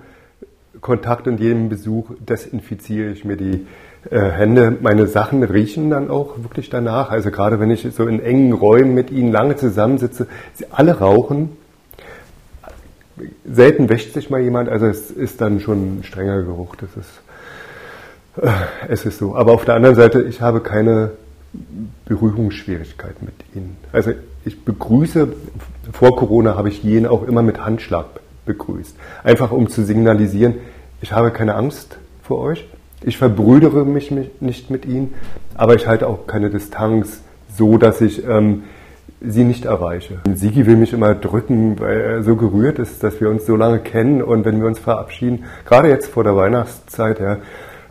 Kontakt 0.80 1.26
und 1.26 1.40
jedem 1.40 1.68
Besuch 1.68 2.10
desinfiziere 2.20 3.10
ich 3.10 3.24
mir 3.24 3.36
die 3.36 3.66
äh, 4.10 4.20
Hände. 4.20 4.76
Meine 4.80 5.06
Sachen 5.06 5.42
riechen 5.42 5.90
dann 5.90 6.10
auch 6.10 6.36
wirklich 6.38 6.70
danach. 6.70 7.10
Also 7.10 7.30
gerade 7.30 7.60
wenn 7.60 7.70
ich 7.70 7.86
so 7.92 8.06
in 8.06 8.20
engen 8.20 8.52
Räumen 8.52 8.94
mit 8.94 9.10
ihnen 9.10 9.32
lange 9.32 9.56
zusammensitze, 9.56 10.26
sie 10.54 10.66
alle 10.70 10.98
rauchen. 10.98 11.56
Selten 13.44 13.88
wäscht 13.88 14.14
sich 14.14 14.30
mal 14.30 14.40
jemand, 14.40 14.68
also 14.68 14.86
es 14.86 15.10
ist 15.10 15.40
dann 15.40 15.58
schon 15.58 15.98
ein 15.98 16.04
strenger 16.04 16.42
Geruch. 16.42 16.76
Das 16.76 16.90
ist 16.96 17.10
äh, 18.42 18.50
es 18.88 19.04
ist 19.04 19.18
so. 19.18 19.34
Aber 19.34 19.52
auf 19.52 19.64
der 19.64 19.74
anderen 19.74 19.96
Seite, 19.96 20.22
ich 20.22 20.40
habe 20.40 20.60
keine 20.60 21.12
Berührungsschwierigkeiten 22.04 23.26
mit 23.26 23.34
ihnen. 23.54 23.76
Also 23.92 24.12
ich 24.44 24.64
begrüße, 24.64 25.28
vor 25.92 26.16
Corona 26.16 26.54
habe 26.54 26.68
ich 26.68 26.82
jeden 26.82 27.06
auch 27.06 27.26
immer 27.26 27.42
mit 27.42 27.64
Handschlag 27.64 28.06
begrüßt. 28.48 28.96
Einfach 29.22 29.52
um 29.52 29.68
zu 29.68 29.84
signalisieren, 29.84 30.54
ich 31.00 31.12
habe 31.12 31.30
keine 31.30 31.54
Angst 31.54 31.98
vor 32.24 32.40
euch. 32.40 32.66
Ich 33.02 33.16
verbrüdere 33.16 33.84
mich 33.84 34.10
nicht 34.40 34.70
mit 34.70 34.84
ihnen, 34.84 35.14
aber 35.54 35.76
ich 35.76 35.86
halte 35.86 36.08
auch 36.08 36.26
keine 36.26 36.50
Distanz 36.50 37.20
so, 37.56 37.78
dass 37.78 38.00
ich 38.00 38.26
ähm, 38.26 38.64
sie 39.20 39.44
nicht 39.44 39.64
erreiche. 39.64 40.18
Sigi 40.34 40.66
will 40.66 40.76
mich 40.76 40.92
immer 40.92 41.14
drücken, 41.14 41.78
weil 41.78 42.00
er 42.00 42.22
so 42.24 42.34
gerührt 42.34 42.80
ist, 42.80 43.02
dass 43.02 43.20
wir 43.20 43.30
uns 43.30 43.46
so 43.46 43.54
lange 43.54 43.78
kennen 43.78 44.22
und 44.22 44.44
wenn 44.44 44.60
wir 44.60 44.66
uns 44.66 44.80
verabschieden, 44.80 45.44
gerade 45.64 45.88
jetzt 45.88 46.08
vor 46.08 46.24
der 46.24 46.34
Weihnachtszeit, 46.34 47.20
ja, 47.20 47.38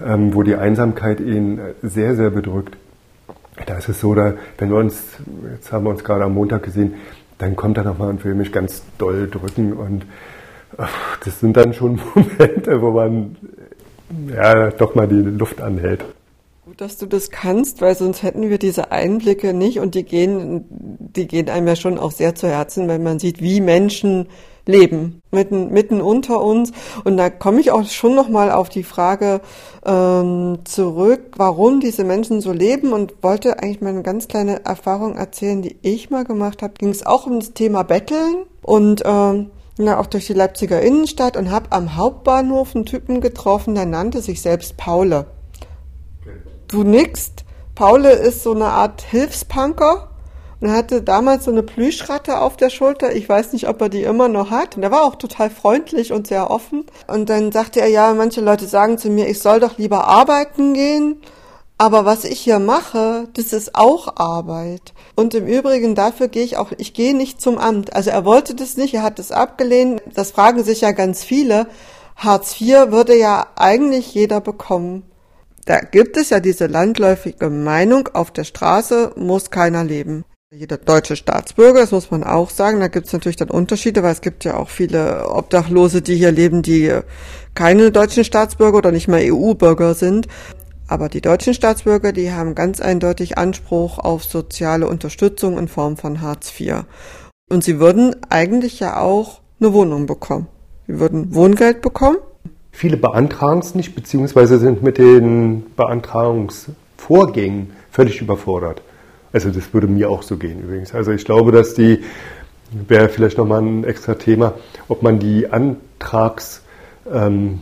ähm, 0.06 0.34
wo 0.34 0.44
die 0.44 0.56
Einsamkeit 0.56 1.20
ihn 1.20 1.60
sehr, 1.82 2.16
sehr 2.16 2.30
bedrückt. 2.30 2.78
Da 3.66 3.78
ist 3.78 3.90
es 3.90 4.00
so, 4.00 4.14
da, 4.14 4.34
wenn 4.58 4.70
wir 4.70 4.78
uns, 4.78 5.04
jetzt 5.54 5.72
haben 5.72 5.86
wir 5.86 5.90
uns 5.90 6.04
gerade 6.04 6.24
am 6.26 6.34
Montag 6.34 6.64
gesehen, 6.64 6.96
dann 7.40 7.56
kommt 7.56 7.78
er 7.78 7.84
nochmal 7.84 8.10
und 8.10 8.24
will 8.24 8.36
mich 8.36 8.52
ganz 8.52 8.84
doll 8.98 9.28
drücken 9.30 9.74
und 9.74 10.06
das 11.24 11.40
sind 11.40 11.56
dann 11.58 11.74
schon 11.74 12.00
Momente, 12.16 12.82
wo 12.82 12.92
man 12.92 13.36
ja 14.34 14.70
doch 14.72 14.96
mal 14.96 15.08
die 15.08 15.16
Luft 15.16 15.62
anhält. 15.62 16.06
Gut, 16.66 16.82
dass 16.82 16.98
du 16.98 17.06
das 17.06 17.30
kannst, 17.32 17.82
weil 17.82 17.96
sonst 17.96 18.24
hätten 18.24 18.50
wir 18.50 18.58
diese 18.58 18.92
Einblicke 18.92 19.54
nicht 19.54 19.80
und 19.80 19.96
die 19.96 20.04
gehen, 20.04 20.66
die 20.70 21.28
gehen 21.28 21.50
einem 21.50 21.68
ja 21.68 21.76
schon 21.78 21.98
auch 21.98 22.12
sehr 22.12 22.36
zu 22.36 22.48
Herzen, 22.48 22.88
wenn 22.90 23.04
man 23.04 23.20
sieht, 23.20 23.42
wie 23.42 23.62
Menschen 23.62 24.28
leben, 24.68 25.22
mitten, 25.32 25.72
mitten 25.72 26.02
unter 26.02 26.44
uns. 26.44 26.72
Und 27.06 27.18
da 27.18 27.30
komme 27.30 27.62
ich 27.62 27.72
auch 27.72 27.86
schon 27.86 28.16
nochmal 28.16 28.52
auf 28.52 28.70
die 28.70 28.84
Frage 28.84 29.42
ähm, 29.86 30.60
zurück, 30.66 31.36
warum 31.38 31.80
diese 31.80 32.04
Menschen 32.04 32.42
so 32.42 32.52
leben 32.52 32.92
und 32.92 33.24
wollte 33.24 33.60
eigentlich 33.60 33.82
mal 33.82 33.90
eine 33.90 34.04
ganz 34.04 34.28
kleine 34.28 34.66
Erfahrung 34.66 35.16
erzählen, 35.16 35.62
die 35.62 35.78
ich 35.82 36.10
mal 36.10 36.26
gemacht 36.26 36.62
habe. 36.62 36.74
Ging 36.78 36.90
es 36.90 37.06
auch 37.06 37.26
um 37.28 37.40
das 37.40 37.54
Thema 37.54 37.84
Betteln 37.84 38.44
und 38.62 39.04
ähm, 39.06 39.52
na, 39.78 40.00
auch 40.00 40.08
durch 40.08 40.28
die 40.28 40.34
Leipziger 40.34 40.82
Innenstadt 40.82 41.38
und 41.38 41.52
habe 41.52 41.72
am 41.72 41.96
Hauptbahnhof 41.96 42.76
einen 42.76 42.86
Typen 42.86 43.22
getroffen, 43.22 43.76
der 43.76 43.86
nannte 43.86 44.22
sich 44.22 44.42
selbst 44.42 44.78
Paule. 44.78 45.28
Du 46.68 46.84
nickst. 46.84 47.46
Paule 47.76 48.12
ist 48.12 48.44
so 48.44 48.54
eine 48.54 48.66
Art 48.66 49.02
Hilfspunker 49.04 50.10
und 50.60 50.72
hatte 50.72 51.04
damals 51.04 51.46
so 51.46 51.52
eine 51.52 51.64
Plüschratte 51.64 52.42
auf 52.42 52.58
der 52.58 52.70
Schulter. 52.70 53.16
Ich 53.16 53.30
weiß 53.30 53.54
nicht, 53.54 53.70
ob 53.70 53.80
er 53.82 53.90
die 53.90 54.04
immer 54.04 54.28
noch 54.28 54.50
hat. 54.50 54.76
Und 54.76 54.84
er 54.84 54.92
war 54.92 55.04
auch 55.04 55.16
total 55.16 55.50
freundlich 55.50 56.12
und 56.12 56.28
sehr 56.28 56.50
offen. 56.50 56.86
Und 57.08 57.30
dann 57.30 57.52
sagte 57.52 57.80
er, 57.80 57.88
ja, 57.88 58.14
manche 58.14 58.42
Leute 58.42 58.66
sagen 58.66 58.98
zu 58.98 59.10
mir, 59.10 59.30
ich 59.30 59.40
soll 59.40 59.60
doch 59.60 59.78
lieber 59.78 60.08
arbeiten 60.08 60.74
gehen. 60.74 61.22
Aber 61.80 62.06
was 62.06 62.24
ich 62.24 62.40
hier 62.40 62.58
mache, 62.58 63.28
das 63.34 63.54
ist 63.54 63.76
auch 63.76 64.18
Arbeit. 64.18 64.94
Und 65.16 65.36
im 65.36 65.46
Übrigen 65.46 65.94
dafür 65.94 66.28
gehe 66.28 66.44
ich 66.44 66.58
auch, 66.58 66.72
ich 66.78 66.94
gehe 66.94 67.16
nicht 67.16 67.40
zum 67.40 67.60
Amt. 67.60 67.96
Also 67.96 68.10
er 68.10 68.26
wollte 68.26 68.56
das 68.56 68.78
nicht, 68.78 68.96
er 68.96 69.04
hat 69.04 69.20
das 69.20 69.32
abgelehnt. 69.32 70.02
Das 70.16 70.32
fragen 70.32 70.64
sich 70.64 70.82
ja 70.82 70.92
ganz 70.92 71.24
viele. 71.24 71.68
Hartz 72.16 72.60
IV 72.60 72.92
würde 72.92 73.16
ja 73.16 73.48
eigentlich 73.56 74.14
jeder 74.16 74.42
bekommen. 74.42 75.04
Da 75.66 75.80
gibt 75.82 76.18
es 76.18 76.32
ja 76.32 76.40
diese 76.40 76.66
landläufige 76.66 77.50
Meinung, 77.50 78.10
auf 78.14 78.32
der 78.32 78.46
Straße 78.46 79.12
muss 79.16 79.52
keiner 79.52 79.84
leben. 79.84 80.24
Jeder 80.50 80.78
deutsche 80.78 81.18
Staatsbürger, 81.18 81.82
das 81.82 81.92
muss 81.92 82.10
man 82.10 82.24
auch 82.24 82.50
sagen, 82.50 82.80
da 82.80 82.88
gibt 82.88 83.08
es 83.08 83.14
natürlich 83.14 83.36
dann 83.36 83.50
Unterschiede, 83.50 84.02
weil 84.02 84.14
es 84.14 84.22
gibt 84.22 84.46
ja 84.46 84.56
auch 84.56 84.70
viele 84.70 85.30
Obdachlose, 85.30 86.02
die 86.02 86.16
hier 86.16 86.32
leben, 86.32 86.62
die 86.62 87.02
keine 87.54 87.92
deutschen 87.92 88.24
Staatsbürger 88.24 88.78
oder 88.78 88.92
nicht 88.94 89.10
mal 89.10 89.20
EU-Bürger 89.22 89.94
sind. 89.94 90.30
Aber 90.88 91.10
die 91.10 91.22
deutschen 91.22 91.54
Staatsbürger, 91.54 92.14
die 92.14 92.32
haben 92.32 92.56
ganz 92.56 92.80
eindeutig 92.80 93.38
Anspruch 93.38 94.00
auf 94.00 94.24
soziale 94.24 94.88
Unterstützung 94.88 95.58
in 95.58 95.68
Form 95.68 95.98
von 95.98 96.22
Hartz 96.22 96.54
IV. 96.58 96.86
Und 97.50 97.64
sie 97.64 97.80
würden 97.80 98.16
eigentlich 98.30 98.80
ja 98.80 99.00
auch 99.00 99.42
eine 99.60 99.74
Wohnung 99.74 100.06
bekommen. 100.06 100.48
Sie 100.88 101.00
würden 101.00 101.34
Wohngeld 101.34 101.82
bekommen. 101.82 102.18
Viele 102.72 102.96
beantragen 102.96 103.60
es 103.60 103.76
nicht, 103.76 103.96
beziehungsweise 103.96 104.60
sind 104.60 104.84
mit 104.84 104.98
den 104.98 105.66
Beantragungsvorgängen 105.76 107.72
völlig 107.92 108.22
überfordert. 108.22 108.82
Also 109.34 109.50
das 109.50 109.74
würde 109.74 109.88
mir 109.88 110.10
auch 110.10 110.24
so 110.24 110.38
gehen 110.38 110.62
übrigens. 110.62 110.94
Also 110.94 111.12
ich 111.12 111.26
glaube, 111.26 111.52
dass 111.52 111.74
die, 111.74 112.04
wäre 112.72 113.10
vielleicht 113.10 113.38
nochmal 113.38 113.62
ein 113.62 113.84
extra 113.84 114.14
Thema, 114.14 114.54
ob 114.88 115.04
man 115.04 115.20
die 115.20 115.50
Antragssituation 115.50 116.67
ähm, 117.12 117.62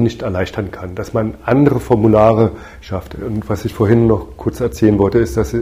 nicht 0.00 0.22
erleichtern 0.22 0.70
kann, 0.70 0.94
dass 0.94 1.12
man 1.12 1.34
andere 1.44 1.80
Formulare 1.80 2.52
schafft. 2.80 3.14
Und 3.14 3.48
was 3.48 3.64
ich 3.64 3.74
vorhin 3.74 4.06
noch 4.06 4.36
kurz 4.36 4.60
erzählen 4.60 4.98
wollte, 4.98 5.18
ist, 5.18 5.36
dass 5.36 5.54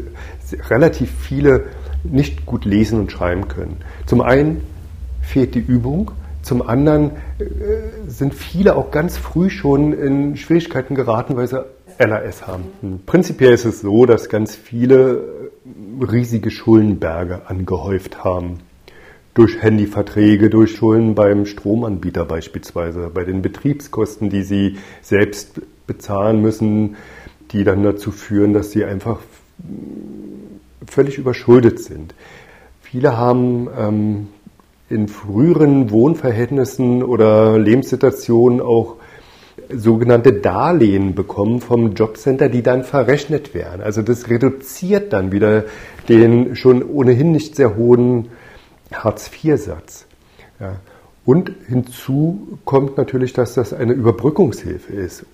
relativ 0.68 1.10
viele 1.10 1.64
nicht 2.02 2.46
gut 2.46 2.64
lesen 2.64 3.00
und 3.00 3.12
schreiben 3.12 3.48
können. 3.48 3.76
Zum 4.06 4.20
einen 4.20 4.62
fehlt 5.22 5.54
die 5.54 5.60
Übung, 5.60 6.12
zum 6.42 6.62
anderen 6.66 7.12
äh, 7.38 7.44
sind 8.06 8.34
viele 8.34 8.76
auch 8.76 8.90
ganz 8.90 9.16
früh 9.16 9.50
schon 9.50 9.92
in 9.92 10.36
Schwierigkeiten 10.36 10.94
geraten, 10.94 11.36
weil 11.36 11.46
sie 11.46 11.64
LAS 11.98 12.46
haben. 12.46 13.02
Prinzipiell 13.04 13.52
ist 13.52 13.66
es 13.66 13.82
so, 13.82 14.06
dass 14.06 14.28
ganz 14.28 14.54
viele 14.56 15.50
riesige 16.00 16.50
Schuldenberge 16.50 17.42
angehäuft 17.46 18.24
haben. 18.24 18.60
Durch 19.34 19.62
Handyverträge, 19.62 20.50
durch 20.50 20.74
Schulden 20.74 21.14
beim 21.14 21.46
Stromanbieter 21.46 22.24
beispielsweise, 22.24 23.10
bei 23.12 23.24
den 23.24 23.42
Betriebskosten, 23.42 24.28
die 24.28 24.42
sie 24.42 24.78
selbst 25.02 25.60
bezahlen 25.86 26.42
müssen, 26.42 26.96
die 27.52 27.64
dann 27.64 27.82
dazu 27.82 28.10
führen, 28.10 28.52
dass 28.52 28.70
sie 28.72 28.84
einfach 28.84 29.20
völlig 30.86 31.18
überschuldet 31.18 31.78
sind. 31.80 32.14
Viele 32.80 33.16
haben 33.16 33.68
ähm, 33.78 34.28
in 34.88 35.06
früheren 35.06 35.90
Wohnverhältnissen 35.90 37.02
oder 37.02 37.58
Lebenssituationen 37.58 38.60
auch 38.60 38.96
sogenannte 39.72 40.32
Darlehen 40.32 41.14
bekommen 41.14 41.60
vom 41.60 41.94
Jobcenter, 41.94 42.48
die 42.48 42.62
dann 42.62 42.82
verrechnet 42.82 43.54
werden. 43.54 43.82
Also 43.82 44.02
das 44.02 44.28
reduziert 44.28 45.12
dann 45.12 45.30
wieder 45.30 45.64
den 46.08 46.56
schon 46.56 46.82
ohnehin 46.82 47.30
nicht 47.30 47.54
sehr 47.54 47.76
hohen 47.76 48.28
Hartz-IV-Satz. 48.92 50.06
Ja. 50.58 50.76
Und 51.24 51.52
hinzu 51.68 52.58
kommt 52.64 52.96
natürlich, 52.96 53.32
dass 53.32 53.54
das 53.54 53.72
eine 53.72 53.92
Überbrückungshilfe 53.92 54.92
ist 54.92 55.24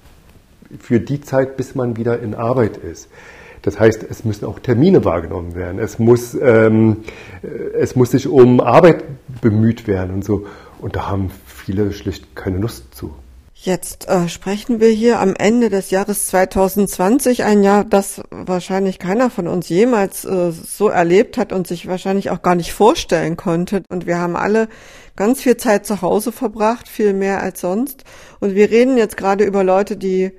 für 0.78 1.00
die 1.00 1.20
Zeit, 1.20 1.56
bis 1.56 1.74
man 1.74 1.96
wieder 1.96 2.20
in 2.20 2.34
Arbeit 2.34 2.76
ist. 2.76 3.08
Das 3.62 3.80
heißt, 3.80 4.04
es 4.08 4.24
müssen 4.24 4.44
auch 4.44 4.58
Termine 4.58 5.04
wahrgenommen 5.04 5.54
werden. 5.54 5.78
Es 5.80 5.98
muss, 5.98 6.34
ähm, 6.34 6.98
es 7.74 7.96
muss 7.96 8.12
sich 8.12 8.28
um 8.28 8.60
Arbeit 8.60 9.04
bemüht 9.40 9.86
werden 9.86 10.14
und 10.14 10.24
so. 10.24 10.46
Und 10.78 10.96
da 10.96 11.08
haben 11.08 11.30
viele 11.46 11.92
schlicht 11.92 12.36
keine 12.36 12.58
Lust 12.58 12.94
zu. 12.94 13.14
Jetzt 13.58 14.06
äh, 14.08 14.28
sprechen 14.28 14.80
wir 14.80 14.90
hier 14.90 15.18
am 15.18 15.34
Ende 15.34 15.70
des 15.70 15.90
Jahres 15.90 16.26
2020, 16.26 17.42
ein 17.42 17.62
Jahr, 17.62 17.84
das 17.84 18.20
wahrscheinlich 18.30 18.98
keiner 18.98 19.30
von 19.30 19.48
uns 19.48 19.68
jemals 19.70 20.24
äh, 20.26 20.52
so 20.52 20.88
erlebt 20.88 21.38
hat 21.38 21.52
und 21.52 21.66
sich 21.66 21.88
wahrscheinlich 21.88 22.30
auch 22.30 22.42
gar 22.42 22.54
nicht 22.54 22.72
vorstellen 22.74 23.36
konnte. 23.36 23.82
Und 23.88 24.06
wir 24.06 24.18
haben 24.18 24.36
alle 24.36 24.68
ganz 25.16 25.40
viel 25.40 25.56
Zeit 25.56 25.86
zu 25.86 26.02
Hause 26.02 26.32
verbracht, 26.32 26.86
viel 26.86 27.14
mehr 27.14 27.42
als 27.42 27.62
sonst. 27.62 28.04
Und 28.40 28.54
wir 28.54 28.70
reden 28.70 28.98
jetzt 28.98 29.16
gerade 29.16 29.44
über 29.44 29.64
Leute, 29.64 29.96
die 29.96 30.32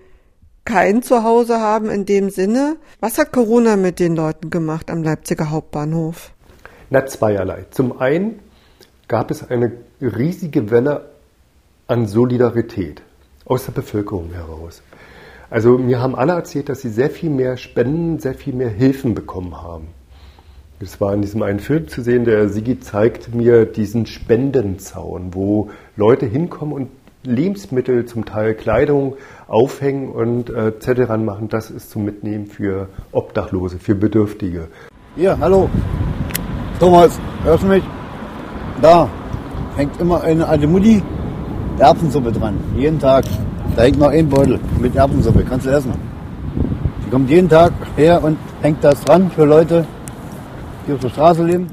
kein 0.64 1.02
Zuhause 1.02 1.60
haben 1.60 1.90
in 1.90 2.06
dem 2.06 2.30
Sinne. 2.30 2.78
Was 3.00 3.18
hat 3.18 3.34
Corona 3.34 3.78
mit 3.78 4.00
den 4.00 4.16
Leuten 4.16 4.52
gemacht 4.52 4.92
am 4.92 5.02
Leipziger 5.02 5.50
Hauptbahnhof? 5.50 6.32
Na, 6.92 7.06
zweierlei. 7.06 7.66
Zum 7.72 8.00
einen 8.00 8.40
gab 9.08 9.32
es 9.32 9.50
eine 9.50 9.72
riesige 10.00 10.70
Welle 10.70 11.10
an 11.88 12.06
Solidarität 12.06 13.02
aus 13.48 13.66
der 13.66 13.72
Bevölkerung 13.72 14.32
heraus. 14.32 14.82
Also 15.50 15.78
mir 15.78 16.02
haben 16.02 16.16
alle 16.16 16.34
erzählt, 16.34 16.70
dass 16.70 16.82
sie 16.82 16.90
sehr 16.90 17.10
viel 17.10 17.30
mehr 17.30 17.56
Spenden, 17.58 18.20
sehr 18.20 18.34
viel 18.34 18.54
mehr 18.54 18.70
Hilfen 18.70 19.16
bekommen 19.16 19.62
haben. 19.62 19.88
Es 20.80 21.02
war 21.02 21.14
in 21.14 21.22
diesem 21.22 21.42
einen 21.42 21.60
Film 21.60 21.88
zu 21.88 22.04
sehen, 22.04 22.26
der 22.26 22.50
Sigi 22.50 22.80
zeigt 22.80 23.34
mir 23.34 23.66
diesen 23.66 24.06
Spendenzaun, 24.06 25.34
wo 25.34 25.72
Leute 25.96 26.26
hinkommen 26.26 26.74
und 26.74 26.90
Lebensmittel, 27.24 28.06
zum 28.06 28.26
Teil 28.26 28.54
Kleidung 28.54 29.16
aufhängen 29.48 30.10
und 30.10 30.50
äh, 30.50 30.78
Zettel 30.80 31.06
ranmachen. 31.06 31.50
Das 31.50 31.72
ist 31.72 31.90
zum 31.90 32.06
Mitnehmen 32.06 32.46
für 32.46 32.90
Obdachlose, 33.12 33.80
für 33.80 33.96
Bedürftige. 33.96 34.68
Hier, 35.16 35.38
hallo. 35.40 35.70
Thomas, 36.80 37.20
hörst 37.44 37.64
du 37.64 37.68
mich? 37.68 37.84
Da 38.82 39.10
hängt 39.76 40.00
immer 40.00 40.22
eine 40.22 40.48
alte 40.48 40.68
Mutti 40.68 41.02
Erbsensuppe 41.80 42.32
dran. 42.32 42.56
Jeden 42.76 43.00
Tag. 43.00 43.26
Da 43.76 43.84
hängt 43.84 44.00
noch 44.00 44.10
ein 44.10 44.28
Beutel 44.28 44.60
mit 44.80 44.96
Erbsensuppe. 44.96 45.44
Kannst 45.44 45.68
du 45.68 45.70
essen. 45.70 45.94
Die 47.06 47.10
kommt 47.12 47.30
jeden 47.30 47.48
Tag 47.48 47.72
her 47.96 48.24
und 48.24 48.38
hängt 48.62 48.84
das 48.84 49.04
dran 49.04 49.30
für 49.30 49.46
Leute, 49.46 49.86
die 50.88 50.94
auf 50.94 51.00
der 51.00 51.10
Straße 51.10 51.44
leben. 51.46 51.68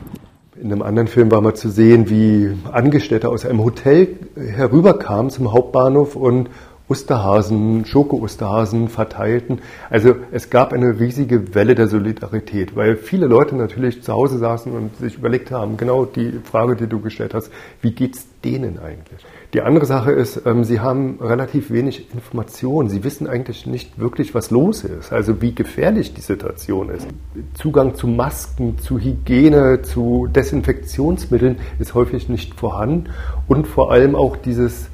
In 0.61 0.71
einem 0.71 0.83
anderen 0.83 1.09
Film 1.09 1.31
war 1.31 1.41
mal 1.41 1.55
zu 1.55 1.69
sehen, 1.69 2.09
wie 2.09 2.57
Angestellte 2.71 3.29
aus 3.29 3.45
einem 3.45 3.65
Hotel 3.65 4.17
herüberkamen 4.37 5.31
zum 5.31 5.53
Hauptbahnhof 5.53 6.15
und 6.17 6.49
Osterhasen, 6.87 7.87
Schoko-Osterhasen 7.87 8.89
verteilten. 8.89 9.61
Also 9.89 10.17
es 10.33 10.51
gab 10.51 10.75
eine 10.75 11.01
riesige 11.01 11.55
Welle 11.55 11.75
der 11.75 11.89
Solidarität, 11.89 12.77
weil 12.77 12.97
viele 12.97 13.27
Leute 13.27 13.57
natürlich 13.57 14.03
zu 14.03 14.13
Hause 14.13 14.37
saßen 14.37 14.71
und 14.71 14.95
sich 14.99 15.17
überlegt 15.17 15.51
haben, 15.51 15.79
genau 15.79 16.05
die 16.05 16.41
Frage, 16.45 16.77
die 16.77 16.87
du 16.87 17.01
gestellt 17.01 17.33
hast, 17.33 17.51
wie 17.81 17.93
geht's 17.93 18.27
denen 18.45 18.79
eigentlich? 18.79 19.25
Die 19.55 19.63
andere 19.63 19.87
Sache 19.87 20.13
ist, 20.13 20.43
ähm, 20.45 20.65
sie 20.65 20.81
haben 20.81 21.19
relativ 21.23 21.71
wenig 21.71 22.13
Informationen. 22.13 22.91
Sie 22.91 23.03
wissen 23.03 23.27
eigentlich 23.27 23.67
nicht 23.67 23.99
wirklich, 23.99 24.35
was 24.35 24.51
los 24.51 24.85
ist, 24.85 25.11
also 25.11 25.41
wie 25.41 25.55
gefährlich 25.55 26.13
die 26.13 26.21
Situation 26.21 26.91
ist. 26.91 27.07
Zugang 27.55 27.95
zu 27.95 28.09
Masken, 28.09 28.79
zu 28.79 28.99
Hygiene, 28.99 29.81
zu 29.81 30.29
Desinfektionsmitteln 30.31 31.57
ist 31.79 31.95
häufig 31.95 32.29
nicht 32.29 32.61
vorhanden 32.61 33.11
und 33.49 33.67
vor 33.67 33.91
allem 33.91 34.17
auch 34.17 34.37
dieses 34.37 34.91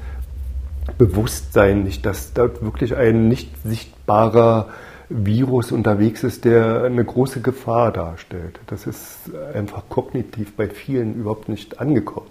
Bewusstsein 1.01 1.81
nicht, 1.81 2.05
dass 2.05 2.31
dort 2.33 2.61
wirklich 2.61 2.95
ein 2.95 3.27
nicht 3.27 3.49
sichtbarer 3.63 4.69
Virus 5.09 5.71
unterwegs 5.71 6.23
ist, 6.23 6.45
der 6.45 6.83
eine 6.83 7.03
große 7.03 7.41
Gefahr 7.41 7.91
darstellt. 7.91 8.59
Das 8.67 8.85
ist 8.85 9.17
einfach 9.51 9.81
kognitiv 9.89 10.55
bei 10.55 10.69
vielen 10.69 11.15
überhaupt 11.15 11.49
nicht 11.49 11.79
angekommen, 11.79 12.29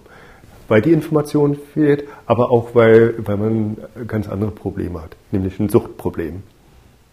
weil 0.69 0.81
die 0.81 0.93
Information 0.93 1.59
fehlt, 1.73 2.05
aber 2.25 2.49
auch 2.49 2.73
weil, 2.73 3.15
weil 3.17 3.35
man 3.35 3.77
ganz 4.07 4.29
andere 4.29 4.51
Probleme 4.51 5.01
hat, 5.01 5.17
nämlich 5.31 5.59
ein 5.59 5.67
Suchtproblem. 5.67 6.41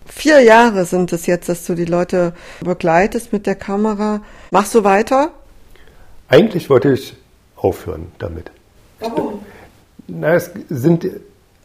Vier 0.06 0.40
Jahre 0.40 0.84
sind 0.84 1.12
es 1.12 1.26
jetzt, 1.26 1.48
dass 1.48 1.66
du 1.66 1.74
die 1.74 1.86
Leute 1.86 2.34
begleitest 2.60 3.32
mit 3.32 3.46
der 3.46 3.56
Kamera. 3.56 4.22
Machst 4.52 4.76
du 4.76 4.84
weiter? 4.84 5.32
Eigentlich 6.28 6.70
wollte 6.70 6.92
ich 6.92 7.16
aufhören 7.56 8.06
damit. 8.20 8.52
Warum? 9.00 9.40
Na, 10.06 10.34
es 10.34 10.52
sind 10.70 11.06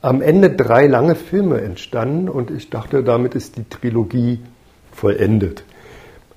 am 0.03 0.21
Ende 0.21 0.51
drei 0.51 0.85
lange 0.85 1.15
Filme 1.15 1.61
entstanden 1.61 2.27
und 2.27 2.51
ich 2.51 2.69
dachte, 2.69 3.03
damit 3.03 3.35
ist 3.35 3.57
die 3.57 3.63
Trilogie 3.63 4.39
vollendet. 4.91 5.63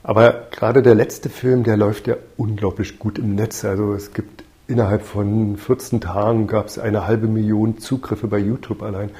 Aber 0.04 0.46
gerade 0.52 0.82
der 0.82 0.94
letzte 0.94 1.28
Film, 1.28 1.64
der 1.64 1.76
läuft 1.76 2.06
ja 2.06 2.14
unglaublich 2.36 3.00
gut 3.00 3.18
im 3.18 3.34
Netz. 3.34 3.64
Also 3.64 3.92
es 3.92 4.14
gibt 4.14 4.44
innerhalb 4.68 5.02
von 5.02 5.56
14 5.56 6.00
Tagen 6.00 6.46
gab 6.46 6.66
es 6.66 6.78
eine 6.78 7.08
halbe 7.08 7.26
Million 7.26 7.78
Zugriffe 7.78 8.28
bei 8.28 8.38
YouTube 8.38 8.84
allein. 8.84 9.10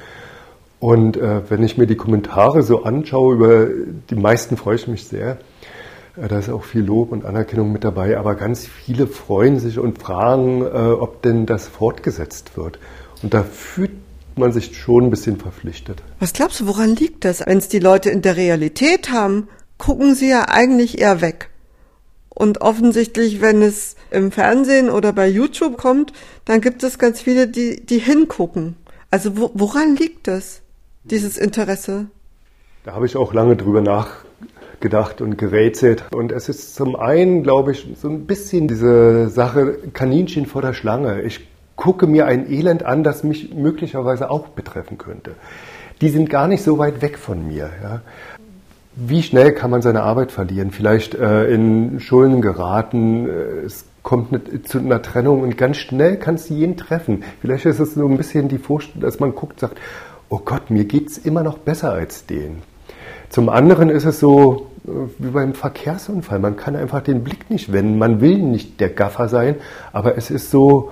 Und 0.79 1.17
äh, 1.17 1.41
wenn 1.49 1.61
ich 1.61 1.77
mir 1.77 1.85
die 1.85 1.97
Kommentare 1.97 2.63
so 2.63 2.83
anschaue, 2.83 3.35
über 3.35 3.67
die 4.09 4.15
meisten 4.15 4.55
freue 4.55 4.75
ich 4.75 4.87
mich 4.87 5.09
sehr. 5.09 5.39
Äh, 6.15 6.29
da 6.29 6.39
ist 6.39 6.49
auch 6.49 6.63
viel 6.63 6.85
Lob 6.85 7.11
und 7.11 7.25
Anerkennung 7.25 7.73
mit 7.73 7.83
dabei, 7.83 8.17
aber 8.17 8.35
ganz 8.35 8.65
viele 8.65 9.07
freuen 9.07 9.59
sich 9.59 9.77
und 9.77 10.01
fragen, 10.01 10.61
äh, 10.61 10.67
ob 10.67 11.21
denn 11.21 11.45
das 11.45 11.67
fortgesetzt 11.67 12.55
wird. 12.55 12.79
Und 13.21 13.33
da 13.33 13.43
fühlt 13.43 14.06
man 14.37 14.51
sich 14.51 14.75
schon 14.77 15.05
ein 15.05 15.09
bisschen 15.09 15.37
verpflichtet. 15.37 16.03
Was 16.19 16.33
glaubst 16.33 16.59
du, 16.59 16.67
woran 16.67 16.95
liegt 16.95 17.25
das? 17.25 17.45
Wenn 17.45 17.57
es 17.57 17.67
die 17.67 17.79
Leute 17.79 18.09
in 18.09 18.21
der 18.21 18.37
Realität 18.37 19.11
haben, 19.11 19.47
gucken 19.77 20.15
sie 20.15 20.29
ja 20.29 20.47
eigentlich 20.49 20.99
eher 20.99 21.21
weg. 21.21 21.49
Und 22.29 22.61
offensichtlich, 22.61 23.41
wenn 23.41 23.63
es 23.63 23.95
im 24.11 24.31
Fernsehen 24.31 24.89
oder 24.89 25.11
bei 25.11 25.27
YouTube 25.27 25.77
kommt, 25.77 26.13
dann 26.45 26.61
gibt 26.61 26.83
es 26.83 26.99
ganz 26.99 27.19
viele, 27.19 27.47
die, 27.47 27.83
die 27.83 27.97
hingucken. 27.97 28.75
Also 29.09 29.37
wo, 29.37 29.51
woran 29.53 29.95
liegt 29.95 30.27
das, 30.27 30.61
dieses 31.03 31.37
Interesse? 31.37 32.07
Da 32.83 32.93
habe 32.93 33.05
ich 33.05 33.15
auch 33.17 33.33
lange 33.33 33.55
drüber 33.55 33.81
nachgedacht 33.81 35.21
und 35.21 35.37
gerätselt. 35.37 36.05
Und 36.13 36.31
es 36.31 36.47
ist 36.47 36.75
zum 36.75 36.95
einen, 36.95 37.41
glaube 37.41 37.71
ich, 37.71 37.87
so 37.99 38.07
ein 38.07 38.27
bisschen 38.27 38.67
diese 38.67 39.29
Sache 39.29 39.79
Kaninchen 39.93 40.45
vor 40.45 40.61
der 40.61 40.73
Schlange. 40.73 41.23
Ich 41.23 41.47
gucke 41.77 42.07
mir 42.07 42.25
ein 42.25 42.51
Elend 42.51 42.83
an, 42.83 43.03
das 43.03 43.23
mich 43.23 43.53
möglicherweise 43.53 44.29
auch 44.29 44.49
betreffen 44.49 44.97
könnte. 44.97 45.35
Die 46.01 46.09
sind 46.09 46.29
gar 46.29 46.49
nicht 46.49 46.63
so 46.63 46.77
weit 46.77 47.01
weg 47.01 47.17
von 47.17 47.47
mir. 47.47 47.69
Ja. 47.81 48.01
Wie 48.95 49.23
schnell 49.23 49.53
kann 49.53 49.71
man 49.71 49.81
seine 49.81 50.03
Arbeit 50.03 50.31
verlieren? 50.31 50.71
Vielleicht 50.71 51.15
äh, 51.15 51.45
in 51.45 51.99
Schulden 51.99 52.41
geraten, 52.41 53.29
äh, 53.29 53.65
es 53.65 53.85
kommt 54.03 54.33
eine, 54.33 54.63
zu 54.63 54.79
einer 54.79 55.01
Trennung 55.01 55.41
und 55.41 55.57
ganz 55.57 55.77
schnell 55.77 56.17
kannst 56.17 56.49
du 56.49 56.55
jeden 56.55 56.77
treffen. 56.77 57.23
Vielleicht 57.41 57.65
ist 57.65 57.79
es 57.79 57.93
so 57.93 58.07
ein 58.07 58.17
bisschen 58.17 58.47
die 58.47 58.57
Vorstellung, 58.57 59.01
dass 59.01 59.19
man 59.19 59.35
guckt, 59.35 59.59
sagt, 59.59 59.77
oh 60.29 60.39
Gott, 60.43 60.69
mir 60.69 60.85
geht 60.85 61.09
es 61.09 61.17
immer 61.17 61.43
noch 61.43 61.59
besser 61.59 61.93
als 61.93 62.25
denen. 62.25 62.63
Zum 63.29 63.49
anderen 63.49 63.89
ist 63.89 64.05
es 64.05 64.19
so 64.19 64.67
äh, 64.87 64.91
wie 65.19 65.29
beim 65.29 65.53
Verkehrsunfall. 65.53 66.39
Man 66.39 66.57
kann 66.57 66.75
einfach 66.75 67.01
den 67.01 67.23
Blick 67.23 67.49
nicht 67.49 67.71
wenden. 67.71 67.97
Man 67.97 68.21
will 68.21 68.37
nicht 68.39 68.79
der 68.79 68.89
Gaffer 68.89 69.29
sein, 69.29 69.55
aber 69.93 70.17
es 70.17 70.31
ist 70.31 70.49
so, 70.49 70.91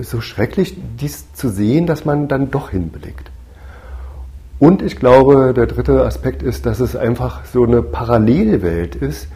so 0.00 0.20
schrecklich, 0.20 0.76
dies 1.00 1.32
zu 1.32 1.48
sehen, 1.48 1.86
dass 1.86 2.04
man 2.04 2.28
dann 2.28 2.50
doch 2.50 2.70
hinblickt. 2.70 3.30
Und 4.58 4.82
ich 4.82 4.96
glaube, 4.96 5.52
der 5.54 5.66
dritte 5.66 6.04
Aspekt 6.04 6.42
ist, 6.42 6.64
dass 6.64 6.80
es 6.80 6.96
einfach 6.96 7.44
so 7.44 7.64
eine 7.64 7.82
Parallelwelt 7.82 8.94
ist, 8.94 9.28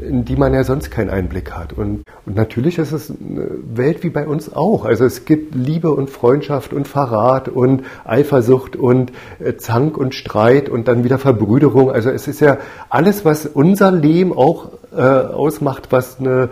in 0.00 0.24
die 0.24 0.36
man 0.36 0.54
ja 0.54 0.64
sonst 0.64 0.90
keinen 0.90 1.10
Einblick 1.10 1.52
hat. 1.52 1.72
Und, 1.72 2.02
und, 2.26 2.36
natürlich 2.36 2.78
ist 2.78 2.92
es 2.92 3.10
eine 3.10 3.50
Welt 3.74 4.02
wie 4.02 4.10
bei 4.10 4.26
uns 4.26 4.52
auch. 4.52 4.84
Also 4.84 5.04
es 5.04 5.24
gibt 5.24 5.54
Liebe 5.54 5.90
und 5.90 6.10
Freundschaft 6.10 6.72
und 6.72 6.88
Verrat 6.88 7.48
und 7.48 7.82
Eifersucht 8.04 8.74
und 8.74 9.12
äh, 9.38 9.54
Zank 9.56 9.96
und 9.96 10.14
Streit 10.14 10.68
und 10.68 10.88
dann 10.88 11.04
wieder 11.04 11.18
Verbrüderung. 11.18 11.90
Also 11.90 12.10
es 12.10 12.26
ist 12.26 12.40
ja 12.40 12.58
alles, 12.88 13.24
was 13.24 13.46
unser 13.46 13.92
Leben 13.92 14.32
auch 14.32 14.70
äh, 14.96 15.00
ausmacht, 15.00 15.88
was 15.90 16.18
eine 16.18 16.50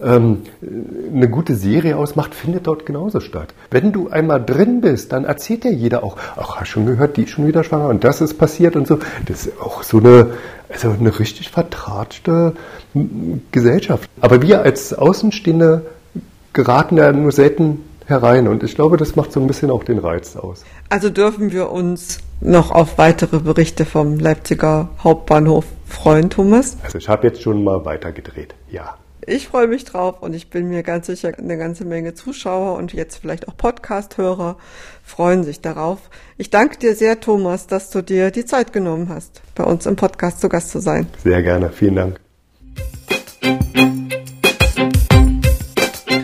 ähm, 0.00 0.42
eine 1.14 1.28
gute 1.28 1.54
Serie 1.54 1.96
ausmacht, 1.96 2.34
findet 2.34 2.66
dort 2.66 2.86
genauso 2.86 3.20
statt. 3.20 3.54
Wenn 3.70 3.92
du 3.92 4.08
einmal 4.08 4.44
drin 4.44 4.80
bist, 4.80 5.12
dann 5.12 5.24
erzählt 5.24 5.64
dir 5.64 5.72
jeder 5.72 6.02
auch, 6.04 6.16
ach, 6.36 6.56
hast 6.56 6.68
schon 6.68 6.86
gehört, 6.86 7.16
die 7.16 7.24
ist 7.24 7.30
schon 7.30 7.46
wieder 7.46 7.64
schwanger 7.64 7.88
und 7.88 8.04
das 8.04 8.20
ist 8.20 8.38
passiert 8.38 8.76
und 8.76 8.86
so. 8.86 8.98
Das 9.26 9.46
ist 9.46 9.60
auch 9.60 9.82
so 9.82 9.98
eine, 9.98 10.30
also 10.68 10.90
eine 10.90 11.18
richtig 11.18 11.50
vertratschte 11.50 12.54
Gesellschaft. 13.50 14.08
Aber 14.20 14.42
wir 14.42 14.62
als 14.62 14.94
Außenstehende 14.94 15.86
geraten 16.52 16.96
da 16.96 17.12
nur 17.12 17.32
selten 17.32 17.80
herein 18.06 18.48
und 18.48 18.62
ich 18.62 18.74
glaube, 18.74 18.96
das 18.96 19.16
macht 19.16 19.32
so 19.32 19.40
ein 19.40 19.46
bisschen 19.46 19.70
auch 19.70 19.84
den 19.84 19.98
Reiz 19.98 20.36
aus. 20.36 20.64
Also 20.88 21.08
dürfen 21.10 21.52
wir 21.52 21.70
uns 21.70 22.18
noch 22.40 22.70
auf 22.70 22.98
weitere 22.98 23.38
Berichte 23.38 23.84
vom 23.84 24.18
Leipziger 24.18 24.88
Hauptbahnhof 25.02 25.64
freuen, 25.86 26.30
Thomas? 26.30 26.76
Also 26.82 26.98
ich 26.98 27.08
habe 27.08 27.26
jetzt 27.26 27.42
schon 27.42 27.62
mal 27.64 27.84
weitergedreht, 27.84 28.54
ja. 28.70 28.96
Ich 29.24 29.46
freue 29.46 29.68
mich 29.68 29.84
drauf 29.84 30.20
und 30.20 30.34
ich 30.34 30.50
bin 30.50 30.68
mir 30.68 30.82
ganz 30.82 31.06
sicher, 31.06 31.32
eine 31.38 31.56
ganze 31.56 31.84
Menge 31.84 32.12
Zuschauer 32.12 32.76
und 32.76 32.92
jetzt 32.92 33.18
vielleicht 33.18 33.46
auch 33.46 33.56
Podcast-Hörer 33.56 34.56
freuen 35.04 35.44
sich 35.44 35.60
darauf. 35.60 36.10
Ich 36.38 36.50
danke 36.50 36.76
dir 36.78 36.96
sehr, 36.96 37.20
Thomas, 37.20 37.68
dass 37.68 37.90
du 37.90 38.02
dir 38.02 38.32
die 38.32 38.44
Zeit 38.44 38.72
genommen 38.72 39.10
hast, 39.10 39.40
bei 39.54 39.62
uns 39.62 39.86
im 39.86 39.94
Podcast 39.94 40.40
zu 40.40 40.48
Gast 40.48 40.70
zu 40.70 40.80
sein. 40.80 41.06
Sehr 41.22 41.40
gerne, 41.40 41.70
vielen 41.70 41.94
Dank. 41.94 42.20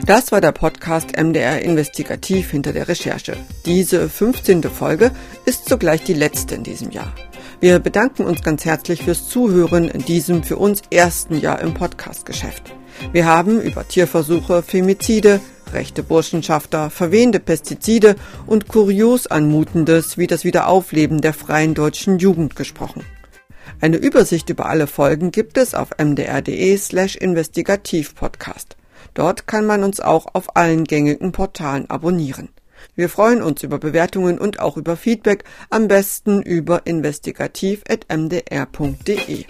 Das 0.04 0.32
war 0.32 0.40
der 0.40 0.52
Podcast 0.52 1.16
MDR 1.16 1.62
Investigativ 1.62 2.50
hinter 2.50 2.72
der 2.72 2.88
Recherche. 2.88 3.36
Diese 3.64 4.08
15. 4.08 4.64
Folge 4.64 5.12
ist 5.44 5.68
zugleich 5.68 6.02
die 6.02 6.14
letzte 6.14 6.56
in 6.56 6.64
diesem 6.64 6.90
Jahr. 6.90 7.12
Wir 7.60 7.78
bedanken 7.78 8.24
uns 8.24 8.42
ganz 8.42 8.64
herzlich 8.64 9.04
fürs 9.04 9.28
Zuhören 9.28 9.86
in 9.86 10.04
diesem 10.04 10.42
für 10.42 10.56
uns 10.56 10.82
ersten 10.90 11.38
Jahr 11.38 11.60
im 11.60 11.74
Podcast-Geschäft. 11.74 12.74
Wir 13.12 13.26
haben 13.26 13.60
über 13.60 13.86
Tierversuche, 13.86 14.62
Femizide, 14.62 15.40
rechte 15.72 16.02
Burschenschafter, 16.02 16.90
verwehende 16.90 17.40
Pestizide 17.40 18.16
und 18.46 18.68
kurios 18.68 19.26
anmutendes 19.26 20.18
wie 20.18 20.26
das 20.26 20.44
Wiederaufleben 20.44 21.20
der 21.20 21.32
freien 21.32 21.74
deutschen 21.74 22.18
Jugend 22.18 22.56
gesprochen. 22.56 23.04
Eine 23.80 23.96
Übersicht 23.96 24.50
über 24.50 24.66
alle 24.66 24.86
Folgen 24.86 25.30
gibt 25.30 25.58
es 25.58 25.74
auf 25.74 25.90
mdr.de 25.98 26.76
slash 26.76 27.16
investigativpodcast. 27.16 28.76
Dort 29.14 29.46
kann 29.46 29.66
man 29.66 29.84
uns 29.84 30.00
auch 30.00 30.26
auf 30.34 30.56
allen 30.56 30.84
gängigen 30.84 31.32
Portalen 31.32 31.88
abonnieren. 31.90 32.50
Wir 32.94 33.08
freuen 33.08 33.42
uns 33.42 33.62
über 33.62 33.78
Bewertungen 33.78 34.38
und 34.38 34.60
auch 34.60 34.76
über 34.76 34.96
Feedback, 34.96 35.44
am 35.70 35.88
besten 35.88 36.42
über 36.42 36.86
investigativ.mdr.de. 36.86 39.44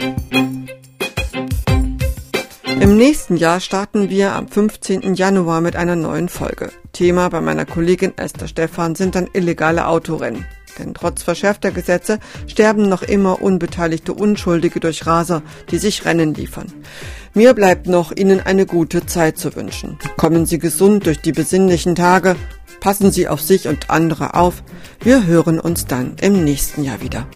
Im 2.80 2.96
nächsten 2.96 3.36
Jahr 3.36 3.58
starten 3.58 4.08
wir 4.08 4.34
am 4.34 4.46
15. 4.46 5.14
Januar 5.14 5.60
mit 5.60 5.74
einer 5.74 5.96
neuen 5.96 6.28
Folge. 6.28 6.70
Thema 6.92 7.28
bei 7.28 7.40
meiner 7.40 7.66
Kollegin 7.66 8.16
Esther 8.16 8.46
Stephan 8.46 8.94
sind 8.94 9.16
dann 9.16 9.28
illegale 9.32 9.88
Autorennen. 9.88 10.46
Denn 10.78 10.94
trotz 10.94 11.24
verschärfter 11.24 11.72
Gesetze 11.72 12.20
sterben 12.46 12.88
noch 12.88 13.02
immer 13.02 13.42
unbeteiligte 13.42 14.12
Unschuldige 14.12 14.78
durch 14.78 15.06
Raser, 15.06 15.42
die 15.72 15.78
sich 15.78 16.04
Rennen 16.04 16.34
liefern. 16.34 16.72
Mir 17.34 17.52
bleibt 17.54 17.88
noch, 17.88 18.12
Ihnen 18.12 18.40
eine 18.40 18.64
gute 18.64 19.04
Zeit 19.06 19.38
zu 19.38 19.56
wünschen. 19.56 19.98
Kommen 20.16 20.46
Sie 20.46 20.60
gesund 20.60 21.06
durch 21.06 21.20
die 21.20 21.32
besinnlichen 21.32 21.96
Tage, 21.96 22.36
passen 22.78 23.10
Sie 23.10 23.26
auf 23.26 23.40
sich 23.40 23.66
und 23.66 23.90
andere 23.90 24.34
auf. 24.34 24.62
Wir 25.00 25.26
hören 25.26 25.58
uns 25.58 25.86
dann 25.86 26.14
im 26.20 26.44
nächsten 26.44 26.84
Jahr 26.84 27.00
wieder. 27.02 27.26